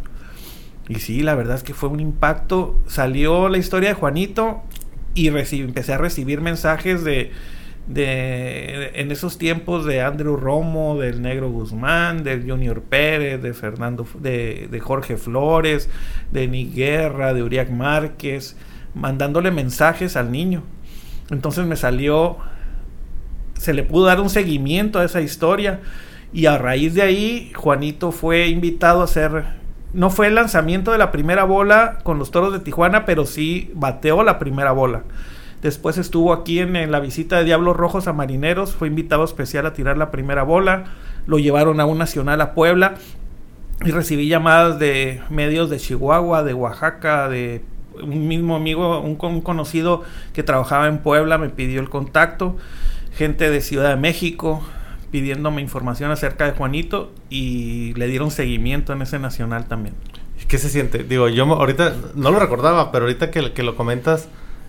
Y 0.88 0.96
sí, 0.96 1.22
la 1.22 1.36
verdad 1.36 1.58
es 1.58 1.64
que 1.64 1.74
fue 1.74 1.89
un 1.89 2.00
impacto. 2.00 2.80
Salió 2.88 3.50
la 3.50 3.58
historia 3.58 3.89
de 3.89 3.96
Juanito 3.96 4.64
y 5.16 5.28
empecé 5.28 5.93
a 5.93 5.98
recibir 5.98 6.39
mensajes 6.39 7.04
de, 7.04 7.32
de, 7.88 8.91
en 8.96 9.12
esos 9.12 9.38
tiempos 9.38 9.84
de 9.84 10.02
Andrew 10.02 10.38
Romo, 10.38 10.98
del 10.98 11.22
Negro 11.22 11.52
Guzmán, 11.52 12.24
del 12.24 12.50
Junior 12.50 12.82
Pérez, 12.82 13.41
de 13.41 13.54
Fernando, 13.54 14.08
de, 14.18 14.70
de 14.72 14.80
Jorge 14.80 15.18
Flores, 15.18 15.89
de 16.32 16.48
Niguerra, 16.48 17.34
de 17.34 17.43
Uriac 17.43 17.70
Márquez, 17.70 18.56
mandándole 18.93 19.52
mensajes 19.52 20.16
al 20.16 20.32
niño. 20.32 20.64
Entonces 21.30 21.65
me 21.65 21.76
salió, 21.76 22.38
se 23.55 23.73
le 23.73 23.84
pudo 23.84 24.05
dar 24.05 24.21
un 24.21 24.30
seguimiento 24.30 24.99
a 24.99 25.05
esa 25.05 25.21
historia 25.21 25.80
y 26.34 26.45
a 26.45 26.57
raíz 26.57 26.93
de 26.93 27.01
ahí 27.01 27.51
Juanito 27.55 28.11
fue 28.11 28.47
invitado 28.47 29.01
a 29.01 29.07
ser 29.07 29.45
no 29.95 30.09
fue 30.09 30.28
el 30.28 30.36
lanzamiento 30.36 30.91
de 30.91 30.97
la 30.97 31.09
primera 31.11 31.45
bola 31.45 31.99
con 32.03 32.19
los 32.19 32.30
toros 32.30 32.51
de 32.51 32.59
Tijuana, 32.59 33.05
pero 33.05 33.26
sí 33.26 33.71
bateó 33.76 34.23
la 34.23 34.39
primera 34.39 34.73
bola. 34.73 35.03
Después 35.61 35.97
estuvo 35.97 36.34
aquí 36.34 36.59
en, 36.59 36.91
la 36.91 36.99
visita 36.99 37.38
de 37.38 37.45
Diablos 37.45 37.78
Rojos 37.78 38.07
a 38.07 38.13
Marineros, 38.13 38.76
fue 38.76 38.89
invitado 38.89 39.23
especial 39.23 39.65
a 39.65 39.73
tirar 39.73 39.97
la 39.97 40.11
primera 40.11 40.43
bola, 40.43 40.84
lo 41.26 41.39
llevaron 41.39 41.80
a 41.80 41.86
un 41.86 41.97
nacional 41.97 42.41
a 42.41 42.53
Puebla 42.53 42.95
y 43.86 43.91
recibí 43.91 44.28
llamadas 44.28 44.80
de 44.80 45.21
medios 45.30 45.69
de 45.69 45.78
Chihuahua, 45.78 46.43
de 46.43 46.53
Oaxaca, 46.53 47.30
de 47.30 47.63
un 48.02 48.28
mismo 48.28 48.56
amigo, 48.56 49.00
un, 49.00 49.18
un 49.20 49.41
conocido 49.41 50.04
que 50.34 50.43
trabajaba 50.43 50.88
en 50.88 51.00
Puebla, 51.00 51.38
me 51.38 51.50
pidió 51.50 51.82
el 51.82 51.89
contacto, 51.89 52.58
gente 53.14 53.50
de 53.50 53.62
Ciudad 53.62 53.89
de 53.89 53.96
México, 53.96 54.64
pidiéndome 55.12 55.62
información 55.62 56.12
acerca 56.12 56.46
de 56.46 56.52
Juanito 56.52 57.12
y 57.30 57.93
le 57.93 58.08
dieron 58.08 58.32
seguimiento 58.32 58.93
en 58.93 59.02
ese 59.02 59.20
nacional 59.20 59.66
también. 59.66 59.96
¿Qué 60.48 60.58
se 60.58 60.70
siente? 60.70 61.04
Digo, 61.04 61.30
yo 61.30 61.46
ahorita 61.46 61.96
no 62.16 62.32
lo 62.32 62.39
recordaba, 62.39 62.91
pero 62.91 63.06
ahorita 63.06 63.32
que, 63.32 63.54
que 63.54 63.64
lo 63.64 63.76
comentas, 63.76 64.28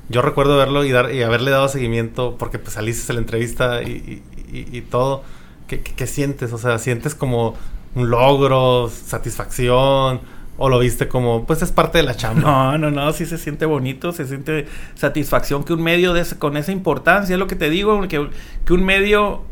yo 0.08 0.22
recuerdo 0.22 0.56
verlo 0.56 0.84
y, 0.84 0.92
dar, 0.92 1.12
y 1.12 1.22
haberle 1.22 1.50
dado 1.50 1.68
seguimiento 1.68 2.36
porque 2.38 2.58
pues 2.58 2.74
saliste 2.74 3.10
a 3.12 3.14
la 3.14 3.20
entrevista 3.20 3.82
y, 3.82 4.22
y, 4.52 4.80
todo. 4.82 5.24
¿Qué, 5.66 5.80
¿Qué, 5.80 6.06
sientes? 6.06 6.52
O 6.52 6.58
sea, 6.58 6.78
¿sientes 6.78 7.14
como 7.14 7.56
un 7.94 8.08
logro, 8.08 8.88
satisfacción? 8.88 10.20
¿O 10.58 10.68
lo 10.68 10.78
viste 10.78 11.06
como, 11.08 11.44
pues 11.44 11.60
es 11.62 11.70
parte 11.70 11.98
de 11.98 12.04
la 12.04 12.14
chamba? 12.14 12.40
No, 12.40 12.78
no, 12.78 12.90
no, 12.90 13.12
sí 13.12 13.26
se 13.26 13.36
siente 13.36 13.66
bonito, 13.66 14.12
se 14.12 14.26
siente 14.26 14.66
satisfacción 14.94 15.64
que 15.64 15.74
un 15.74 15.82
medio 15.82 16.14
de 16.14 16.24
con 16.38 16.56
esa 16.56 16.72
importancia, 16.72 17.34
es 17.34 17.38
lo 17.38 17.46
que 17.46 17.56
te 17.56 17.68
digo, 17.68 18.00
que, 18.08 18.30
que 18.64 18.72
un 18.72 18.84
medio 18.84 19.42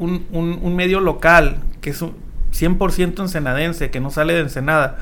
un, 0.00 0.26
un, 0.32 0.76
medio 0.76 1.00
local 1.00 1.58
que 1.80 1.90
es 1.90 2.02
100% 2.02 3.20
ensenadense, 3.20 3.90
que 3.90 4.00
no 4.00 4.10
sale 4.10 4.32
de 4.34 4.40
Ensenada, 4.40 4.98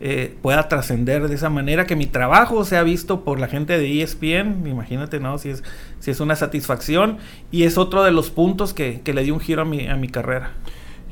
eh, 0.00 0.34
pueda 0.42 0.68
trascender 0.68 1.28
de 1.28 1.34
esa 1.34 1.50
manera, 1.50 1.86
que 1.86 1.94
mi 1.94 2.06
trabajo 2.06 2.64
sea 2.64 2.82
visto 2.82 3.22
por 3.22 3.38
la 3.38 3.48
gente 3.48 3.78
de 3.78 4.02
ESPN, 4.02 4.66
imagínate, 4.66 5.20
¿no? 5.20 5.38
Si 5.38 5.50
es, 5.50 5.62
si 5.98 6.10
es 6.10 6.20
una 6.20 6.36
satisfacción 6.36 7.18
y 7.50 7.64
es 7.64 7.78
otro 7.78 8.02
de 8.02 8.10
los 8.10 8.30
puntos 8.30 8.74
que, 8.74 9.02
le 9.04 9.22
dio 9.22 9.34
un 9.34 9.40
giro 9.40 9.62
a 9.62 9.64
mi, 9.64 9.86
a 9.88 9.96
mi 9.96 10.08
carrera. 10.08 10.52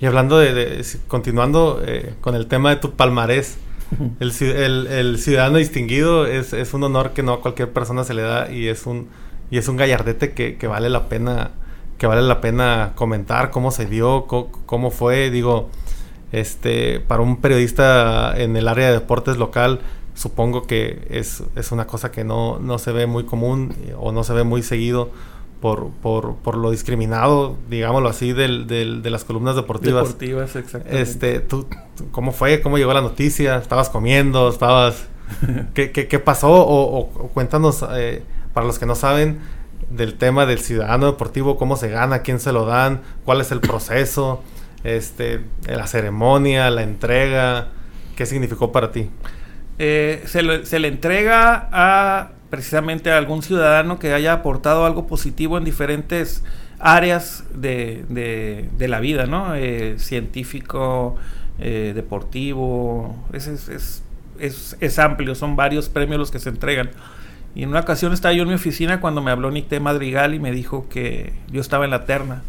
Y 0.01 0.07
hablando 0.07 0.39
de, 0.39 0.85
continuando 1.07 1.83
eh, 1.85 2.15
con 2.21 2.35
el 2.35 2.47
tema 2.47 2.71
de 2.71 2.77
tu 2.77 2.93
palmarés, 2.93 3.59
el, 4.21 5.19
ciudadano 5.19 5.59
distinguido 5.59 6.27
es, 6.27 6.53
es, 6.53 6.75
un 6.75 6.85
honor 6.85 7.13
que 7.13 7.23
no 7.23 7.33
a 7.33 7.41
cualquier 7.41 7.73
persona 7.73 8.05
se 8.05 8.15
le 8.15 8.23
da 8.23 8.51
y 8.51 8.69
es 8.69 8.87
un, 8.87 9.09
y 9.51 9.59
es 9.59 9.69
un 9.69 9.77
gallardete 9.77 10.33
que, 10.33 10.57
que 10.57 10.67
vale 10.67 10.89
la 10.91 11.09
pena 11.09 11.53
que 11.99 12.07
vale 12.07 12.23
la 12.23 12.41
pena 12.41 12.93
comentar 12.95 13.51
cómo 13.51 13.73
se 13.73 13.85
dio, 13.85 14.27
cómo, 14.27 14.91
fue, 14.91 15.31
digo, 15.31 15.69
este, 16.31 17.01
para 17.01 17.23
un 17.23 17.39
periodista 17.39 18.39
en 18.39 18.57
el 18.57 18.69
área 18.69 18.87
de 18.87 18.93
deportes 18.93 19.37
local, 19.37 19.81
supongo 20.15 20.67
que 20.67 21.07
es, 21.11 21.43
es 21.57 21.73
una 21.73 21.87
cosa 21.87 22.13
que 22.13 22.23
no, 22.23 22.61
no, 22.61 22.79
se 22.79 22.93
ve 22.93 23.07
muy 23.07 23.25
común 23.25 23.75
eh, 23.85 23.95
o 23.99 24.13
no 24.13 24.23
se 24.25 24.33
ve 24.33 24.45
muy 24.45 24.63
seguido 24.63 25.11
por, 25.61 25.91
por, 25.91 26.37
por 26.37 26.57
lo 26.57 26.71
discriminado, 26.71 27.57
digámoslo 27.69 28.09
así, 28.09 28.33
del, 28.33 28.67
del, 28.67 29.03
de 29.03 29.11
las 29.11 29.25
columnas 29.25 29.57
deportivas. 29.57 30.05
Deportivas, 30.05 30.57
exactamente. 30.57 31.01
Este, 31.01 31.41
¿tú, 31.41 31.67
¿Cómo 32.11 32.33
fue? 32.33 32.61
¿Cómo 32.61 32.79
llegó 32.79 32.93
la 32.93 33.01
noticia? 33.01 33.57
¿Estabas 33.57 33.91
comiendo? 33.91 34.49
¿Estabas...? 34.49 35.09
¿Qué, 35.75 35.91
qué, 35.91 36.09
qué 36.09 36.19
pasó? 36.19 36.51
O, 36.51 36.99
o, 36.99 37.29
cuéntanos, 37.29 37.85
eh, 37.93 38.23
para 38.55 38.67
los 38.67 38.79
que 38.79 38.87
no 38.87 38.95
saben, 38.95 39.41
del 39.91 40.15
tema 40.15 40.47
del 40.47 40.59
ciudadano 40.59 41.07
deportivo, 41.07 41.57
cómo 41.57 41.77
se 41.77 41.89
gana, 41.89 42.23
quién 42.23 42.41
se 42.41 42.53
lo 42.53 42.65
dan, 42.65 43.01
cuál 43.25 43.41
es 43.41 43.51
el 43.53 43.61
proceso, 43.61 44.43
este, 44.85 45.41
la 45.67 45.87
ceremonia, 45.87 46.71
la 46.71 46.83
entrega, 46.83 47.69
qué 48.17 48.27
significó 48.27 48.73
para 48.73 48.93
ti. 48.93 49.11
Eh, 49.79 50.25
se, 50.27 50.43
le, 50.43 50.89
entrega 50.89 51.69
a 51.73 52.31
precisamente 52.51 53.11
algún 53.11 53.43
ciudadano 53.43 53.99
que 53.99 54.13
haya 54.15 54.33
aportado 54.33 54.87
algo 54.87 55.07
positivo 55.07 55.59
en 55.59 55.65
diferentes 55.65 56.43
áreas 56.79 57.45
de, 57.55 58.69
la 58.79 59.01
vida, 59.01 59.27
¿no? 59.27 59.55
Eh, 59.55 59.97
científico, 59.99 61.17
eh, 61.59 61.93
deportivo, 61.95 63.17
es, 63.33 64.03
es, 64.39 64.99
amplio, 64.99 65.35
son 65.35 65.57
varios 65.57 65.89
premios 65.89 66.19
los 66.19 66.31
que 66.31 66.39
se 66.39 66.49
entregan. 66.49 66.91
Y 67.55 67.65
en 67.65 67.71
una 67.71 67.81
ocasión 67.81 68.13
estaba 68.13 68.33
yo 68.35 68.43
en 68.43 68.49
mi 68.49 68.55
oficina 68.55 69.01
cuando 69.01 69.23
me 69.23 69.31
habló 69.31 69.51
Nicté 69.51 69.81
Madrigal 69.81 70.35
y 70.35 70.39
me 70.39 70.53
dijo 70.53 70.89
que 70.89 71.33
yo 71.51 71.61
estaba 71.61 71.85
en 71.85 71.91
la 71.91 72.05
terna 72.05 72.43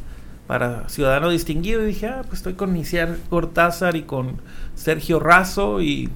para 0.45 0.87
ciudadano 0.89 1.29
distinguido 1.29 1.83
y 1.83 1.87
dije, 1.87 2.07
ah, 2.07 2.21
pues 2.23 2.39
estoy 2.39 2.53
con 2.53 2.73
Niciar 2.73 3.17
Cortázar 3.29 3.95
y 3.95 4.03
con 4.03 4.41
Sergio 4.75 5.19
Razo 5.19 5.81
y 5.81 6.09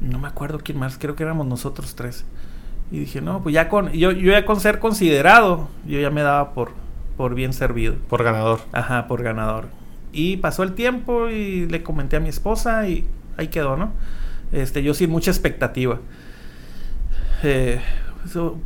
no 0.00 0.18
me 0.18 0.28
acuerdo 0.28 0.58
quién 0.62 0.78
más, 0.78 0.98
creo 0.98 1.16
que 1.16 1.22
éramos 1.22 1.46
nosotros 1.46 1.94
tres. 1.94 2.24
Y 2.90 3.00
dije, 3.00 3.20
no, 3.20 3.42
pues 3.42 3.54
ya 3.54 3.68
con, 3.68 3.92
yo, 3.92 4.10
yo 4.10 4.32
ya 4.32 4.44
con 4.44 4.60
ser 4.60 4.78
considerado, 4.78 5.68
yo 5.86 6.00
ya 6.00 6.10
me 6.10 6.22
daba 6.22 6.54
por, 6.54 6.72
por 7.16 7.34
bien 7.34 7.52
servido. 7.52 7.94
Por 8.08 8.24
ganador. 8.24 8.60
Ajá, 8.72 9.06
por 9.06 9.22
ganador. 9.22 9.68
Y 10.12 10.38
pasó 10.38 10.62
el 10.64 10.74
tiempo 10.74 11.28
y 11.28 11.66
le 11.66 11.82
comenté 11.82 12.16
a 12.16 12.20
mi 12.20 12.28
esposa 12.28 12.88
y 12.88 13.06
ahí 13.36 13.48
quedó, 13.48 13.76
¿no? 13.76 13.92
Este, 14.52 14.82
yo 14.82 14.94
sin 14.94 15.10
mucha 15.10 15.30
expectativa. 15.30 16.00
Eh, 17.42 17.80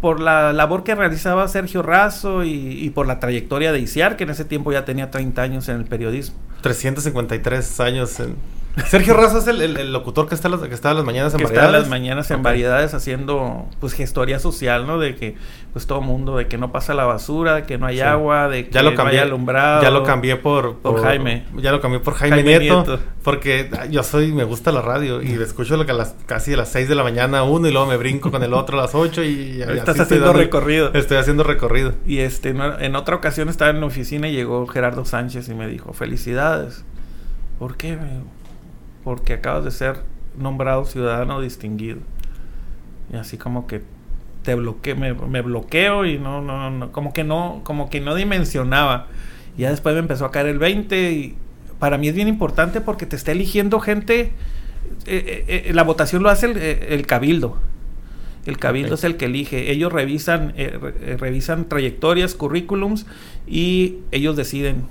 por 0.01 0.21
la 0.21 0.53
labor 0.53 0.83
que 0.85 0.95
realizaba 0.95 1.47
Sergio 1.49 1.83
Razo 1.83 2.45
y, 2.45 2.91
por 2.91 3.07
la 3.07 3.21
trayectoria 3.21 3.73
de 3.73 3.81
ICIAR, 3.81 4.17
que 4.17 4.25
en 4.25 4.31
ese 4.31 4.45
tiempo 4.45 4.73
ya 4.73 4.85
tenía 4.85 5.11
30 5.11 5.43
años 5.43 5.69
en 5.69 5.77
el 5.77 5.85
periodismo. 5.85 6.37
353 6.63 7.81
años 7.81 8.19
en, 8.21 8.37
Sergio 8.89 9.15
Razo 9.15 9.39
es 9.39 9.47
el, 9.47 9.93
locutor 9.93 10.29
que 10.29 10.35
está, 10.35 10.51
que 10.69 10.75
está 10.75 10.91
a 10.91 10.95
las 10.95 11.05
mañanas 11.05 11.33
en 11.35 11.39
que 11.39 11.45
variedades. 11.45 11.69
Está 11.69 11.81
las 11.81 11.89
mañanas 11.89 12.31
en 12.31 12.43
variedades 12.43 12.95
haciendo 12.95 13.67
pues 13.81 13.93
gestoría 13.93 14.39
social, 14.39 14.87
¿no? 14.87 14.99
De 14.99 15.15
que 15.15 15.37
pues 15.73 15.87
todo 15.87 16.01
mundo, 16.01 16.37
de 16.37 16.49
que 16.49 16.59
no 16.59 16.73
pasa 16.73 16.95
la 16.95 17.05
basura, 17.05 17.55
de 17.55 17.63
que 17.65 17.79
no 17.79 17.87
hay 17.87 18.01
agua, 18.01 18.49
de 18.49 18.67
que 18.67 18.73
ya 18.73 18.83
lo 18.83 18.95
cambié, 18.95 19.19
no 19.19 19.23
hay 19.23 19.29
alumbrado. 19.29 19.83
Ya 19.83 19.91
lo 19.91 20.03
cambié 20.03 20.37
por, 20.37 20.79
por, 20.79 21.03
Jaime. 21.03 21.45
Ya 21.57 21.73
lo 21.73 21.81
cambié 21.81 22.01
por 22.01 22.15
Jaime, 22.15 22.43
Nieto, 22.43 22.99
Porque 23.23 23.71
yo 23.91 24.03
soy, 24.03 24.33
me 24.33 24.45
gusta 24.45 24.73
la 24.73 24.83
radio 24.83 25.23
y 25.23 25.33
escucho 25.33 25.77
lo 25.77 25.87
que 25.87 25.93
a 25.93 25.95
las 25.95 26.15
casi 26.27 26.55
a 26.55 26.57
las 26.57 26.71
6 26.71 26.89
de 26.89 26.95
la 26.95 27.03
mañana 27.05 27.45
uno 27.45 27.69
y 27.69 27.73
luego 27.73 27.87
me 27.87 27.97
brinco 27.97 28.31
con 28.31 28.43
el 28.43 28.55
otro 28.55 28.79
a 28.79 28.83
las 28.83 28.95
8 28.95 29.23
y, 29.23 29.63
Estás 29.63 30.01
haciendo 30.01 30.33
recorrido. 30.33 30.93
Estoy 30.95 31.17
haciendo 31.17 31.45
recorrido. 31.45 31.93
Y 32.07 32.19
este, 32.19 32.51
en 32.51 32.97
otra 32.97 33.17
ocasión 33.17 33.49
estaba 33.49 33.71
en 33.71 33.81
la 33.81 33.87
oficina 33.87 34.29
y 34.29 34.33
llegó 34.33 34.67
Gerardo 34.67 35.05
Sánchez 35.05 35.49
y 35.49 35.55
me 35.55 35.69
dijo, 35.69 35.93
felicidades. 35.93 36.85
¿Por 37.59 37.77
qué? 37.77 37.99
Porque 39.05 39.35
acabas 39.35 39.65
de 39.65 39.71
ser 39.71 40.01
nombrado 40.37 40.85
ciudadano 40.87 41.41
distinguido. 41.41 41.99
Y 43.13 43.17
así 43.17 43.37
como 43.37 43.67
que 43.67 43.83
te 44.43 44.55
bloqueo, 44.55 44.97
me, 44.97 45.43
bloqueo 45.43 46.05
y 46.05 46.19
no, 46.19 46.41
no, 46.43 46.71
no, 46.71 46.93
como 46.93 47.13
que 47.13 47.23
no, 47.23 47.61
como 47.65 47.91
que 47.91 48.01
no 48.01 48.15
dimensionaba. 48.15 49.07
Y 49.57 49.63
ya 49.63 49.71
después 49.71 49.95
me 49.95 50.01
empezó 50.01 50.25
a 50.25 50.31
caer 50.31 50.47
el 50.47 50.59
20 50.59 51.13
y 51.13 51.37
para 51.79 51.99
mí 51.99 52.09
es 52.09 52.15
bien 52.15 52.29
importante 52.29 52.81
porque 52.81 53.07
te 53.07 53.17
está 53.17 53.33
eligiendo 53.33 53.79
gente, 53.81 54.33
eh, 55.07 55.45
eh, 55.49 55.65
eh, 55.67 55.73
la 55.73 55.83
votación 55.83 56.23
lo 56.23 56.31
hace 56.31 56.47
el, 56.89 57.07
cabildo. 57.07 57.59
El 58.47 58.59
cabildo 58.59 58.95
es 58.95 59.05
el 59.05 59.17
que 59.17 59.27
elige. 59.27 59.71
Ellos 59.71 59.93
revisan, 59.93 60.55
revisan 61.19 61.69
trayectorias, 61.69 62.35
currículums 62.35 63.07
y 63.47 63.99
ellos 64.11 64.37
deciden 64.37 64.85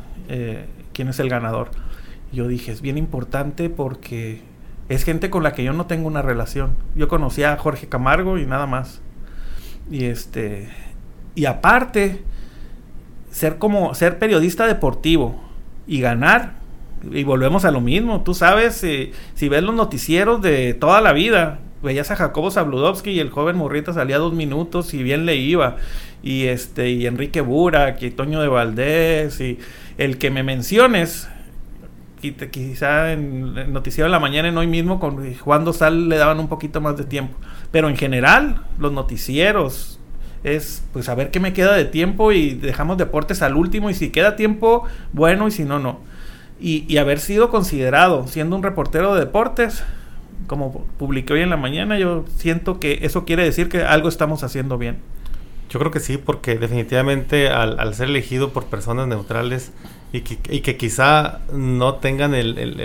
quién 0.94 1.08
es 1.10 1.20
el 1.20 1.30
ganador 1.30 1.70
yo 2.34 2.48
dije, 2.48 2.72
es 2.72 2.82
bien 2.82 2.98
importante 2.98 3.70
porque 3.70 4.42
es 4.90 5.04
gente 5.04 5.30
con 5.30 5.44
la 5.44 5.54
que 5.54 5.64
yo 5.64 5.74
no 5.74 5.86
tengo 5.86 6.08
una 6.08 6.22
relación. 6.22 6.76
Yo 6.96 7.08
conocía 7.08 7.54
a 7.54 7.58
Jorge 7.58 7.88
Camargo 7.88 8.38
y 8.38 8.46
nada 8.46 8.66
más. 8.66 9.02
Y 9.90 10.06
este 10.06 10.70
y 11.36 11.46
aparte 11.46 12.24
ser 13.32 13.58
como 13.58 13.96
ser 13.96 14.20
periodista 14.20 14.68
deportivo 14.68 15.42
y 15.88 16.00
ganar 16.00 16.54
y 17.12 17.24
volvemos 17.24 17.66
a 17.66 17.72
lo 17.72 17.82
mismo. 17.82 18.22
Tú 18.24 18.34
sabes, 18.34 18.84
eh, 18.84 19.12
si 19.34 19.50
ves 19.50 19.64
los 19.64 19.76
noticieros 19.76 20.42
de 20.42 20.74
toda 20.74 21.02
la 21.02 21.14
vida, 21.14 21.60
veías 21.82 22.12
a 22.12 22.16
Jacobo 22.16 22.50
Zabludovsky 22.50 23.12
y 23.12 23.20
el 23.20 23.30
joven 23.30 23.58
Morrita 23.58 23.94
salía 23.94 24.18
dos 24.18 24.34
minutos 24.34 24.94
y 24.94 25.04
bien 25.04 25.26
le 25.26 25.36
iba. 25.36 25.78
Y 26.22 26.46
este, 26.46 26.92
y 26.92 27.06
Enrique 27.06 27.42
Burak 27.42 28.02
y 28.02 28.12
Toño 28.12 28.42
de 28.42 28.48
Valdés 28.48 29.42
y 29.42 29.60
el 29.98 30.18
que 30.18 30.32
me 30.32 30.44
menciones, 30.44 31.28
quizá 32.32 33.12
en 33.12 33.74
noticiero 33.74 34.06
de 34.06 34.12
la 34.12 34.20
mañana 34.20 34.48
en 34.48 34.58
hoy 34.58 34.68
mismo 34.68 35.00
con 35.00 35.34
Juan 35.36 35.66
Dosal 35.66 36.10
le 36.10 36.18
daban 36.18 36.40
un 36.40 36.48
poquito 36.48 36.82
más 36.82 36.98
de 36.98 37.04
tiempo. 37.04 37.38
Pero 37.72 37.90
en 37.90 37.98
general, 37.98 38.64
los 38.80 38.92
noticieros 38.92 40.00
es 40.44 40.84
pues 40.92 41.10
a 41.10 41.16
ver 41.16 41.32
qué 41.32 41.40
me 41.40 41.54
queda 41.54 41.74
de 41.74 41.86
tiempo 41.86 42.32
y 42.32 42.54
dejamos 42.54 42.98
deportes 42.98 43.42
al 43.42 43.56
último 43.56 43.90
y 43.90 43.94
si 43.94 44.10
queda 44.10 44.36
tiempo, 44.36 44.84
bueno 45.14 45.48
y 45.48 45.52
si 45.52 45.64
no, 45.64 45.80
no. 45.80 46.00
Y, 46.60 46.98
haber 46.98 47.20
sido 47.20 47.50
considerado 47.50 48.26
siendo 48.28 48.56
un 48.56 48.64
reportero 48.64 49.14
de 49.16 49.20
deportes, 49.20 49.84
como 50.48 50.86
publiqué 50.98 51.34
hoy 51.34 51.42
en 51.42 51.50
la 51.50 51.58
mañana, 51.58 52.00
yo 52.00 52.24
siento 52.38 52.80
que 52.80 53.00
eso 53.02 53.26
quiere 53.26 53.44
decir 53.44 53.68
que 53.68 53.84
algo 53.84 54.08
estamos 54.08 54.44
haciendo 54.44 54.78
bien. 54.78 55.00
Yo 55.70 55.80
creo 55.80 55.92
que 55.92 56.00
sí, 56.00 56.18
porque 56.18 56.58
definitivamente 56.58 57.50
al 57.50 57.94
ser 57.96 58.08
elegido 58.08 58.54
por 58.54 58.66
personas 58.66 59.08
neutrales 59.08 59.74
y 60.14 60.22
que, 60.22 60.38
y 60.56 60.62
que 60.62 60.78
quizá 60.78 61.40
no 61.52 61.96
tengan 61.96 62.36
el, 62.36 62.58
el, 62.60 62.80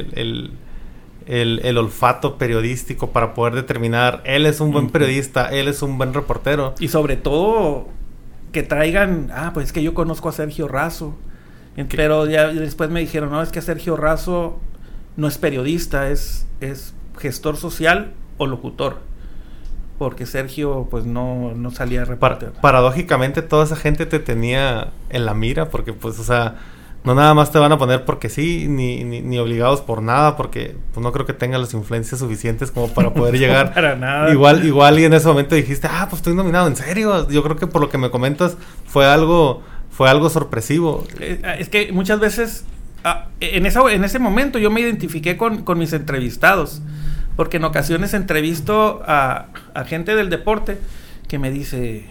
el, 1.27 1.61
el, 1.63 1.79
olfato 1.79 2.39
periodístico 2.39 3.11
para 3.11 3.35
poder 3.35 3.55
determinar, 3.55 4.23
él 4.25 4.47
es 4.47 4.61
un 4.61 4.73
buen 4.73 4.89
periodista, 4.89 5.45
él 5.51 5.69
es 5.69 5.83
un 5.83 5.99
buen 5.99 6.15
reportero. 6.15 6.75
Y 6.81 6.89
sobre 6.89 7.17
todo 7.17 7.87
que 8.51 8.63
traigan, 8.63 9.31
ah, 9.35 9.51
pues 9.53 9.67
es 9.67 9.73
que 9.75 9.83
yo 9.83 9.93
conozco 9.93 10.31
a 10.31 10.33
Sergio 10.33 10.69
Razo, 10.69 11.15
pero 11.91 12.27
ya 12.27 12.49
después 12.49 12.89
me 12.89 13.01
dijeron, 13.01 13.31
no, 13.31 13.43
es 13.43 13.51
que 13.51 13.61
Sergio 13.61 13.95
Razo 13.95 14.59
no 15.19 15.29
es 15.29 15.37
periodista, 15.37 16.09
es, 16.09 16.47
es 16.61 16.95
gestor 17.19 17.59
social 17.59 18.15
o 18.39 18.47
locutor 18.47 19.07
porque 19.99 20.27
Sergio 20.27 20.87
pues 20.91 21.05
no, 21.05 21.55
no 21.57 21.73
salía 21.73 22.03
a 22.03 22.05
repartir. 22.05 22.53
paradójicamente 22.63 23.43
toda 23.43 23.65
esa 23.65 23.75
gente 23.75 24.07
te 24.07 24.21
tenía 24.21 24.93
en 25.11 25.27
la 25.27 25.35
mira 25.35 25.71
porque 25.71 25.93
pues 25.93 26.21
o 26.21 26.23
sea 26.23 26.55
no 27.05 27.15
nada 27.15 27.33
más 27.35 27.53
te 27.53 27.59
van 27.59 27.73
a 27.73 27.79
poner 27.79 28.05
porque 28.05 28.29
sí 28.29 28.67
ni, 28.69 29.05
ni, 29.05 29.39
obligados 29.39 29.81
por 29.81 30.03
nada 30.03 30.37
porque 30.37 30.77
pues 30.93 31.03
no 31.03 31.13
creo 31.13 31.25
que 31.27 31.33
tengan 31.33 31.61
las 31.61 31.73
influencias 31.73 32.21
suficientes 32.21 32.71
como 32.71 32.89
para 32.89 33.15
poder 33.15 33.35
llegar 33.39 33.73
para 33.73 33.97
nada. 33.97 34.31
Igual 34.31 34.65
igual 34.65 34.99
y 34.99 35.05
en 35.05 35.15
ese 35.15 35.27
momento 35.29 35.55
dijiste 35.55 35.89
ah 35.91 36.07
pues 36.11 36.21
estoy 36.21 36.35
nominado 36.35 36.67
en 36.67 36.77
serio 36.77 37.29
yo 37.31 37.43
creo 37.43 37.57
que 37.57 37.67
por 37.67 37.81
lo 37.81 37.89
que 37.89 37.99
me 37.99 38.11
comentas 38.11 38.57
fue 38.87 39.07
algo 39.07 39.63
fue 39.91 40.11
algo 40.11 40.29
sorpresivo. 40.29 41.07
Eh, 41.21 41.41
es 41.59 41.69
que 41.69 41.93
muchas 41.93 42.21
veces 42.21 42.65
ah, 43.05 43.29
en 43.41 43.67
esa 43.67 43.81
en 43.93 44.05
ese 44.05 44.19
momento 44.19 44.59
yo 44.59 44.71
me 44.71 44.81
identifiqué 44.81 45.37
con, 45.37 45.63
con 45.63 45.79
mis 45.79 45.93
entrevistados 45.93 46.83
porque 47.39 47.59
en 47.59 47.65
ocasiones 47.65 48.15
entrevisto 48.15 49.01
a, 49.07 49.47
gente 49.87 50.17
del 50.17 50.29
deporte 50.29 50.77
que 51.29 51.39
me 51.39 51.53
dice, 51.53 52.05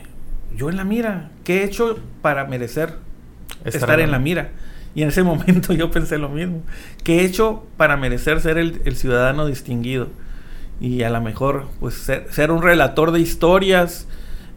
yo 0.56 0.70
en 0.70 0.78
la 0.78 0.86
mira, 0.86 1.32
¿qué 1.44 1.60
he 1.60 1.64
hecho 1.66 2.00
para 2.22 2.46
merecer 2.46 2.94
estar, 3.66 4.00
en 4.00 4.12
la 4.12 4.20
mira? 4.20 4.52
Y 4.98 5.04
en 5.04 5.10
ese 5.10 5.22
momento 5.32 5.74
yo 5.74 5.92
pensé 5.92 6.18
lo 6.18 6.28
mismo. 6.28 6.64
¿Qué 7.04 7.20
he 7.20 7.26
hecho 7.26 7.64
para 7.78 7.96
merecer 7.98 8.42
ser 8.42 8.58
el, 8.58 8.96
ciudadano 8.96 9.46
distinguido? 9.46 10.08
Y 10.82 11.04
a 11.04 11.12
lo 11.12 11.22
mejor, 11.22 11.68
pues, 11.80 11.94
ser, 11.94 12.52
un 12.52 12.64
relator 12.64 13.12
de 13.12 13.20
historias, 13.20 14.08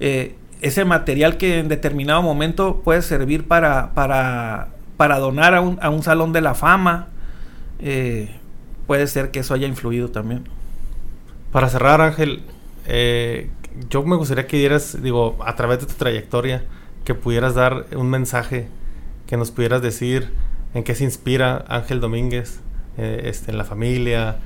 eh, 0.01 0.35
ese 0.63 0.87
material 0.87 1.37
que 1.37 1.59
en 1.59 1.69
determinado 1.69 2.23
momento 2.23 2.81
puede 2.83 3.03
servir 3.03 3.47
para, 3.49 3.93
para, 3.93 4.69
para 4.97 5.19
donar 5.19 5.55
a 5.55 5.61
un, 5.61 5.79
a 5.83 5.91
un 5.91 6.03
salón 6.03 6.33
de 6.33 6.41
la 6.41 6.55
fama, 6.55 7.09
eh, 7.79 8.31
puede 8.87 9.07
ser 9.09 9.31
que 9.31 9.41
eso 9.41 9.53
haya 9.53 9.67
influido 9.67 10.09
también. 10.09 10.45
Para 11.53 11.69
cerrar, 11.69 12.01
Ángel, 12.01 12.45
eh, 12.87 13.51
yo 13.91 14.03
me 14.05 14.17
gustaría 14.17 14.47
que 14.47 14.57
dieras, 14.57 15.03
digo, 15.03 15.37
a 15.45 15.55
través 15.55 15.81
de 15.81 15.87
tu 15.87 15.95
trayectoria, 15.95 16.65
que 17.05 17.15
pudieras 17.15 17.55
dar 17.55 17.87
un 17.95 18.09
mensaje, 18.09 18.69
que 19.31 19.37
nos 19.37 19.53
pudieras 19.53 19.81
decir 19.81 20.33
en 20.75 20.83
qué 20.83 20.97
se 20.97 21.05
inspira 21.05 21.65
Ángel 21.69 22.01
Domínguez, 22.01 22.61
eh, 22.99 23.23
este, 23.27 23.53
en 23.53 23.59
la 23.59 23.65
familia, 23.65 24.39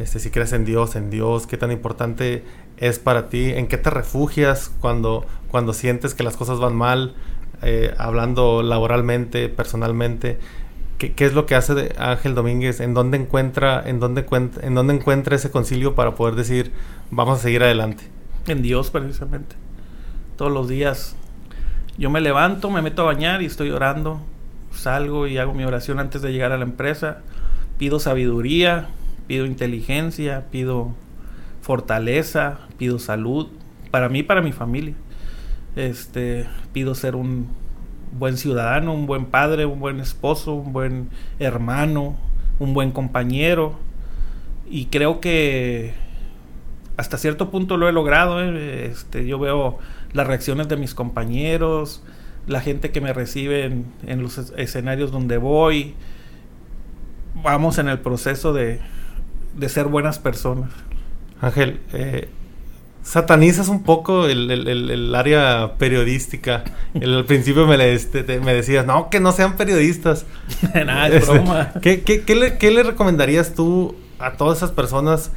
este, 0.00 0.18
si 0.18 0.30
crees 0.30 0.52
en 0.52 0.64
Dios, 0.64 0.96
en 0.96 1.08
Dios, 1.08 1.46
qué 1.46 1.56
tan 1.56 1.70
importante 1.70 2.42
es 2.76 2.98
para 2.98 3.28
ti, 3.28 3.52
en 3.52 3.68
qué 3.68 3.78
te 3.78 3.90
refugias 3.90 4.72
cuando, 4.80 5.24
cuando 5.52 5.72
sientes 5.72 6.14
que 6.14 6.24
las 6.24 6.36
cosas 6.36 6.58
van 6.58 6.74
mal, 6.74 7.14
eh, 7.62 7.94
hablando 7.96 8.62
laboralmente, 8.64 9.48
personalmente, 9.48 10.38
¿Qué, 10.98 11.12
es 11.24 11.34
lo 11.34 11.44
que 11.44 11.54
hace 11.56 11.74
de 11.74 11.94
Ángel 11.98 12.34
Domínguez? 12.34 12.80
¿En 12.80 12.94
dónde 12.94 13.18
encuentra, 13.18 13.82
en 13.84 13.98
dónde, 14.00 14.24
en 14.62 14.74
dónde 14.74 14.94
encuentra 14.94 15.36
ese 15.36 15.50
concilio 15.50 15.94
para 15.94 16.14
poder 16.14 16.34
decir 16.34 16.72
vamos 17.10 17.40
a 17.40 17.42
seguir 17.42 17.62
adelante? 17.64 18.04
En 18.46 18.62
Dios, 18.62 18.90
precisamente. 18.90 19.56
Todos 20.36 20.52
los 20.52 20.68
días 20.68 21.16
Yo 21.96 22.10
me 22.10 22.20
levanto, 22.20 22.70
me 22.70 22.82
meto 22.82 23.02
a 23.02 23.04
bañar 23.04 23.40
y 23.42 23.46
estoy 23.46 23.70
orando. 23.70 24.20
Salgo 24.72 25.28
y 25.28 25.38
hago 25.38 25.54
mi 25.54 25.64
oración 25.64 26.00
antes 26.00 26.22
de 26.22 26.32
llegar 26.32 26.50
a 26.50 26.58
la 26.58 26.64
empresa. 26.64 27.18
Pido 27.78 28.00
sabiduría, 28.00 28.88
pido 29.28 29.46
inteligencia, 29.46 30.46
pido 30.50 30.92
fortaleza, 31.62 32.58
pido 32.78 32.98
salud 32.98 33.46
para 33.92 34.08
mí 34.08 34.20
y 34.20 34.22
para 34.24 34.42
mi 34.42 34.50
familia. 34.50 34.94
Este, 35.76 36.46
pido 36.72 36.96
ser 36.96 37.14
un 37.14 37.48
buen 38.10 38.36
ciudadano, 38.36 38.92
un 38.92 39.06
buen 39.06 39.26
padre, 39.26 39.64
un 39.64 39.78
buen 39.78 40.00
esposo, 40.00 40.54
un 40.54 40.72
buen 40.72 41.10
hermano, 41.38 42.16
un 42.58 42.74
buen 42.74 42.90
compañero. 42.90 43.78
Y 44.68 44.86
creo 44.86 45.20
que 45.20 45.94
hasta 46.96 47.18
cierto 47.18 47.50
punto 47.52 47.76
lo 47.76 47.88
he 47.88 47.92
logrado. 47.92 48.42
¿eh? 48.42 48.86
Este, 48.86 49.26
yo 49.26 49.38
veo 49.38 49.78
las 50.14 50.26
reacciones 50.26 50.68
de 50.68 50.76
mis 50.78 50.94
compañeros, 50.94 52.02
la 52.46 52.60
gente 52.60 52.90
que 52.90 53.02
me 53.02 53.12
recibe 53.12 53.64
en, 53.64 54.22
los 54.22 54.38
escenarios 54.56 55.12
donde 55.12 55.36
voy. 55.36 55.94
Vamos 57.42 57.78
en 57.78 57.88
el 57.88 57.98
proceso 57.98 58.54
de, 58.54 58.80
de 59.54 59.68
ser 59.68 59.86
buenas 59.88 60.18
personas. 60.18 60.70
Ángel, 61.40 61.80
eh, 61.92 62.28
satanizas 63.04 63.68
un 63.68 63.82
poco 63.82 64.26
el, 64.26 65.14
área 65.14 65.74
periodística. 65.78 66.64
al 66.94 67.24
principio 67.26 67.66
me, 67.66 67.92
este, 67.92 68.40
me 68.40 68.54
decías, 68.54 68.86
no, 68.86 69.10
que 69.10 69.20
no 69.20 69.30
sean 69.32 69.56
periodistas. 69.56 70.26
Nada, 70.74 71.08
es 71.08 71.14
este, 71.22 71.32
broma. 71.32 71.72
¿qué, 71.80 72.70
le, 72.70 72.82
recomendarías 72.82 73.54
tú 73.54 73.94
a 74.18 74.32
todas 74.32 74.58
esas 74.58 74.72
personas 74.72 75.30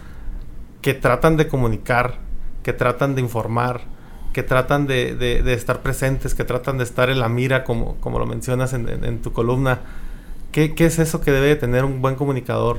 que 0.82 0.94
tratan 0.94 1.36
de 1.36 1.48
comunicar, 1.48 2.16
que 2.64 2.74
tratan 2.74 3.16
de 3.16 3.22
informar, 3.22 3.82
que 4.38 4.44
tratan 4.44 4.86
de, 4.86 5.42
estar 5.52 5.82
presentes, 5.82 6.36
que 6.36 6.44
tratan 6.44 6.78
de 6.78 6.84
estar 6.84 7.10
en 7.10 7.20
la 7.20 7.28
mira, 7.28 7.64
como, 7.64 7.96
como 7.96 8.20
lo 8.20 8.28
mencionas 8.28 8.72
en, 8.72 9.20
tu 9.24 9.34
columna? 9.34 9.80
¿Qué, 10.52 10.76
¿Qué, 10.76 10.86
es 10.86 11.00
eso 11.00 11.22
que 11.22 11.32
debe 11.32 11.56
tener 11.56 11.84
un 11.84 12.04
buen 12.04 12.14
comunicador? 12.14 12.78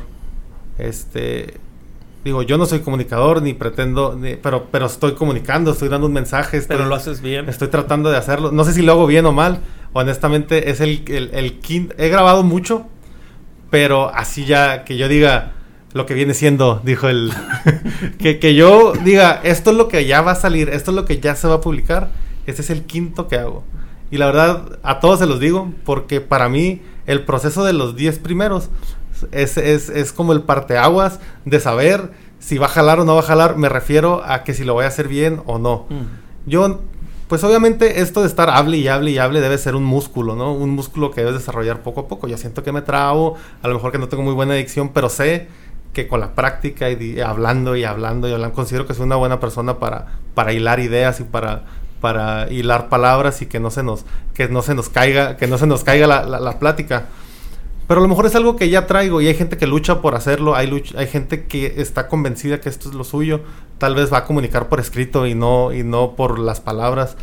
Este, 0.78 1.54
Digo, 2.22 2.44
yo 2.44 2.58
no 2.58 2.66
soy 2.66 2.78
comunicador 2.78 3.42
ni 3.42 3.54
pretendo, 3.54 4.16
pero, 4.40 4.68
pero 4.70 4.86
estoy 4.86 5.14
comunicando, 5.14 5.72
estoy 5.72 5.88
dando 5.88 6.06
un 6.06 6.12
mensaje. 6.12 6.62
pero 6.68 6.84
lo 6.84 6.94
haces 6.94 7.20
bien. 7.22 7.48
Estoy 7.48 7.66
tratando 7.66 8.08
de 8.08 8.18
hacerlo. 8.18 8.52
No 8.52 8.62
sé 8.62 8.72
si 8.72 8.82
lo 8.82 8.92
hago 8.92 9.08
bien 9.08 9.26
o 9.26 9.32
mal. 9.32 9.58
Honestamente, 9.94 10.70
es 10.70 10.80
el, 10.80 11.02
el, 11.08 11.58
quinto. 11.58 11.92
He 11.98 12.08
grabado 12.08 12.44
mucho, 12.44 12.86
pero 13.68 14.14
así 14.14 14.44
ya 14.44 14.84
que 14.84 14.96
yo 14.96 15.08
diga 15.08 15.54
lo 15.92 16.06
que 16.06 16.14
viene 16.14 16.34
siendo, 16.34 16.80
dijo 16.84 17.08
el. 17.08 17.32
que, 18.18 18.38
que 18.38 18.54
yo 18.54 18.92
diga, 19.04 19.40
esto 19.42 19.70
es 19.70 19.76
lo 19.76 19.88
que 19.88 20.06
ya 20.06 20.20
va 20.20 20.32
a 20.32 20.36
salir, 20.36 20.68
esto 20.68 20.90
es 20.90 20.94
lo 20.94 21.04
que 21.04 21.20
ya 21.20 21.34
se 21.34 21.48
va 21.48 21.54
a 21.54 21.60
publicar. 21.60 22.10
Ese 22.46 22.62
es 22.62 22.70
el 22.70 22.84
quinto 22.84 23.28
que 23.28 23.36
hago. 23.36 23.64
Y 24.10 24.16
la 24.16 24.26
verdad, 24.26 24.78
a 24.82 25.00
todos 25.00 25.18
se 25.18 25.26
los 25.26 25.38
digo, 25.38 25.72
porque 25.84 26.20
para 26.20 26.48
mí 26.48 26.80
el 27.06 27.24
proceso 27.24 27.64
de 27.64 27.72
los 27.72 27.94
10 27.94 28.18
primeros 28.20 28.70
es, 29.32 29.56
es, 29.56 29.88
es 29.88 30.12
como 30.12 30.32
el 30.32 30.42
parteaguas 30.42 31.20
de 31.44 31.60
saber 31.60 32.10
si 32.38 32.58
va 32.58 32.66
a 32.66 32.70
jalar 32.70 33.00
o 33.00 33.04
no 33.04 33.14
va 33.14 33.20
a 33.20 33.24
jalar. 33.24 33.56
Me 33.56 33.68
refiero 33.68 34.22
a 34.24 34.44
que 34.44 34.54
si 34.54 34.64
lo 34.64 34.74
voy 34.74 34.84
a 34.84 34.88
hacer 34.88 35.08
bien 35.08 35.42
o 35.46 35.58
no. 35.58 35.86
Mm. 35.90 36.48
Yo, 36.50 36.80
pues 37.28 37.44
obviamente 37.44 38.00
esto 38.00 38.22
de 38.22 38.28
estar 38.28 38.48
hable 38.48 38.78
y 38.78 38.88
hable 38.88 39.10
y 39.10 39.18
hable 39.18 39.40
debe 39.40 39.58
ser 39.58 39.74
un 39.74 39.84
músculo, 39.84 40.34
¿no? 40.34 40.54
Un 40.54 40.70
músculo 40.70 41.10
que 41.10 41.20
debes 41.20 41.34
desarrollar 41.34 41.82
poco 41.82 42.00
a 42.00 42.08
poco. 42.08 42.28
Yo 42.28 42.38
siento 42.38 42.62
que 42.62 42.72
me 42.72 42.80
trabo, 42.80 43.36
a 43.62 43.68
lo 43.68 43.74
mejor 43.74 43.92
que 43.92 43.98
no 43.98 44.08
tengo 44.08 44.22
muy 44.22 44.32
buena 44.32 44.54
adicción, 44.54 44.90
pero 44.94 45.10
sé 45.10 45.48
que 45.98 46.06
con 46.06 46.20
la 46.20 46.32
práctica 46.36 46.88
y, 46.90 47.18
hablando 47.18 47.74
y 47.74 47.82
hablando 47.82 48.28
y 48.28 48.32
hablando, 48.32 48.54
considero 48.54 48.86
que 48.86 48.94
soy 48.94 49.06
una 49.06 49.16
buena 49.16 49.40
persona 49.40 49.80
para, 49.80 50.06
para 50.34 50.52
hilar 50.52 50.78
ideas 50.78 51.18
y 51.18 51.24
para, 51.24 51.64
para 52.00 52.48
hilar 52.52 52.88
palabras 52.88 53.42
y 53.42 53.46
que 53.46 53.58
no 53.58 53.72
se 53.72 53.82
nos, 53.82 54.04
que 54.32 54.48
no 54.48 54.62
se 54.62 54.76
nos 54.76 54.88
caiga, 54.88 55.36
que 55.36 55.48
no 55.48 55.58
se 55.58 55.66
nos 55.66 55.82
caiga 55.82 56.06
la, 56.06 56.24
la 56.24 56.58
plática. 56.60 57.06
Pero 57.88 57.98
a 57.98 58.02
lo 58.02 58.08
mejor 58.08 58.26
es 58.26 58.36
algo 58.36 58.54
que 58.54 58.68
ya 58.68 58.86
traigo 58.86 59.20
y 59.20 59.26
hay 59.26 59.34
gente 59.34 59.56
que 59.56 59.66
lucha 59.66 60.00
por 60.00 60.14
hacerlo, 60.14 60.54
hay, 60.54 60.84
hay 60.96 61.06
gente 61.08 61.46
que 61.46 61.74
está 61.78 62.06
convencida 62.06 62.60
que 62.60 62.68
esto 62.68 62.88
es 62.88 62.94
lo 62.94 63.02
suyo, 63.02 63.40
tal 63.78 63.96
vez 63.96 64.12
va 64.12 64.18
a 64.18 64.24
comunicar 64.24 64.68
por 64.68 64.78
escrito 64.78 65.26
y 65.26 65.34
no, 65.34 65.72
y 65.72 65.82
no 65.82 66.14
por 66.14 66.38
las 66.38 66.60
palabras. 66.60 67.16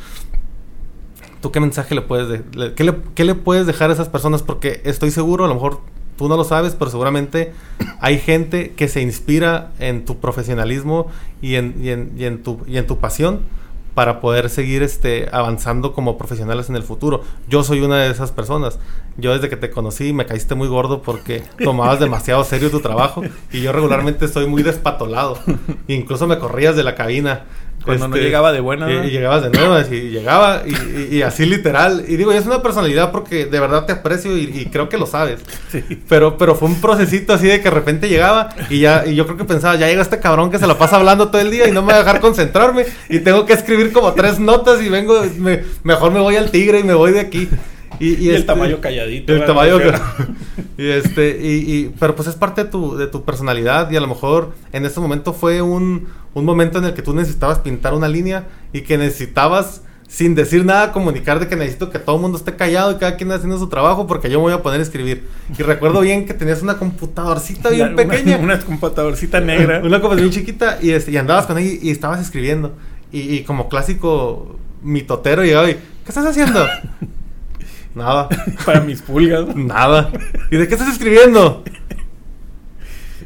¿Tú 1.39 1.53
qué 1.53 1.61
mensaje 1.61 1.95
le 1.95 2.01
puedes, 2.01 2.41
qué, 2.76 2.84
le, 2.84 2.97
qué 3.13 3.23
le 3.23 3.36
puedes 3.36 3.67
dejar 3.67 3.89
a 3.89 3.93
esas 3.93 4.09
personas? 4.09 4.43
Porque 4.43 4.82
estoy 4.84 5.11
seguro, 5.11 5.45
a 5.45 5.47
lo 5.47 5.53
mejor 5.53 5.80
tú 6.18 6.28
no 6.30 6.38
lo 6.38 6.43
sabes, 6.43 6.76
pero 6.78 6.91
seguramente 6.91 7.53
hay 7.99 8.20
gente 8.20 8.74
que 8.74 8.88
se 8.88 9.01
inspira 9.01 9.72
en 9.80 10.05
tu 10.05 10.18
profesionalismo 10.18 11.07
y 11.41 11.55
en, 11.55 11.76
y 11.82 11.89
en, 11.89 12.13
y 12.18 12.26
en, 12.26 12.43
tu, 12.43 12.61
y 12.68 12.78
en 12.78 12.88
tu 12.88 12.97
pasión 12.99 13.41
para 13.95 14.20
poder 14.20 14.49
seguir 14.49 14.84
este, 14.84 15.30
avanzando 15.32 15.93
como 15.93 16.18
profesionales 16.18 16.70
en 16.70 16.76
el 16.76 16.84
futuro. 16.84 17.24
Yo 17.47 17.63
soy 17.63 17.80
una 17.80 17.97
de 17.97 18.11
esas 18.11 18.32
personas. 18.32 18.78
Yo 19.18 19.34
desde 19.34 19.47
que 19.47 19.55
te 19.55 19.72
conocí 19.72 20.11
me 20.11 20.26
caíste 20.26 20.53
muy 20.53 20.68
gordo 20.68 21.01
porque 21.01 21.43
tomabas 21.63 22.01
demasiado 22.01 22.43
serio 22.43 22.70
tu 22.70 22.82
trabajo 22.82 23.24
y 23.51 23.61
yo 23.61 23.72
regularmente 23.72 24.28
soy 24.28 24.47
muy 24.47 24.63
despatolado. 24.63 25.39
Incluso 25.88 26.28
me 26.28 26.38
corrías 26.38 26.76
de 26.76 26.84
la 26.84 26.93
cabina 26.93 27.45
cuando 27.86 28.07
no 28.07 28.15
este, 28.15 28.25
llegaba 28.25 28.51
de 28.51 28.59
buena. 28.59 28.91
Y, 29.05 29.11
llegabas 29.11 29.43
de 29.43 29.49
nuevo, 29.51 29.79
y 29.79 30.09
llegaba, 30.09 30.63
y, 30.65 31.21
así 31.21 31.45
literal. 31.45 32.03
Y 32.07 32.17
digo, 32.17 32.31
es 32.31 32.45
una 32.45 32.61
personalidad 32.61 33.11
porque 33.11 33.45
de 33.45 33.59
verdad 33.59 33.86
te 33.86 33.93
aprecio 33.93 34.38
y, 34.38 34.65
creo 34.71 34.89
que 34.89 34.97
lo 34.97 35.05
sabes. 35.05 35.41
Pero, 36.09 36.38
pero 36.38 36.55
fue 36.55 36.67
un 36.67 36.81
procesito 36.81 37.33
así 37.33 37.47
de 37.47 37.59
que 37.59 37.69
de 37.69 37.75
repente 37.75 38.09
llegaba 38.09 38.49
y 38.69 38.79
ya, 38.79 39.05
y 39.05 39.15
yo 39.15 39.25
creo 39.25 39.38
que 39.38 39.45
pensaba, 39.45 39.75
ya 39.75 39.88
llega 39.88 40.01
este 40.01 40.19
cabrón 40.19 40.51
que 40.51 40.59
se 40.59 40.67
la 40.67 40.77
pasa 40.77 40.97
hablando 40.97 41.29
todo 41.29 41.41
el 41.41 41.51
día 41.51 41.67
y 41.67 41.71
no 41.71 41.81
me 41.81 41.93
va 41.93 41.99
a 41.99 42.03
dejar 42.03 42.19
concentrarme. 42.19 42.86
Y 43.09 43.19
tengo 43.19 43.45
que 43.45 43.53
escribir 43.53 43.91
como 43.91 44.13
tres 44.13 44.39
notas 44.39 44.81
y 44.81 44.89
vengo, 44.89 45.21
mejor 45.83 46.11
me 46.11 46.19
voy 46.19 46.36
al 46.36 46.51
tigre 46.51 46.79
y 46.79 46.83
me 46.83 46.93
voy 46.93 47.11
de 47.11 47.19
aquí. 47.19 47.49
Y, 48.00 48.30
el 48.30 48.36
este, 48.36 48.48
tamaño 48.48 48.80
calladito. 48.82 49.34
El 49.34 49.46
tamaño 49.46 49.80
y 50.78 50.88
este 50.88 51.38
y, 51.41 51.93
pero 52.00 52.16
pues 52.16 52.28
es 52.28 52.36
parte 52.36 52.66
de 52.66 52.70
tu, 52.70 52.98
de 52.98 53.08
tu 53.08 53.24
personalidad 53.24 53.89
y 53.91 53.96
a 53.96 54.02
lo 54.02 54.08
mejor 54.08 54.54
en 54.72 54.86
ese 54.86 55.00
momento 55.00 55.34
fue 55.34 55.62
un, 55.62 56.08
un 56.34 56.46
momento 56.46 56.80
en 56.80 56.86
el 56.86 56.93
que 56.93 57.02
tú 57.02 57.14
necesitabas 57.14 57.60
pintar 57.60 57.93
una 57.93 58.08
línea 58.08 58.48
y 58.74 58.82
que 58.82 58.98
necesitabas 58.98 59.82
sin 60.08 60.36
decir 60.36 60.66
nada 60.66 60.91
comunicar 60.91 61.39
de 61.39 61.48
que 61.48 61.56
necesito 61.56 61.89
que 61.89 62.00
todo 62.00 62.18
el 62.18 62.22
mundo 62.22 62.38
esté 62.38 62.56
callado 62.56 62.91
y 62.91 62.96
cada 62.96 63.18
quien 63.18 63.32
haciendo 63.32 63.58
su 63.58 63.68
trabajo 63.68 64.06
porque 64.06 64.30
yo 64.30 64.38
me 64.38 64.43
voy 64.43 64.54
a 64.54 64.62
poner 64.62 64.80
a 64.80 64.84
escribir. 64.84 65.28
Y 65.58 65.64
recuerdo 65.64 66.02
bien 66.02 66.26
que 66.26 66.34
tenías 66.34 66.62
una 66.62 66.78
computadorcita 66.78 67.70
bien 67.70 67.96
pequeña. 67.98 68.38
Una, 68.38 68.60
computadorcita 68.60 69.39
negra. 69.39 69.80
una 69.80 70.00
computadora 70.00 70.22
bien 70.22 70.32
chiquita 70.32 70.78
y, 70.82 70.91
este, 70.91 71.12
y 71.12 71.18
andabas 71.18 71.48
con 71.48 71.58
ella 71.58 71.80
y, 71.82 71.89
estabas 71.89 72.22
escribiendo. 72.22 72.74
Y, 73.12 73.36
y, 73.36 73.43
como 73.43 73.68
clásico 73.68 74.58
mitotero 74.84 75.43
llegaba 75.43 75.70
y, 75.70 75.74
¿qué 75.74 76.10
estás 76.10 76.26
haciendo? 76.26 76.66
Nada. 77.96 78.28
Para 78.66 78.82
mis 78.82 79.02
pulgas. 79.02 79.56
Nada. 79.56 80.12
¿Y 80.52 80.58
de 80.58 80.68
qué 80.68 80.76
estás 80.76 80.89
escribiendo? 80.89 81.64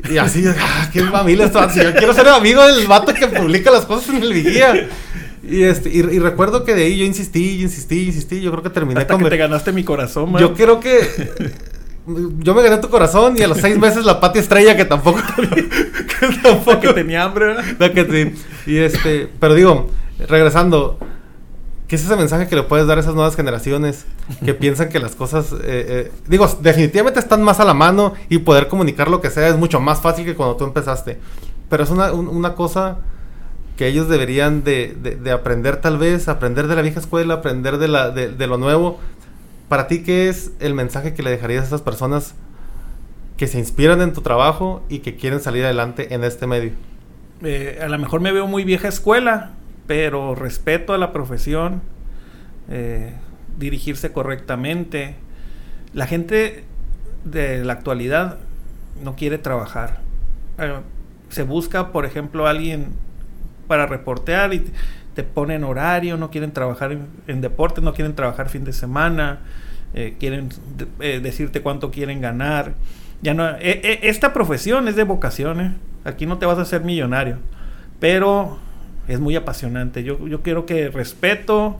Y 0.10 0.18
así, 0.18 0.46
ah, 0.48 0.90
qué 0.94 1.04
familia 1.04 1.46
esto. 1.46 1.60
Yo 1.76 1.94
quiero 1.94 2.14
ser 2.14 2.30
amigo 2.30 2.66
del 2.66 2.88
vato 2.88 3.14
que 3.14 3.28
publica 3.28 3.70
las 3.72 3.86
cosas 3.86 4.16
en 4.16 4.24
el 4.24 4.32
vigía. 4.32 4.88
Y, 5.44 5.64
este, 5.64 5.90
y, 5.90 6.20
recuerdo 6.20 6.64
que 6.64 6.76
de 6.76 6.84
ahí 6.84 6.98
yo 6.98 7.06
insistí, 7.06 7.62
insistí, 7.62 8.06
insistí. 8.06 8.42
Yo 8.42 8.52
creo 8.52 8.64
que 8.64 8.70
terminé 8.70 9.02
Hasta 9.02 9.16
con. 9.16 9.24
Que 9.24 9.30
te 9.30 9.38
ganaste 9.38 9.72
mi 9.72 9.84
corazón, 9.84 10.32
man. 10.32 10.42
Yo 10.42 10.54
creo 10.54 10.80
que. 10.80 11.00
Yo 12.40 12.56
me 12.56 12.62
gané 12.64 12.78
tu 12.78 12.90
corazón 12.90 13.36
y 13.38 13.42
a 13.42 13.48
los 13.48 13.60
seis 13.60 13.78
meses 13.78 14.04
la 14.04 14.20
pati 14.20 14.40
estrella 14.40 14.76
que 14.76 14.86
tampoco. 14.86 15.20
que 15.38 16.28
tampoco. 16.42 16.80
que 16.80 16.94
tenía 16.94 17.24
hambre, 17.24 17.56
La 17.78 17.92
que 17.92 18.34
Y 18.66 18.78
este. 18.78 19.28
Pero 19.40 19.54
digo, 19.54 19.90
regresando 20.28 20.98
¿Qué 21.90 21.96
es 21.96 22.06
ese 22.06 22.16
mensaje 22.16 22.48
que 22.48 22.56
le 22.56 22.62
puedes 22.62 22.86
dar 22.86 23.00
a 23.00 23.02
esas 23.02 23.16
nuevas 23.16 23.36
generaciones 23.36 24.06
que 24.46 24.54
piensan 24.54 24.90
que 24.90 25.00
las 25.00 25.16
cosas, 25.16 25.54
eh, 25.54 25.58
eh, 25.64 26.12
digo, 26.28 26.48
definitivamente 26.62 27.20
están 27.20 27.42
más 27.42 27.60
a 27.60 27.66
la 27.66 27.74
mano 27.74 28.14
y 28.30 28.38
poder 28.38 28.68
comunicar 28.68 29.10
lo 29.10 29.22
que 29.22 29.32
sea 29.32 29.48
es 29.48 29.58
mucho 29.58 29.80
más 29.80 30.00
fácil 30.00 30.24
que 30.24 30.36
cuando 30.36 30.56
tú 30.56 30.66
empezaste? 30.66 31.18
Pero 31.68 31.84
es 31.84 31.90
una, 31.90 32.54
cosa 32.54 33.00
que 33.76 33.88
ellos 33.88 34.08
deberían 34.08 34.64
de, 34.64 35.20
aprender 35.34 35.82
tal 35.82 35.98
vez, 35.98 36.28
aprender 36.28 36.68
de 36.68 36.76
la 36.76 36.84
vieja 36.84 37.00
escuela, 37.00 37.34
aprender 37.34 37.80
de, 37.80 37.88
la, 37.88 38.12
de, 38.12 38.48
lo 38.48 38.60
nuevo. 38.60 39.00
Para 39.68 39.88
ti, 39.88 40.04
¿qué 40.04 40.30
es 40.30 40.52
el 40.60 40.76
mensaje 40.76 41.16
que 41.16 41.24
le 41.24 41.32
dejarías 41.32 41.64
a 41.64 41.68
esas 41.68 41.82
personas 41.82 42.36
que 43.36 43.48
se 43.48 43.58
inspiran 43.58 44.00
en 44.02 44.14
tu 44.14 44.22
trabajo 44.22 44.84
y 44.90 45.00
que 45.00 45.16
quieren 45.16 45.40
salir 45.40 45.66
adelante 45.66 46.14
en 46.14 46.24
este 46.24 46.46
medio? 46.46 46.72
Eh, 47.42 47.80
a 47.82 47.88
lo 47.88 47.98
mejor 47.98 48.22
me 48.22 48.32
veo 48.32 48.46
muy 48.46 48.64
vieja 48.64 48.88
escuela, 48.88 49.54
pero 49.90 50.36
respeto 50.36 50.94
a 50.94 51.00
la 51.00 51.12
profesión, 51.12 51.82
eh, 52.70 53.16
dirigirse 53.58 54.12
correctamente. 54.12 55.16
La 55.96 56.06
gente 56.06 56.64
de 57.26 57.66
la 57.66 57.74
actualidad 57.74 58.38
no 59.04 59.16
quiere 59.16 59.40
trabajar. 59.40 60.02
Eh, 60.60 60.76
se 61.30 61.42
busca, 61.42 61.92
por 61.92 62.06
ejemplo, 62.06 62.46
alguien 62.46 62.90
para 63.68 63.88
reportear 63.88 64.54
y 64.54 64.64
te 65.16 65.24
ponen 65.24 65.64
horario, 65.64 66.18
no 66.18 66.30
quieren 66.30 66.52
trabajar 66.52 66.96
en, 67.26 67.42
deporte, 67.42 67.82
no 67.82 67.96
quieren 67.96 68.14
trabajar 68.14 68.48
fin 68.48 68.66
de 68.66 68.74
semana, 68.74 69.40
eh, 69.96 70.18
quieren 70.20 70.50
decirte 71.00 71.64
cuánto 71.64 71.90
quieren 71.90 72.22
ganar. 72.22 72.76
Ya 73.24 73.34
no, 73.34 73.56
esta 73.58 74.34
profesión 74.34 74.88
es 74.88 74.96
de 74.96 75.04
vocaciones. 75.04 75.72
Aquí 76.04 76.28
no 76.28 76.38
te 76.38 76.46
vas 76.46 76.60
a 76.60 76.62
hacer 76.62 76.84
millonario, 76.84 77.40
pero 78.00 78.60
es 79.10 79.20
muy 79.20 79.36
apasionante. 79.36 80.04
Yo, 80.04 80.28
yo 80.28 80.42
quiero 80.42 80.66
que 80.66 80.90
respeto, 80.90 81.78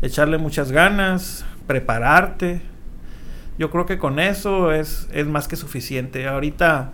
echarle 0.00 0.38
muchas 0.38 0.70
ganas, 0.70 1.44
prepararte. 1.66 2.62
Yo 3.58 3.70
creo 3.70 3.84
que 3.84 3.98
con 3.98 4.20
eso 4.20 4.72
es, 4.72 5.08
es 5.12 5.26
más 5.26 5.48
que 5.48 5.56
suficiente. 5.56 6.28
Ahorita, 6.28 6.92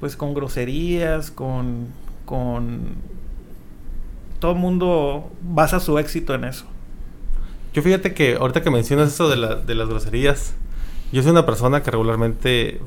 pues 0.00 0.16
con 0.16 0.34
groserías, 0.34 1.30
con, 1.30 1.88
con... 2.26 2.96
Todo 4.38 4.52
el 4.52 4.58
mundo 4.58 5.32
basa 5.40 5.80
su 5.80 5.98
éxito 5.98 6.34
en 6.34 6.44
eso. 6.44 6.66
Yo 7.72 7.80
fíjate 7.80 8.12
que 8.12 8.34
ahorita 8.34 8.60
que 8.60 8.70
mencionas 8.70 9.14
eso 9.14 9.30
de, 9.30 9.36
la, 9.36 9.54
de 9.54 9.74
las 9.74 9.88
groserías, 9.88 10.54
yo 11.10 11.22
soy 11.22 11.30
una 11.30 11.46
persona 11.46 11.82
que 11.82 11.90
regularmente 11.90 12.80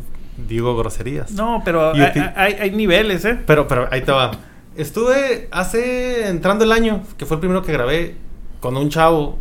digo 0.47 0.77
groserías. 0.77 1.31
No, 1.31 1.63
pero 1.65 1.93
hay, 1.93 2.21
hay, 2.35 2.53
hay, 2.53 2.71
niveles, 2.71 3.25
¿eh? 3.25 3.39
Pero, 3.47 3.67
pero 3.67 3.87
ahí 3.89 4.01
te 4.01 4.11
va. 4.11 4.31
Estuve 4.75 5.47
hace, 5.51 6.27
entrando 6.27 6.65
el 6.65 6.71
año, 6.71 7.03
que 7.17 7.25
fue 7.25 7.35
el 7.35 7.39
primero 7.39 7.61
que 7.63 7.71
grabé, 7.71 8.15
con 8.59 8.75
un 8.75 8.89
chavo 8.89 9.37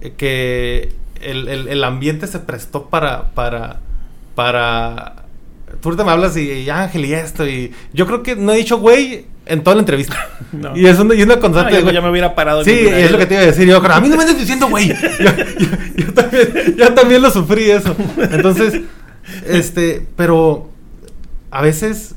eh, 0.00 0.14
que 0.16 0.92
el, 1.20 1.48
el, 1.48 1.68
el, 1.68 1.84
ambiente 1.84 2.26
se 2.26 2.40
prestó 2.40 2.86
para, 2.86 3.30
para, 3.32 3.80
para... 4.34 5.24
Tú 5.80 5.90
ahorita 5.90 6.04
me 6.04 6.10
hablas 6.10 6.36
y, 6.36 6.50
y, 6.50 6.70
Ángel 6.70 7.04
y 7.04 7.14
esto 7.14 7.46
y... 7.46 7.72
Yo 7.92 8.06
creo 8.06 8.22
que 8.22 8.34
no 8.34 8.52
he 8.52 8.56
dicho 8.56 8.78
güey 8.78 9.26
en 9.46 9.62
toda 9.62 9.76
la 9.76 9.80
entrevista. 9.80 10.16
No. 10.52 10.76
Y 10.76 10.84
es 10.86 10.98
una, 10.98 11.14
y 11.14 11.22
una 11.22 11.38
constante... 11.38 11.80
No, 11.80 11.92
ya 11.92 12.00
me 12.00 12.10
hubiera 12.10 12.34
parado. 12.34 12.64
Sí, 12.64 12.72
es 12.72 13.12
lo 13.12 13.18
que 13.18 13.26
te 13.26 13.34
iba 13.34 13.42
a 13.44 13.46
decir. 13.46 13.68
Yo, 13.68 13.76
a 13.76 14.00
mí 14.00 14.08
no 14.08 14.16
me 14.16 14.22
andes 14.22 14.36
diciendo 14.36 14.68
güey. 14.68 14.88
yo, 15.20 15.30
yo, 15.36 15.68
yo, 15.96 16.12
también, 16.12 16.76
yo 16.76 16.92
también 16.92 17.22
lo 17.22 17.30
sufrí 17.30 17.70
eso. 17.70 17.94
Entonces, 18.18 18.80
este, 19.46 20.04
pero 20.16 20.70
a 21.52 21.62
veces 21.62 22.16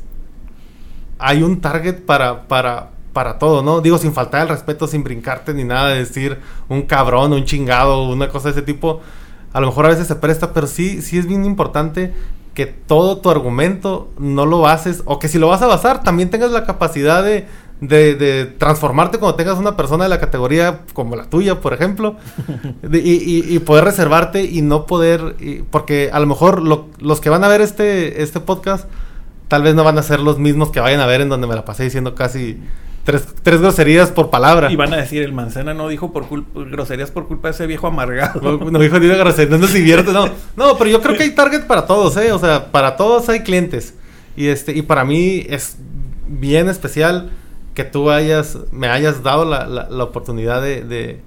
hay 1.24 1.42
un 1.42 1.62
target 1.62 2.02
para, 2.02 2.48
para, 2.50 2.90
para 3.14 3.40
todo, 3.40 3.64
¿no? 3.64 3.80
Digo, 3.80 3.98
sin 3.98 4.12
faltar 4.14 4.42
el 4.42 4.50
respeto, 4.50 4.88
sin 4.88 5.04
brincarte 5.04 5.54
ni 5.54 5.64
nada, 5.64 5.90
de 5.90 6.00
decir 6.00 6.38
un 6.68 6.82
cabrón, 6.82 7.32
un 7.32 7.46
chingado, 7.46 8.10
una 8.10 8.28
cosa 8.28 8.50
de 8.50 8.60
ese 8.60 8.62
tipo. 8.62 9.00
A 9.54 9.62
lo 9.62 9.68
mejor 9.68 9.86
a 9.86 9.90
veces 9.90 10.08
se 10.08 10.16
presta, 10.16 10.52
pero 10.52 10.68
sí, 10.68 11.02
sí 11.02 11.18
es 11.18 11.26
bien 11.26 11.46
importante 11.46 12.14
que 12.54 12.66
todo 12.66 13.20
tu 13.20 13.30
argumento 13.30 14.12
no 14.20 14.46
lo 14.46 14.60
bases, 14.60 15.02
o 15.06 15.18
que 15.18 15.30
si 15.30 15.40
lo 15.40 15.48
vas 15.48 15.62
a 15.62 15.68
basar, 15.68 16.04
también 16.04 16.30
tengas 16.30 16.52
la 16.52 16.66
capacidad 16.66 17.24
de, 17.24 17.48
de, 17.80 18.16
de 18.16 18.46
transformarte 18.46 19.18
cuando 19.18 19.36
tengas 19.36 19.58
una 19.58 19.78
persona 19.78 20.04
de 20.04 20.10
la 20.10 20.20
categoría 20.20 20.82
como 20.94 21.16
la 21.16 21.30
tuya, 21.30 21.62
por 21.62 21.74
ejemplo, 21.74 22.18
de, 22.82 23.00
y, 23.00 23.14
y, 23.14 23.56
y, 23.56 23.60
poder 23.60 23.86
reservarte 23.86 24.44
y 24.44 24.62
no 24.62 24.86
poder, 24.86 25.38
y, 25.40 25.62
porque 25.64 26.10
a 26.12 26.20
lo 26.20 26.28
mejor 26.28 26.62
lo, 26.62 26.90
los 27.00 27.22
que 27.22 27.30
van 27.30 27.46
a 27.46 27.48
ver 27.48 27.62
este, 27.62 28.22
este 28.22 28.42
podcast, 28.42 28.88
tal 29.48 29.64
vez 29.64 29.76
no 29.76 29.84
van 29.84 29.98
a 29.98 30.04
ser 30.04 30.20
los 30.20 30.40
mismos 30.40 30.72
que 30.72 30.80
vayan 30.80 31.00
a 31.00 31.06
ver 31.06 31.22
en 31.22 31.30
donde 31.30 31.48
me 31.48 31.56
la 31.56 31.66
pasé 31.66 31.84
diciendo 31.84 32.16
casi 32.16 32.58
tres, 33.04 33.28
tres 33.44 33.60
groserías 33.62 34.12
por 34.12 34.30
palabra. 34.30 34.72
Y 34.72 34.76
van 34.76 34.94
a 34.94 34.98
decir, 34.98 35.22
el 35.24 35.34
manzana 35.34 35.74
no 35.74 35.88
dijo 35.88 36.12
por 36.14 36.26
groserías 36.70 37.12
por 37.12 37.28
culpa 37.28 37.50
de 37.50 37.54
ese 37.54 37.68
viejo 37.68 37.88
amargado. 37.88 38.40
No, 38.42 38.72
no 38.72 38.80
dijo 38.80 39.00
ni 39.00 39.08
de 39.08 39.18
groserías, 39.18 39.60
no 39.60 39.68
se 39.68 39.78
divierte, 39.78 40.12
no. 40.12 40.30
No, 40.56 40.78
pero 40.78 40.90
yo 40.90 41.02
creo 41.02 41.16
que 41.18 41.24
hay 41.24 41.36
target 41.36 41.66
para 41.68 41.86
todos, 41.86 42.16
¿eh? 42.18 42.32
O 42.32 42.40
sea, 42.40 42.72
para 42.72 42.96
todos 42.96 43.28
hay 43.30 43.42
clientes. 43.42 43.96
Y, 44.36 44.48
este, 44.48 44.72
y 44.72 44.82
para 44.82 45.06
mí 45.06 45.46
es 45.50 45.78
bien 46.28 46.70
especial 46.70 47.32
que 47.74 47.84
tú 47.84 48.10
hayas, 48.10 48.58
me 48.72 48.88
hayas 48.88 49.24
dado 49.24 49.46
la, 49.46 49.68
la, 49.68 49.90
la 49.90 50.04
oportunidad 50.04 50.62
de, 50.62 50.84
de, 50.84 51.20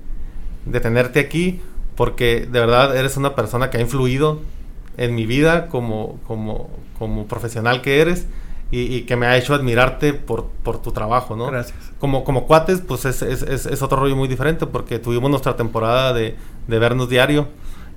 de 0.65 0.81
tenerte 0.81 1.21
aquí, 1.21 1.61
porque 1.95 2.49
de 2.51 2.61
verdad 2.61 2.97
eres 2.97 3.17
una 3.17 3.35
persona 3.35 3.69
que 3.71 3.79
ha 3.79 3.81
influido 3.81 4.41
en 4.97 5.15
mi 5.15 5.27
vida 5.27 5.69
como, 5.69 6.19
como, 6.27 6.71
como 6.99 7.27
profesional 7.27 7.83
que 7.83 8.01
eres 8.01 8.27
y, 8.71 8.83
y, 8.95 9.03
que 9.03 9.15
me 9.15 9.27
ha 9.27 9.37
hecho 9.37 9.55
admirarte 9.55 10.13
por, 10.13 10.49
por 10.65 10.83
tu 10.83 10.91
trabajo, 10.91 11.37
¿no? 11.37 11.47
Gracias. 11.47 11.79
Como, 12.01 12.25
como 12.25 12.47
cuates, 12.47 12.81
pues 12.81 13.05
es, 13.05 13.23
es, 13.23 13.43
es, 13.43 13.67
es 13.67 13.83
otro 13.83 13.99
rollo 13.99 14.17
muy 14.17 14.27
diferente 14.27 14.67
porque 14.67 14.99
tuvimos 14.99 15.31
nuestra 15.31 15.57
temporada 15.57 16.13
de, 16.13 16.37
de, 16.67 16.79
vernos 16.79 17.09
diario 17.09 17.49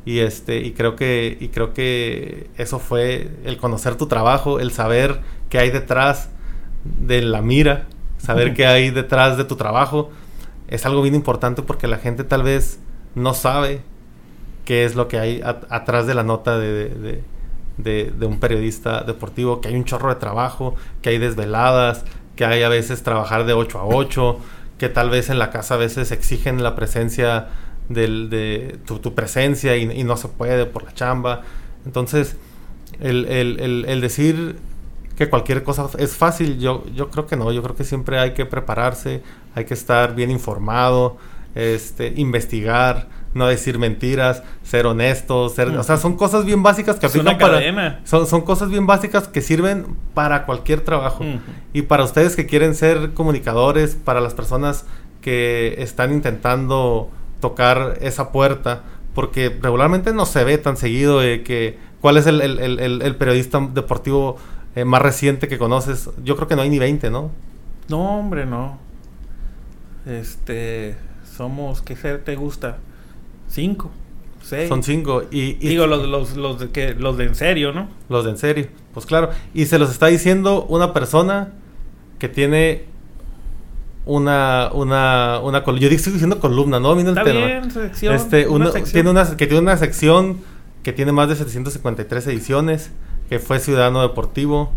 y 0.06 0.20
este 0.20 0.60
y 0.60 0.72
creo 0.74 0.96
que 0.96 1.38
y 1.40 1.50
creo 1.50 1.74
que 1.74 2.50
eso 2.58 2.80
fue 2.80 3.32
el 3.46 3.58
conocer 3.58 3.96
tu 3.96 4.08
trabajo, 4.08 4.60
el 4.60 4.72
saber 4.72 5.22
qué 5.50 5.58
hay 5.58 5.72
detrás 5.72 6.30
de 6.84 7.22
la 7.24 7.42
mira, 7.42 7.88
saber 8.20 8.54
qué 8.54 8.68
hay 8.68 8.92
detrás 8.92 9.38
de 9.38 9.46
tu 9.46 9.56
trabajo 9.56 10.12
es 10.70 10.86
algo 10.86 11.02
bien 11.02 11.16
importante 11.16 11.64
porque 11.64 11.88
la 11.88 11.98
gente 11.98 12.24
tal 12.24 12.44
vez 12.44 12.80
no 13.16 13.34
sabe 13.34 13.82
qué 14.66 14.86
es 14.86 14.96
lo 14.96 15.08
que 15.08 15.20
hay 15.20 15.42
at 15.42 15.64
atrás 15.70 16.08
de 16.08 16.14
la 16.14 16.24
nota 16.24 16.58
de, 16.58 17.24
de 17.78 18.26
un 18.26 18.40
periodista 18.40 19.04
deportivo, 19.04 19.62
que 19.62 19.70
hay 19.70 19.76
un 19.76 19.86
chorro 19.86 20.10
de 20.10 20.16
trabajo, 20.16 20.76
que 21.02 21.10
hay 21.10 21.18
desveladas, 21.18 22.04
que 22.36 22.46
hay 22.46 22.64
a 22.64 22.70
veces 22.70 23.04
trabajar 23.04 23.46
de 23.46 23.54
8 23.54 23.80
a 23.80 23.86
8, 23.86 24.40
que 24.78 24.88
tal 24.88 25.10
vez 25.10 25.30
en 25.30 25.40
la 25.40 25.52
casa 25.52 25.74
a 25.76 25.78
veces 25.78 26.12
exigen 26.12 26.64
la 26.64 26.74
presencia 26.74 27.50
del, 27.90 28.30
de 28.30 28.80
tu, 28.86 29.00
tu 29.00 29.14
presencia 29.14 29.76
y, 29.76 30.04
no 30.06 30.16
se 30.16 30.30
puede 30.30 30.66
por 30.66 30.84
la 30.84 30.94
chamba. 30.94 31.42
Entonces, 31.86 32.38
el, 33.02 33.26
el, 33.26 33.86
el, 33.86 34.00
decir 34.00 34.58
que 35.18 35.30
cualquier 35.30 35.64
cosa 35.64 35.90
es 35.98 36.16
fácil, 36.16 36.60
yo, 36.60 36.86
yo 36.96 37.10
creo 37.10 37.28
que 37.28 37.36
no, 37.36 37.52
yo 37.52 37.62
creo 37.62 37.76
que 37.76 37.84
siempre 37.84 38.20
hay 38.20 38.34
que 38.34 38.46
prepararse, 38.46 39.22
hay 39.54 39.66
que 39.66 39.74
estar 39.74 40.16
bien 40.16 40.32
informado, 40.32 41.18
este, 41.56 42.14
investigar, 42.16 43.10
no 43.34 43.48
decir 43.48 43.78
mentiras, 43.78 44.44
ser 44.64 44.86
honestos, 44.86 45.54
ser, 45.54 45.70
o 45.70 45.84
sea, 45.84 45.98
son 45.98 46.16
cosas 46.16 46.46
bien 46.46 46.64
básicas 46.64 46.98
que 46.98 47.06
aplican 47.06 47.38
para 47.38 48.00
son, 48.04 48.26
son 48.26 48.42
cosas 48.42 48.70
bien 48.70 48.88
básicas 48.88 49.28
que 49.28 49.42
sirven 49.42 49.86
para 50.14 50.46
cualquier 50.46 50.82
trabajo. 50.82 51.24
Uh 51.24 51.28
-huh. 51.28 51.40
Y 51.74 51.82
para 51.84 52.04
ustedes 52.04 52.36
que 52.36 52.46
quieren 52.46 52.74
ser 52.76 53.14
comunicadores, 53.14 53.96
para 53.96 54.20
las 54.22 54.34
personas 54.34 54.86
que 55.22 55.76
están 55.78 56.12
intentando 56.12 57.10
tocar 57.40 57.98
esa 58.02 58.32
puerta, 58.32 58.84
porque 59.14 59.58
regularmente 59.62 60.14
no 60.14 60.26
se 60.26 60.44
ve 60.44 60.58
tan 60.58 60.78
seguido 60.78 61.20
de 61.20 61.44
que 61.44 61.78
cuál 62.02 62.18
es 62.18 62.26
el, 62.26 62.42
el, 62.42 62.60
el, 62.60 63.02
el 63.02 63.16
periodista 63.16 63.60
deportivo 63.74 64.38
eh, 64.76 64.86
más 64.86 65.02
reciente 65.02 65.48
que 65.48 65.58
conoces. 65.58 66.10
Yo 66.24 66.36
creo 66.36 66.48
que 66.48 66.56
no 66.56 66.62
hay 66.62 66.70
ni 66.70 66.80
20, 66.80 67.10
¿no? 67.10 67.32
No, 67.90 68.20
hombre, 68.20 68.46
no. 68.46 68.78
Este, 70.06 70.96
somos, 71.36 71.82
¿qué 71.82 71.96
ser 71.96 72.24
te 72.24 72.36
gusta? 72.36 72.78
Cinco. 73.50 73.92
Seis. 74.42 74.70
Son 74.70 74.84
cinco. 74.84 75.24
Y, 75.32 75.58
y 75.60 75.70
Digo, 75.70 75.86
los, 75.86 76.08
los, 76.08 76.38
los, 76.38 76.60
de 76.60 76.70
que, 76.70 76.94
los 76.94 77.18
de 77.18 77.26
en 77.26 77.36
serio, 77.36 77.74
¿no? 77.74 77.90
Los 78.08 78.24
de 78.24 78.32
en 78.32 78.38
serio. 78.38 78.68
Pues 78.94 79.06
claro. 79.06 79.30
Y 79.54 79.66
se 79.66 79.78
los 79.78 79.92
está 79.92 80.08
diciendo 80.08 80.66
una 80.70 80.94
persona 80.94 81.54
que 82.18 82.30
tiene 82.30 82.86
una, 84.06 84.70
una, 84.74 85.40
una 85.44 85.64
Yo 85.66 85.88
estoy 85.90 86.14
diciendo 86.14 86.40
columna, 86.40 86.80
¿no? 86.80 86.98
Está 87.00 87.22
el 87.22 87.38
bien, 87.38 87.72
sección, 87.72 88.16
este, 88.16 88.48
una, 88.48 88.66
una 88.66 88.72
sección. 88.72 88.94
Tiene 88.94 89.10
una, 89.10 89.38
que 89.38 89.48
tiene 89.48 89.62
una 89.62 89.78
sección 89.78 90.38
que 90.84 90.94
tiene 90.94 91.12
más 91.12 91.30
de 91.30 91.36
753 91.36 92.28
ediciones, 92.28 92.92
que 93.30 93.40
fue 93.40 93.60
Ciudadano 93.60 94.02
Deportivo, 94.02 94.72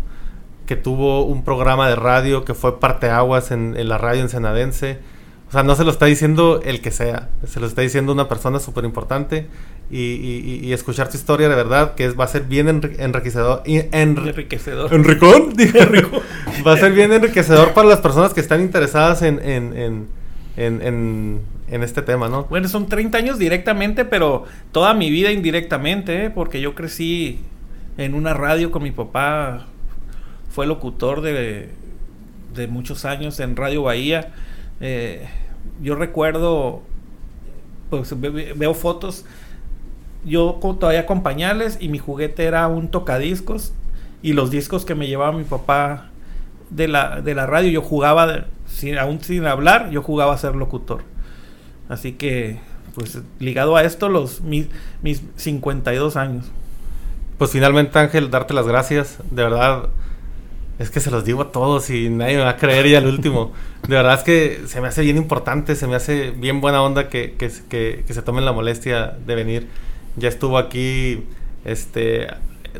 que 0.67 0.75
tuvo 0.75 1.25
un 1.25 1.43
programa 1.43 1.87
de 1.89 1.95
radio 1.95 2.45
que 2.45 2.53
fue 2.53 2.79
parteaguas 2.79 3.51
en, 3.51 3.75
en 3.77 3.89
la 3.89 3.97
radio 3.97 4.21
ensenadense 4.21 4.99
o 5.53 5.55
sea, 5.55 5.61
no 5.61 5.75
se 5.75 5.83
lo 5.83 5.91
está 5.91 6.07
diciendo 6.07 6.61
el 6.65 6.81
que 6.81 6.89
sea, 6.89 7.29
se 7.45 7.59
lo 7.59 7.67
está 7.67 7.83
diciendo 7.83 8.11
una 8.11 8.27
persona 8.27 8.57
súper 8.59 8.85
importante 8.85 9.45
y, 9.91 9.99
y, 9.99 10.61
y, 10.63 10.73
escuchar 10.73 11.09
tu 11.09 11.15
historia 11.15 11.47
de 11.47 11.53
verdad, 11.53 11.93
que 11.93 12.05
es, 12.05 12.19
va 12.19 12.23
a 12.23 12.27
ser 12.27 12.41
bien 12.45 12.67
enriquecedor. 12.67 13.61
En, 13.65 13.87
enriquecedor. 13.91 14.91
¿Enricón? 14.95 15.53
va 16.65 16.73
a 16.73 16.77
ser 16.77 16.93
bien 16.93 17.13
enriquecedor 17.13 17.73
para 17.73 17.87
las 17.87 17.99
personas 17.99 18.33
que 18.33 18.39
están 18.39 18.61
interesadas 18.61 19.21
en, 19.21 19.39
en, 19.47 20.07
en, 20.57 21.41
en, 21.67 21.83
este 21.83 22.01
tema, 22.01 22.29
¿no? 22.29 22.45
Bueno, 22.45 22.67
son 22.67 22.87
30 22.87 23.15
años 23.19 23.37
directamente, 23.37 24.05
pero 24.05 24.45
toda 24.71 24.95
mi 24.95 25.11
vida 25.11 25.31
indirectamente, 25.31 26.25
¿eh? 26.25 26.29
porque 26.31 26.61
yo 26.61 26.73
crecí 26.73 27.41
en 27.99 28.15
una 28.15 28.33
radio 28.33 28.71
con 28.71 28.81
mi 28.81 28.89
papá, 28.89 29.67
fue 30.49 30.65
locutor 30.65 31.21
de, 31.21 31.69
de 32.55 32.67
muchos 32.67 33.05
años 33.05 33.39
en 33.39 33.55
Radio 33.55 33.83
Bahía. 33.83 34.33
Yo 35.81 35.95
recuerdo, 35.95 36.81
pues 37.89 38.13
veo 38.19 38.73
fotos, 38.73 39.25
yo 40.25 40.59
todavía 40.79 41.05
con 41.05 41.23
pañales 41.23 41.77
y 41.79 41.89
mi 41.89 41.97
juguete 41.97 42.45
era 42.45 42.67
un 42.67 42.89
tocadiscos 42.89 43.73
y 44.21 44.33
los 44.33 44.51
discos 44.51 44.85
que 44.85 44.95
me 44.95 45.07
llevaba 45.07 45.31
mi 45.31 45.43
papá 45.43 46.09
de 46.69 46.87
la, 46.87 47.21
de 47.21 47.35
la 47.35 47.45
radio, 47.45 47.69
yo 47.69 47.81
jugaba, 47.81 48.45
sin, 48.65 48.97
aún 48.97 49.21
sin 49.21 49.45
hablar, 49.45 49.89
yo 49.91 50.01
jugaba 50.01 50.33
a 50.33 50.37
ser 50.37 50.55
locutor. 50.55 51.03
Así 51.89 52.13
que, 52.13 52.59
pues 52.95 53.19
ligado 53.39 53.75
a 53.75 53.83
esto, 53.83 54.09
los 54.09 54.41
mis, 54.41 54.67
mis 55.01 55.21
52 55.35 56.15
años. 56.15 56.45
Pues 57.37 57.51
finalmente 57.51 57.99
Ángel, 57.99 58.31
darte 58.31 58.53
las 58.53 58.67
gracias, 58.67 59.17
de 59.29 59.43
verdad 59.43 59.89
es 60.79 60.89
que 60.89 60.99
se 60.99 61.11
los 61.11 61.23
digo 61.23 61.41
a 61.41 61.51
todos 61.51 61.89
y 61.89 62.09
nadie 62.09 62.37
me 62.37 62.43
va 62.43 62.51
a 62.51 62.57
creer 62.57 62.87
ya 62.87 62.97
al 62.97 63.07
último. 63.07 63.53
De 63.87 63.95
verdad 63.95 64.15
es 64.15 64.23
que 64.23 64.61
se 64.67 64.81
me 64.81 64.87
hace 64.87 65.01
bien 65.01 65.17
importante, 65.17 65.75
se 65.75 65.87
me 65.87 65.95
hace 65.95 66.31
bien 66.31 66.61
buena 66.61 66.81
onda 66.81 67.09
que, 67.09 67.33
que, 67.33 67.51
que, 67.69 68.03
que 68.05 68.13
se 68.13 68.21
tomen 68.21 68.45
la 68.45 68.51
molestia 68.51 69.15
de 69.25 69.35
venir. 69.35 69.67
Ya 70.15 70.29
estuvo 70.29 70.57
aquí 70.57 71.23
este 71.65 72.27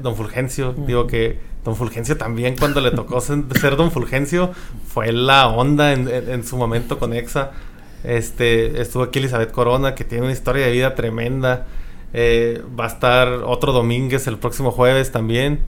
Don 0.02 0.16
Fulgencio, 0.16 0.70
uh 0.70 0.74
-huh. 0.74 0.86
digo 0.86 1.08
que 1.08 1.38
Don 1.64 1.76
Fulgencio 1.76 2.18
también 2.18 2.56
cuando 2.58 2.82
le 2.82 2.91
tocó 2.91 3.22
ser 3.22 3.76
Don 3.78 3.91
Fulgencio 3.91 4.52
fue 4.88 5.12
la 5.12 5.48
onda 5.48 5.94
en, 5.94 6.08
en, 6.08 6.30
en 6.30 6.44
su 6.44 6.58
momento 6.58 7.00
con 7.00 7.14
Exa. 7.14 7.52
Este, 8.04 8.82
estuvo 8.82 9.04
aquí 9.04 9.20
Elizabeth 9.20 9.52
Corona, 9.52 9.96
que 9.96 10.04
tiene 10.04 10.26
una 10.26 10.34
historia 10.34 10.66
de 10.66 10.72
vida 10.72 10.96
tremenda. 10.96 11.68
Eh, 12.14 12.62
va 12.80 12.86
a 12.86 12.88
estar 12.88 13.28
otro 13.46 13.72
Domínguez 13.72 14.28
el 14.28 14.38
próximo 14.38 14.72
jueves 14.72 15.12
también. 15.12 15.62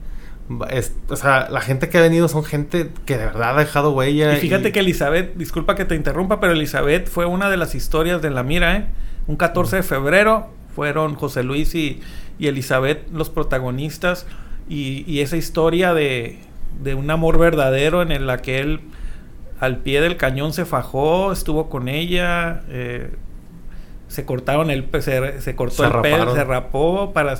O 1.08 1.16
sea, 1.16 1.48
la 1.50 1.60
gente 1.60 1.88
que 1.88 1.98
ha 1.98 2.00
venido 2.00 2.28
son 2.28 2.44
gente 2.44 2.90
que 3.04 3.18
de 3.18 3.26
verdad 3.26 3.56
ha 3.56 3.60
dejado 3.60 3.92
huella. 3.92 4.36
Y 4.36 4.40
fíjate 4.40 4.72
que 4.72 4.80
Elizabeth, 4.80 5.34
disculpa 5.34 5.74
que 5.74 5.84
te 5.84 5.94
interrumpa, 5.94 6.40
pero 6.40 6.52
Elizabeth 6.52 7.08
fue 7.08 7.26
una 7.26 7.50
de 7.50 7.56
las 7.56 7.74
historias 7.74 8.22
de 8.22 8.30
la 8.30 8.42
mira, 8.42 8.76
¿eh? 8.76 8.86
Un 9.26 9.36
14 9.36 9.76
de 9.76 9.82
febrero 9.82 10.48
fueron 10.74 11.14
José 11.16 11.42
Luis 11.42 11.74
y, 11.74 12.00
Elizabeth 12.38 13.10
los 13.12 13.30
protagonistas. 13.30 14.26
Y, 14.68 15.20
esa 15.20 15.36
historia 15.36 15.94
de, 15.94 16.38
de, 16.82 16.94
un 16.94 17.10
amor 17.10 17.38
verdadero 17.38 18.02
en 18.02 18.26
la 18.26 18.38
que 18.38 18.60
él 18.60 18.80
al 19.58 19.78
pie 19.78 20.00
del 20.00 20.16
cañón 20.16 20.52
se 20.52 20.64
fajó, 20.64 21.32
estuvo 21.32 21.68
con 21.68 21.88
ella, 21.88 22.62
eh, 22.68 23.10
se 24.08 24.24
cortaron 24.24 24.70
el 24.70 24.88
se, 25.00 25.40
se 25.40 25.56
cortó 25.56 25.84
el 25.84 26.00
pelo, 26.00 26.34
se 26.34 26.44
rapó 26.44 27.12
para, 27.12 27.34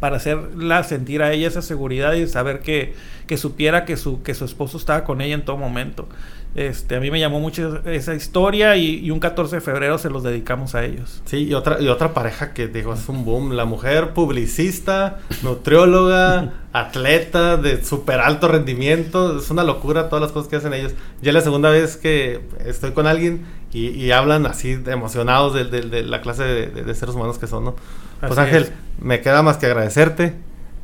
para 0.00 0.16
hacerla 0.16 0.82
sentir 0.82 1.22
a 1.22 1.32
ella 1.32 1.48
esa 1.48 1.62
seguridad 1.62 2.14
y 2.14 2.26
saber 2.26 2.60
que, 2.60 2.94
que 3.26 3.36
supiera 3.36 3.84
que 3.84 3.96
su, 3.96 4.22
que 4.22 4.34
su 4.34 4.44
esposo 4.44 4.78
estaba 4.78 5.04
con 5.04 5.20
ella 5.20 5.34
en 5.34 5.44
todo 5.44 5.56
momento. 5.56 6.08
Este, 6.54 6.96
a 6.96 7.00
mí 7.00 7.10
me 7.10 7.20
llamó 7.20 7.40
mucho 7.40 7.82
esa 7.84 8.14
historia 8.14 8.76
y, 8.76 9.10
un 9.10 9.20
14 9.20 9.56
de 9.56 9.60
febrero 9.60 9.98
se 9.98 10.10
los 10.10 10.22
dedicamos 10.22 10.74
a 10.74 10.84
ellos. 10.84 11.22
Sí, 11.24 11.44
y 11.44 11.54
otra, 11.54 11.80
y 11.80 11.88
otra 11.88 12.14
pareja 12.14 12.52
que 12.52 12.66
digo 12.66 12.94
es 12.94 13.08
un 13.08 13.24
boom, 13.24 13.52
la 13.52 13.64
mujer 13.64 14.12
publicista, 14.14 15.18
nutrióloga, 15.42 16.54
atleta 16.72 17.58
de 17.58 17.84
súper 17.84 18.20
alto 18.20 18.48
rendimiento, 18.48 19.38
es 19.38 19.50
una 19.50 19.62
locura 19.62 20.08
todas 20.08 20.22
las 20.22 20.32
cosas 20.32 20.48
que 20.48 20.56
hacen 20.56 20.72
ellos. 20.72 20.94
Ya 21.22 21.30
es 21.30 21.34
la 21.34 21.42
segunda 21.42 21.70
vez 21.70 21.96
que 21.96 22.40
estoy 22.64 22.92
con 22.92 23.06
alguien 23.06 23.44
y, 23.72 24.10
hablan 24.12 24.46
así 24.46 24.78
emocionados 24.86 25.54
de, 25.54 26.02
la 26.04 26.20
clase 26.20 26.44
de, 26.44 26.94
seres 26.94 27.14
humanos 27.14 27.38
que 27.38 27.46
son, 27.46 27.64
¿no? 27.64 27.76
Pues 28.20 28.38
Ángel, 28.38 28.70
me 29.00 29.20
queda 29.20 29.42
más 29.42 29.58
que 29.58 29.66
agradecerte, 29.66 30.34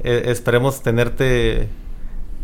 eh, 0.00 0.24
esperemos 0.26 0.82
tenerte 0.82 1.68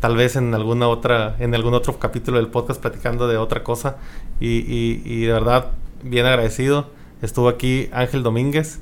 tal 0.01 0.17
vez 0.17 0.37
en 0.37 0.55
alguna 0.55 0.89
otra, 0.89 1.37
en 1.39 1.55
algún 1.55 1.75
otro 1.75 1.99
capítulo 1.99 2.39
del 2.39 2.49
podcast 2.49 2.81
platicando 2.81 3.29
de 3.29 3.37
otra 3.37 3.63
cosa. 3.63 3.97
Y, 4.41 4.65
y, 5.05 5.27
de 5.27 5.33
verdad, 5.33 5.67
bien 6.03 6.27
agradecido. 6.27 6.89
Estuvo 7.23 7.49
aquí 7.49 7.91
Ángel 7.93 8.23
Domínguez 8.23 8.81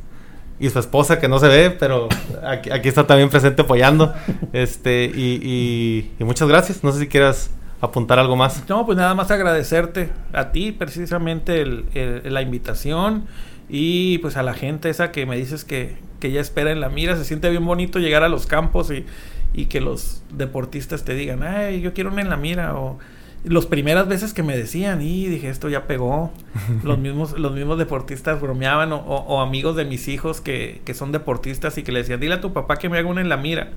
y 0.60 0.70
su 0.70 0.78
esposa 0.78 1.18
que 1.18 1.28
no 1.28 1.40
se 1.40 1.48
ve, 1.48 1.70
pero 1.70 2.08
aquí, 2.44 2.70
aquí 2.70 2.88
está 2.88 3.06
también 3.06 3.28
presente 3.28 3.62
apoyando. 3.62 4.14
Este, 4.52 5.06
y, 5.06 6.12
y, 6.18 6.24
muchas 6.24 6.48
gracias. 6.48 6.84
No 6.84 6.92
sé 6.92 7.00
si 7.00 7.08
quieras 7.08 7.50
apuntar 7.80 8.18
algo 8.18 8.36
más. 8.36 8.64
No, 8.68 8.84
pues 8.86 8.98
nada 8.98 9.14
más 9.14 9.30
agradecerte 9.30 10.10
a 10.32 10.52
ti 10.52 10.72
precisamente 10.72 11.64
la 11.64 12.42
invitación 12.42 13.26
y 13.68 14.18
pues 14.18 14.36
a 14.36 14.42
la 14.42 14.54
gente 14.54 14.88
esa 14.88 15.12
que 15.12 15.26
me 15.26 15.36
dices 15.36 15.64
que, 15.64 15.96
que 16.20 16.32
ya 16.32 16.40
espera 16.40 16.70
en 16.70 16.80
la 16.80 16.88
mira. 16.88 17.16
Se 17.16 17.24
siente 17.24 17.50
bien 17.50 17.64
bonito 17.64 17.98
llegar 17.98 18.22
a 18.22 18.28
los 18.28 18.46
campos 18.46 18.90
y 18.90 19.04
y 19.52 19.66
que 19.66 19.80
los 19.80 20.22
deportistas 20.32 21.04
te 21.04 21.14
digan, 21.14 21.42
ay, 21.42 21.80
yo 21.80 21.94
quiero 21.94 22.10
una 22.12 22.22
en 22.22 22.30
la 22.30 22.36
mira 22.36 22.78
o 22.78 22.98
las 23.44 23.66
primeras 23.66 24.08
veces 24.08 24.34
que 24.34 24.42
me 24.42 24.56
decían 24.56 25.00
y 25.00 25.26
dije 25.26 25.48
esto 25.48 25.68
ya 25.68 25.86
pegó 25.86 26.32
los 26.82 26.98
mismos 26.98 27.38
los 27.38 27.52
mismos 27.52 27.78
deportistas 27.78 28.40
bromeaban 28.40 28.92
o, 28.92 29.40
amigos 29.40 29.76
de 29.76 29.84
mis 29.84 30.08
hijos 30.08 30.40
que, 30.40 30.82
que, 30.84 30.92
son 30.92 31.12
deportistas 31.12 31.78
y 31.78 31.84
que 31.84 31.92
le 31.92 32.00
decían 32.00 32.18
dile 32.18 32.34
a 32.34 32.40
tu 32.40 32.52
papá 32.52 32.76
que 32.76 32.88
me 32.88 32.98
haga 32.98 33.08
una 33.08 33.20
en 33.20 33.28
la 33.28 33.36
mira 33.36 33.70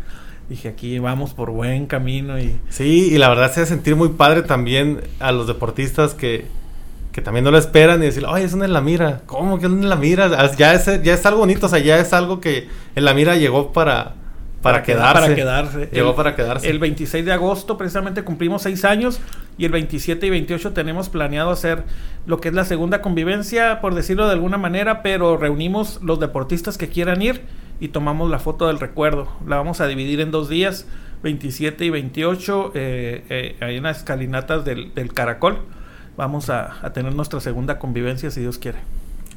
dije 0.50 0.68
aquí 0.68 1.00
vamos 1.00 1.34
por 1.34 1.52
buen 1.52 1.86
camino 1.86 2.39
y 2.39 2.60
sí 2.70 3.10
y 3.12 3.18
la 3.18 3.30
verdad 3.30 3.52
se 3.54 3.62
hace 3.62 3.74
sentir 3.74 3.96
muy 3.96 4.10
padre 4.10 4.42
también 4.44 5.02
a 5.20 5.32
los 5.32 5.48
deportistas 5.48 6.14
que 6.14 6.46
que 7.12 7.22
también 7.22 7.44
no 7.44 7.52
lo 7.52 7.58
esperan 7.58 8.02
y 8.02 8.06
decir, 8.06 8.24
ay, 8.28 8.44
es 8.44 8.54
una 8.54 8.66
en 8.66 8.74
la 8.74 8.82
mira. 8.82 9.22
¿Cómo 9.26 9.60
que 9.60 9.66
es 9.66 9.72
una 9.72 9.84
en 9.84 9.89
la 9.89 9.96
mira? 9.96 10.30
Ya 10.56 10.74
es, 10.74 10.86
ya 11.04 11.14
es 11.14 11.26
algo 11.26 11.39
bonito, 11.39 11.66
o 11.66 11.70
sea, 11.70 11.80
ya 11.80 12.00
es 12.00 12.14
algo 12.14 12.39
que 12.39 12.70
en 12.96 13.06
la 13.06 13.14
mira 13.14 13.36
llegó 13.36 13.74
para, 13.74 14.14
para, 14.62 14.84
quedarse. 14.84 15.22
Para 15.22 15.36
quedarse. 15.36 15.89
Llegó 15.92 16.16
para 16.16 16.36
quedarse. 16.36 16.70
El 16.70 16.80
26 16.80 17.26
de 17.26 17.34
agosto 17.34 17.78
precisamente 17.78 18.24
cumplimos 18.24 18.62
seis 18.62 18.86
años 18.86 19.20
y 19.58 19.66
el 19.66 19.72
27 19.72 20.26
y 20.26 20.30
28 20.30 20.72
tenemos 20.72 21.10
planeado 21.10 21.52
hacer 21.52 21.84
lo 22.26 22.39
que 22.39 22.48
es 22.48 22.54
la 22.54 22.64
segunda 22.64 23.02
convivencia, 23.02 23.82
por 23.82 23.94
decirlo 23.94 24.26
de 24.28 24.34
alguna 24.34 24.58
manera, 24.58 25.02
pero 25.02 25.36
reunimos 25.36 26.00
los 26.02 26.20
deportistas 26.20 26.78
que 26.78 26.88
quieran 26.88 27.22
ir 27.22 27.42
y 27.82 27.89
tomamos 27.89 28.29
la 28.29 28.39
foto 28.39 28.67
del 28.67 28.79
recuerdo. 28.79 29.27
La 29.45 29.57
vamos 29.57 29.82
a 29.82 29.88
dividir 29.88 30.21
en 30.21 30.32
dos 30.32 30.47
días, 30.47 30.86
27 31.23 31.84
y 31.84 31.89
28, 31.89 32.71
eh, 32.75 33.25
eh, 33.29 33.55
ahí 33.59 33.77
en 33.77 33.84
las 33.84 33.97
escalinatas 33.97 34.63
del, 34.63 35.13
Caracol. 35.13 35.57
Vamos 36.15 36.51
a, 36.51 36.79
tener 36.93 37.15
nuestra 37.15 37.39
segunda 37.39 37.79
convivencia 37.79 38.29
si 38.29 38.39
Dios 38.39 38.59
quiere. 38.59 38.77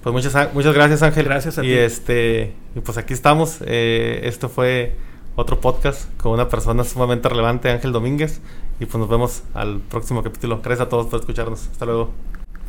Pues 0.03 0.13
muchas, 0.13 0.53
muchas 0.53 0.75
gracias 0.75 1.03
Ángel. 1.03 1.25
Gracias 1.25 1.59
a 1.59 1.65
y 1.65 1.69
ti. 1.69 1.73
Este, 1.73 2.53
y 2.77 2.81
pues 2.81 2.99
aquí 2.99 3.15
estamos. 3.15 3.59
Eh, 3.65 4.21
esto 4.25 4.51
fue 4.51 4.95
otro 5.37 5.61
podcast 5.61 6.15
con 6.19 6.33
una 6.33 6.51
persona 6.51 6.85
sumamente 6.85 7.31
relevante, 7.31 7.71
Ángel 7.71 7.93
Domínguez. 7.93 8.43
Y 8.79 8.85
pues 8.85 8.97
nos 8.97 9.09
vemos 9.09 9.43
al 9.55 9.81
próximo 9.81 10.23
capítulo. 10.23 10.61
Gracias 10.63 10.87
a 10.87 10.91
todos 10.91 11.07
por 11.07 11.21
escucharnos. 11.21 11.69
Hasta 11.69 11.87
luego. 11.87 12.13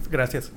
Gracias. 0.09 0.53